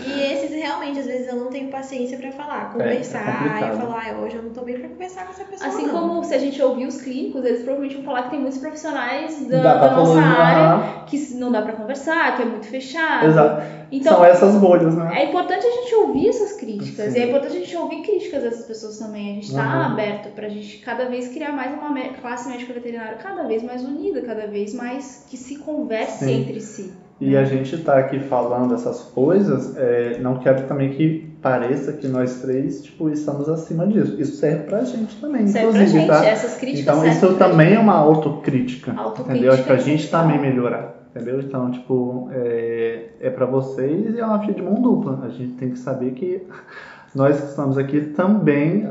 [0.06, 3.74] E esses realmente, às vezes eu não tenho paciência pra falar, é conversar complicado.
[3.74, 5.68] e falar, "Ai, hoje eu não tô bem pra conversar com essa pessoa.
[5.70, 5.94] Assim não.
[5.94, 9.48] como se a gente ouvir os clínicos, eles provavelmente vão falar que tem muitos profissionais
[9.48, 13.26] da, Da nossa área que não dá pra conversar, que é muito fechado.
[13.26, 13.62] Exato.
[13.92, 15.20] Então, São essas bolhas, né?
[15.20, 17.12] é importante a gente ouvir essas críticas.
[17.14, 17.20] Sim.
[17.20, 19.32] E é importante a gente ouvir críticas dessas pessoas também.
[19.32, 19.84] A gente tá Uhum.
[19.94, 21.92] aberto pra gente cada vez criar mais uma
[22.22, 26.42] classe médica veterinária cada vez mais unida, cada vez mais que se converse Sim.
[26.42, 26.92] entre si.
[27.22, 32.08] E a gente tá aqui falando essas coisas, é, não quero também que pareça que
[32.08, 34.16] nós três, tipo, estamos acima disso.
[34.20, 36.26] Isso serve pra gente também, Serve pra inclusive, gente, tá?
[36.26, 39.54] essas críticas Então isso pra também é uma autocrítica, Autocrítica entendeu?
[39.54, 40.22] Acho que a é gente essencial.
[40.22, 41.42] também melhorar, entendeu?
[41.42, 45.20] Então, tipo, é, é para vocês e é uma via de mão dupla.
[45.24, 46.48] A gente tem que saber que
[47.14, 48.90] nós que estamos aqui também,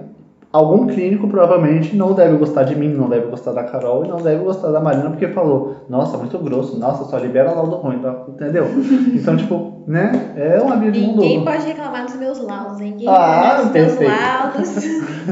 [0.53, 4.17] algum clínico provavelmente não deve gostar de mim, não deve gostar da Carol e não
[4.17, 8.25] deve gostar da Marina porque falou, nossa, muito grosso, nossa, só libera laudo ruim, tá?
[8.29, 8.67] entendeu?
[9.15, 10.35] Então, tipo, né?
[10.37, 12.93] É uma via de mão Ninguém pode reclamar dos meus laudos, hein?
[12.93, 14.75] ninguém Ah, dos meus laudos.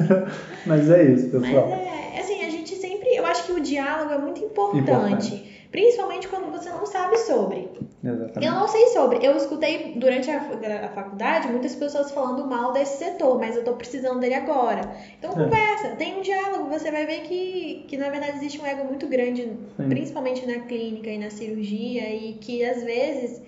[0.67, 1.69] Mas é isso, Mas pessoal.
[1.69, 3.15] é, assim, a gente sempre.
[3.15, 4.81] Eu acho que o diálogo é muito importante.
[4.81, 5.69] Importante.
[5.71, 7.69] Principalmente quando você não sabe sobre.
[8.05, 8.45] Exatamente.
[8.47, 9.19] Eu não sei sobre.
[9.27, 10.39] Eu escutei durante a,
[10.87, 14.83] a faculdade muitas pessoas falando mal desse setor, mas eu tô precisando dele agora.
[15.19, 15.35] Então É.
[15.45, 19.07] conversa, tem um diálogo, você vai ver que, que na verdade existe um ego muito
[19.09, 19.43] grande,
[19.77, 19.89] Sim.
[19.89, 23.43] principalmente na clínica e na cirurgia, e que às vezes,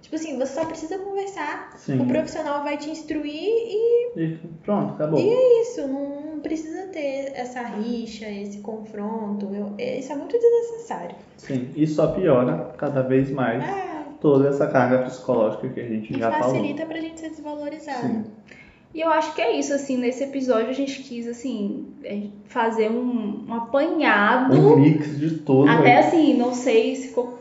[0.00, 1.72] tipo assim, você só precisa conversar.
[1.76, 2.00] Sim.
[2.00, 5.20] O profissional vai te instruir e E pronto, acabou.
[5.20, 5.86] é isso.
[5.86, 9.54] Não, não precisa ter essa rixa, esse confronto.
[9.54, 11.14] Eu, isso é muito desnecessário.
[11.36, 13.89] Sim, e só piora cada vez mais É,
[14.20, 16.54] toda essa carga psicológica que a gente e já falou.
[16.54, 18.06] facilita pra gente ser desvalorizado.
[18.06, 18.24] Sim.
[18.92, 22.90] E eu acho que é isso, assim, nesse episódio a gente quis, assim, é, fazer
[22.90, 24.56] um, um apanhado.
[24.56, 25.68] Um mix de tudo.
[25.68, 27.38] Até assim, não sei se ficou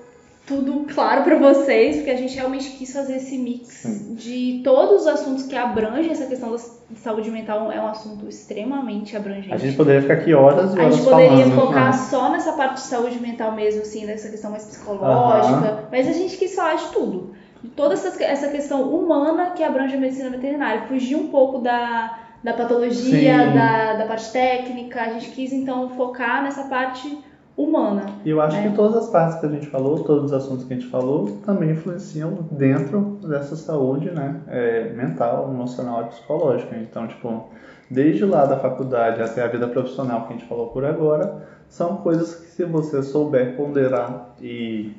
[0.49, 3.83] tudo claro pra vocês, porque a gente realmente quis fazer esse mix
[4.15, 6.57] de todos os assuntos que abrangem essa questão da
[6.95, 7.71] saúde mental.
[7.71, 9.53] É um assunto extremamente abrangente.
[9.53, 11.55] A gente poderia ficar aqui horas e A horas gente poderia falando.
[11.55, 11.93] focar né?
[11.93, 15.83] só nessa parte de saúde mental mesmo, assim, nessa questão mais psicológica.
[15.91, 17.35] Mas a gente quis falar de tudo.
[17.63, 20.87] De toda essa, essa questão humana que abrange a medicina veterinária.
[20.87, 23.53] Fugir um pouco da, da patologia, Sim.
[23.53, 24.99] da, da parte técnica.
[24.99, 27.28] A gente quis, então, focar nessa parte
[27.59, 28.05] humana.
[28.23, 28.63] E eu acho É.
[28.63, 31.37] que todas as partes que a gente falou, todos os assuntos que a gente falou,
[31.45, 34.39] também influenciam dentro dessa saúde, né?
[34.47, 36.77] é, mental, emocional e psicológica.
[36.77, 37.49] Então, tipo,
[37.91, 41.97] desde lá da faculdade até a vida profissional que a gente falou por agora, são
[41.97, 44.93] coisas que se você souber ponderar e,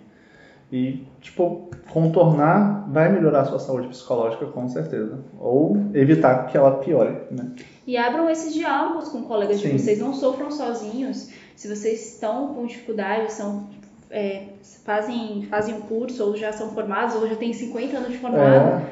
[0.71, 5.19] e tipo, contornar, vai melhorar a sua saúde psicológica com certeza.
[5.41, 7.53] Ou evitar que ela piore, né?
[7.87, 9.79] E abram esses diálogos com colegas de Sim.
[9.79, 11.31] vocês, não sofram sozinhos.
[11.61, 13.69] Se vocês estão com dificuldade, são,
[14.11, 14.45] é,
[14.83, 18.81] fazem, fazem um curso, ou já são formados, ou já têm 50 anos de formado,
[18.83, 18.87] É,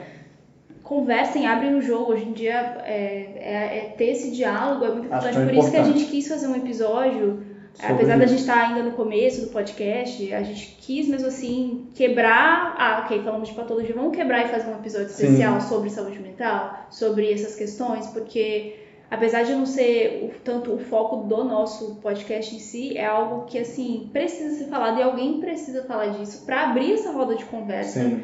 [0.83, 2.13] conversem, abrem o jogo.
[2.13, 5.37] Hoje em dia, é, é- é ter esse diálogo é muito importante.
[5.39, 7.43] Por isso que a gente quis fazer um episódio,
[7.73, 8.35] Sobre apesar da isso.
[8.35, 12.75] gente estar ainda no começo do podcast, a gente quis mesmo assim quebrar.
[12.77, 15.25] Ah, ok, falamos de patologia, vamos quebrar e fazer um episódio Sim.
[15.25, 18.75] especial sobre saúde mental, sobre essas questões, porque
[19.11, 23.45] apesar de não ser o- tanto o foco do nosso podcast em si, é algo
[23.47, 27.45] que assim precisa ser falado e alguém precisa falar disso para abrir essa roda de
[27.45, 28.01] conversa.
[28.01, 28.23] sim.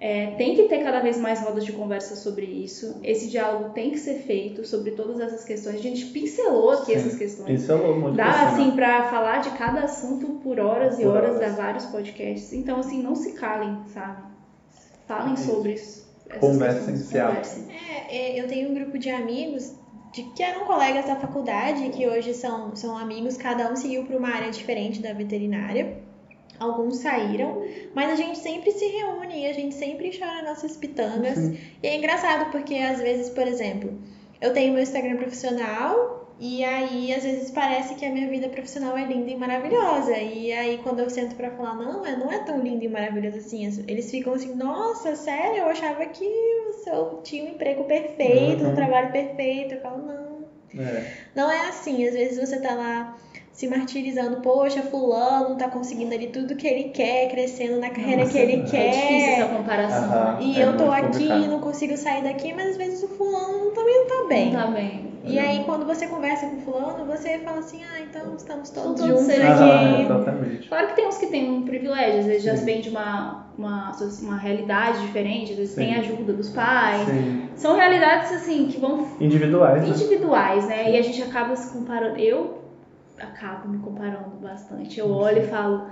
[0.00, 3.00] É, tem que ter cada vez mais rodas de conversa sobre isso.
[3.02, 5.74] Esse diálogo tem que ser feito sobre todas essas questões.
[5.74, 6.94] A gente pincelou aqui Sim.
[6.94, 7.68] essas questões.
[7.68, 11.56] É muito Dá assim pra falar de cada assunto por horas e Por horas, horas.
[11.56, 12.52] dá vários podcasts.
[12.52, 14.22] Então assim, não se calem, sabe?
[15.08, 15.50] Falem É isso.
[15.52, 16.06] sobre isso.
[16.38, 17.34] Conversem, se abram.
[17.34, 17.64] conversem.
[17.72, 19.74] É, é, eu tenho um grupo de amigos
[20.12, 24.16] de, que eram colegas da faculdade, que hoje são, são amigos, cada um seguiu para
[24.16, 25.98] uma área diferente da veterinária.
[26.58, 27.62] Alguns saíram,
[27.94, 31.38] mas a gente sempre se reúne e a gente sempre chora nossas pitangas.
[31.38, 31.58] Sim.
[31.82, 33.96] E é engraçado porque às vezes, por exemplo,
[34.40, 38.96] eu tenho meu Instagram profissional e aí às vezes parece que a minha vida profissional
[38.96, 40.16] é linda e maravilhosa.
[40.16, 43.38] E aí quando eu sento pra falar, não, é- não é tão linda e maravilhosa
[43.38, 48.64] assim, eles ficam assim, nossa, sério, eu achava que o seu tinha um emprego perfeito,
[48.64, 48.74] um Uhum.
[48.74, 49.74] trabalho perfeito.
[49.74, 50.38] Eu falo, não.
[50.80, 51.02] É.
[51.34, 53.16] Não é assim, às vezes você tá lá
[53.50, 58.32] se martirizando, poxa, fulano tá conseguindo ali tudo que ele quer, crescendo na carreira Nossa,
[58.32, 59.40] que ele é É difícil quer.
[59.40, 60.04] essa comparação.
[60.04, 60.38] Aham.
[60.40, 61.44] E É eu tô aqui complicado.
[61.44, 64.52] e não consigo sair daqui, mas às vezes o fulano também não tá bem.
[64.52, 65.07] Não tá bem.
[65.28, 69.00] E aí, quando você conversa com o fulano, você fala assim, ah, então estamos todos
[69.00, 69.42] todos juntos aqui.
[69.42, 70.68] Aham, exatamente.
[70.68, 72.64] Claro que tem uns que têm um privilégio, às vezes já Sim.
[72.64, 73.92] vem de uma, uma,
[74.22, 75.82] uma realidade diferente, às vezes Sim.
[75.82, 77.06] tem ajuda dos pais.
[77.08, 77.48] Sim.
[77.56, 79.88] São realidades assim que vão Individuais, né?
[79.88, 80.90] individuais, né?
[80.92, 82.18] E a gente acaba se comparando.
[82.18, 82.58] Eu
[83.20, 84.98] acabo me comparando bastante.
[84.98, 85.86] Eu olho e falo,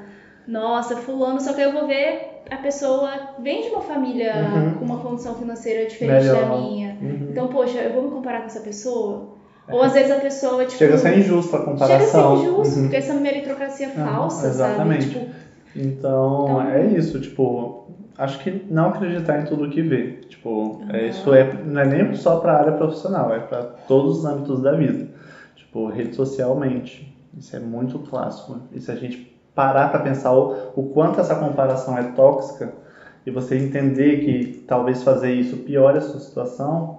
[0.47, 4.75] nossa, fulano, só que eu vou ver a pessoa vem de uma família Uhum.
[4.79, 6.49] com uma condição financeira diferente Melhor.
[6.49, 6.86] da minha.
[7.41, 7.47] Uhum.
[7.47, 9.29] Então, poxa, eu vou me comparar com essa pessoa?
[9.69, 10.79] Ou às vezes a pessoa, tipo.
[10.79, 12.37] Chega a ser injusta a chega a comparação.
[12.37, 12.83] ser injusto, Uhum.
[12.83, 15.13] porque essa meritocracia Aham, falsa, exatamente.
[15.13, 15.25] sabe?
[15.27, 15.47] Tipo,
[15.79, 17.85] Então, Então- é isso, tipo,
[18.17, 20.15] acho que não acreditar em tudo que vê.
[20.29, 21.09] Tipo, é, Aham.
[21.09, 24.63] isso é, não é nem só para a área profissional, é para todos os âmbitos
[24.63, 25.07] da vida.
[25.55, 27.07] Tipo, rede socialmente.
[27.37, 28.59] Isso é muito clássico.
[28.73, 32.73] E se a gente parar para pensar o, o quanto essa comparação é tóxica
[33.27, 36.97] e você entender que talvez fazer isso piore a sua situação,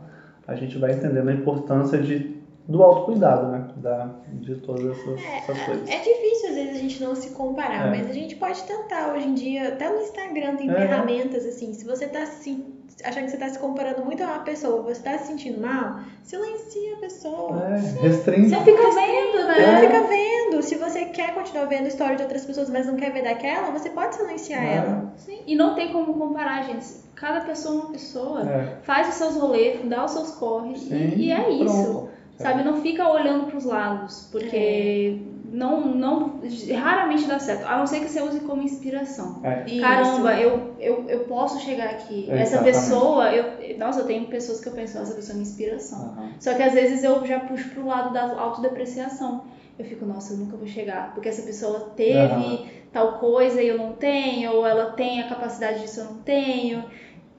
[0.48, 2.36] a gente vai entendendo a importância de,
[2.68, 3.68] do autocuidado, né?
[3.78, 5.90] Da, de todas essas, essas coisas.
[5.90, 7.90] É difícil às vezes a gente não se comparar, É.
[7.98, 9.14] mas a gente pode tentar.
[9.14, 10.74] Hoje em dia, até no Instagram tem É.
[10.74, 11.74] ferramentas assim.
[11.74, 12.64] Se você tá se
[13.04, 16.00] achando que você tá se comparando muito a uma pessoa, você tá se sentindo mal,
[16.24, 17.64] silencia a pessoa.
[17.70, 18.50] É, restringe.
[18.50, 19.80] você fica vendo, Não né?
[19.82, 20.62] fica vendo.
[20.64, 23.90] Se você quer continuar vendo história de outras pessoas, mas não quer ver daquela, você
[23.90, 24.76] pode silenciar É.
[24.78, 25.14] ela.
[25.18, 25.40] Sim.
[25.46, 26.86] E não tem como comparar, gente.
[27.16, 28.42] Cada pessoa é uma pessoa.
[28.50, 28.78] É.
[28.84, 30.80] Faz os seus rolês, dá os seus corres.
[30.80, 31.84] Sim, e, e é isso.
[31.84, 32.10] pronto.
[32.38, 32.64] Sabe?
[32.64, 34.28] Não fica olhando pros lados.
[34.32, 35.20] Porque
[35.52, 36.40] não, não.
[36.76, 37.66] Raramente dá certo.
[37.66, 39.42] A não ser que você use como inspiração.
[39.44, 39.64] É.
[39.70, 39.82] Isso.
[39.82, 42.30] Caramba, eu, eu, eu posso chegar aqui.
[42.30, 42.76] Essa Exatamente.
[42.76, 46.00] pessoa, eu, nossa, eu tenho pessoas que eu penso, essa pessoa é minha inspiração.
[46.00, 46.30] Aham.
[46.40, 49.42] Só que às vezes eu já puxo pro lado da autodepreciação.
[49.78, 52.60] Eu fico, nossa, eu nunca vou chegar, porque essa pessoa teve Aham.
[52.92, 56.84] tal coisa e eu não tenho, ou ela tem a capacidade disso eu não tenho.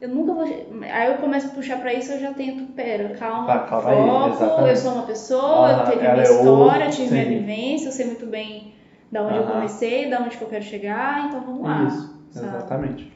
[0.00, 0.42] Eu nunca vou.
[0.44, 4.32] Aí eu começo a puxar pra isso, eu já tento, pera, calma, Tá, calma aí,
[4.32, 4.70] foco, exatamente.
[4.70, 7.38] eu sou uma pessoa, Ah, eu tive ela minha é história, eu tive minha sim.
[7.38, 8.72] vivência, eu sei muito bem
[9.10, 9.52] da onde eu Aham.
[9.54, 11.86] comecei, da onde que eu quero chegar, então vamos lá.
[11.86, 12.46] Isso, sabe?
[12.46, 13.12] exatamente.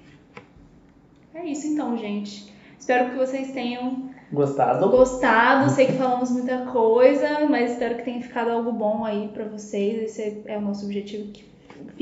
[1.35, 2.53] É isso então, gente.
[2.79, 4.89] Espero que vocês tenham Gostado?
[4.91, 5.71] gostado.
[5.71, 10.03] Sei que falamos muita coisa, mas espero que tenha ficado algo bom aí pra vocês.
[10.03, 11.31] Esse é o nosso objetivo.
[11.33, 11.45] Que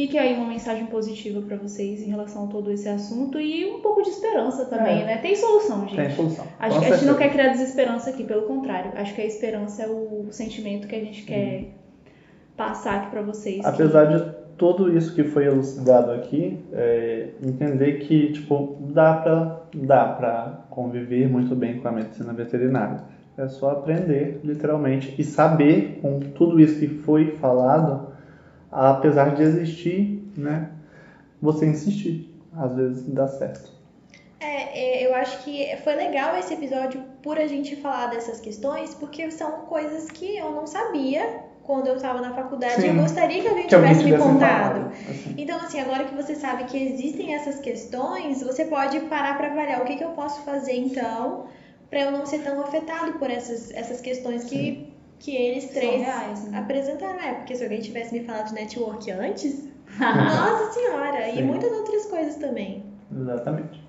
[0.00, 3.80] fique aí uma mensagem positiva pra vocês em relação a todo esse assunto e um
[3.80, 5.04] pouco de esperança também, É.
[5.04, 5.16] né?
[5.18, 5.96] Tem solução, gente.
[5.96, 6.46] Tem solução.
[6.58, 8.92] Acho Com que a gente não quer criar desesperança aqui, pelo contrário.
[8.94, 11.74] Acho que a esperança é o sentimento que a gente quer
[12.56, 13.62] passar aqui pra vocês.
[13.62, 20.04] Apesar de tudo isso que foi elucidado aqui, é, entender que tipo dá pra dá
[20.06, 23.02] para conviver muito bem com a medicina veterinária.
[23.36, 28.09] É só aprender, literalmente, e saber com tudo isso que foi falado,
[28.70, 30.70] apesar de existir, né?
[31.40, 33.70] Você insistir, às vezes dá certo.
[34.38, 38.94] É, é, eu acho que foi legal esse episódio por a gente falar dessas questões,
[38.94, 43.00] porque são coisas que eu não sabia quando eu estava na faculdade e eu Sim.
[43.00, 44.86] gostaria que alguém Que alguém tivesse me tivesse contado.
[45.08, 45.34] assim.
[45.36, 49.82] Então, assim, agora que você sabe que existem essas questões, você pode parar para avaliar
[49.82, 51.44] o que, que eu posso fazer então
[51.90, 54.86] para eu não ser tão afetado por essas, essas questões que,
[55.20, 56.58] que eles São três reais, né?
[56.58, 57.20] apresentaram.
[57.20, 59.68] É, porque se alguém tivesse me falado de network antes,
[60.00, 61.42] nossa senhora, e Sim.
[61.42, 62.84] muitas outras coisas também.
[63.14, 63.80] Exatamente.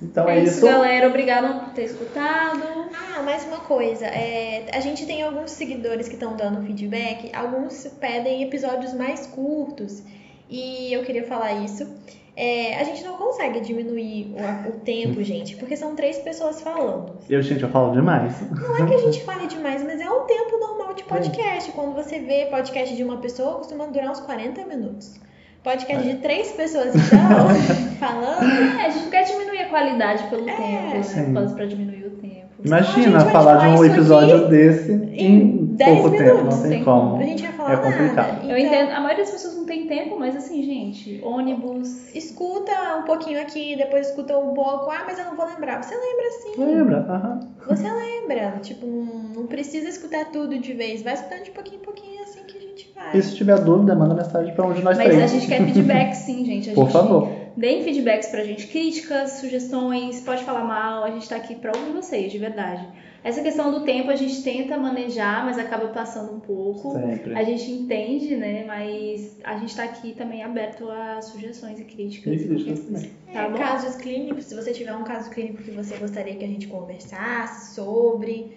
[0.00, 0.66] Então é é, isso, isso.
[0.66, 1.08] galera.
[1.08, 2.62] Obrigada por ter escutado.
[2.94, 4.06] Ah, mais uma coisa.
[4.06, 7.34] É, a gente tem alguns seguidores que estão dando feedback.
[7.34, 10.02] Alguns pedem episódios mais curtos.
[10.48, 11.88] E eu queria falar isso.
[12.34, 17.12] É, a gente não consegue diminuir o, o tempo, gente, porque são três pessoas falando.
[17.28, 18.40] Eu, gente, eu falo demais.
[18.50, 21.70] Não é que a gente fale demais, mas é o tempo normal de podcast.
[21.72, 25.20] Quando você vê podcast de uma pessoa, costuma durar uns 40 minutos.
[25.62, 27.48] Podcast de três pessoas, então,
[28.00, 28.42] falando.
[28.80, 31.02] É, a gente não quer diminuir a qualidade pelo É, tempo, né?
[31.02, 31.32] sim.
[31.34, 32.46] Pra, pra diminuir o tempo.
[32.64, 36.22] Imagina vai falar de falar um isso episódio aqui desse em em 10 pouco tempo,
[36.36, 37.16] minutos, não tem sem como.
[37.16, 38.32] A gente vai falar É complicado.
[38.32, 38.46] nada.
[38.52, 42.14] Eu Então, entendo, a maioria das pessoas não tem tempo, mas assim, gente, ônibus.
[42.14, 44.90] Escuta um pouquinho aqui, depois escuta um pouco.
[44.90, 45.82] Ah, mas eu não vou lembrar.
[45.82, 46.60] Você lembra sim.
[46.64, 46.98] Lembra?
[47.08, 47.40] Aham.
[47.68, 48.58] Você lembra.
[48.62, 51.02] Tipo, não, precisa escutar tudo de vez.
[51.02, 53.16] Vai escutando de pouquinho em pouquinho assim que a gente vai.
[53.16, 55.22] E se tiver dúvida, manda mensagem pra um de nós Mas três.
[55.22, 56.70] a gente quer feedback sim, gente.
[56.70, 57.28] A Por gente favor.
[57.56, 61.92] Deem feedbacks pra gente, críticas, sugestões, pode falar mal, a gente tá aqui pra ouvir
[61.92, 62.82] vocês, de verdade.
[63.24, 66.92] Essa questão do tempo a gente tenta manejar, mas acaba passando um pouco.
[66.92, 67.36] Sempre.
[67.36, 68.64] A gente entende, né?
[68.64, 72.42] Mas a gente tá aqui também aberto a sugestões e críticas.
[72.42, 73.12] E críticas também.
[73.32, 76.48] Tá É, casos clínicos, se você tiver um caso clínico que você gostaria que a
[76.48, 78.56] gente conversasse sobre,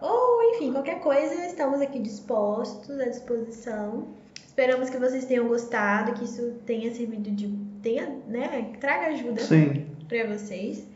[0.00, 4.08] ou enfim, qualquer coisa, estamos aqui dispostos, à disposição.
[4.46, 7.48] Esperamos que vocês tenham gostado, que isso tenha servido de.
[7.82, 8.70] tenha, né?
[8.72, 9.84] que Traga ajuda Sim.
[10.08, 10.86] pra vocês.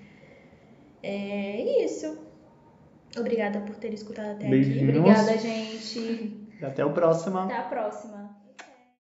[1.02, 2.27] É isso.
[3.16, 4.50] Obrigada por ter escutado até aqui.
[4.50, 4.96] Beijinhos.
[4.96, 6.48] Obrigada, gente.
[6.62, 7.38] Até o próximo.
[7.38, 8.27] Até a próxima.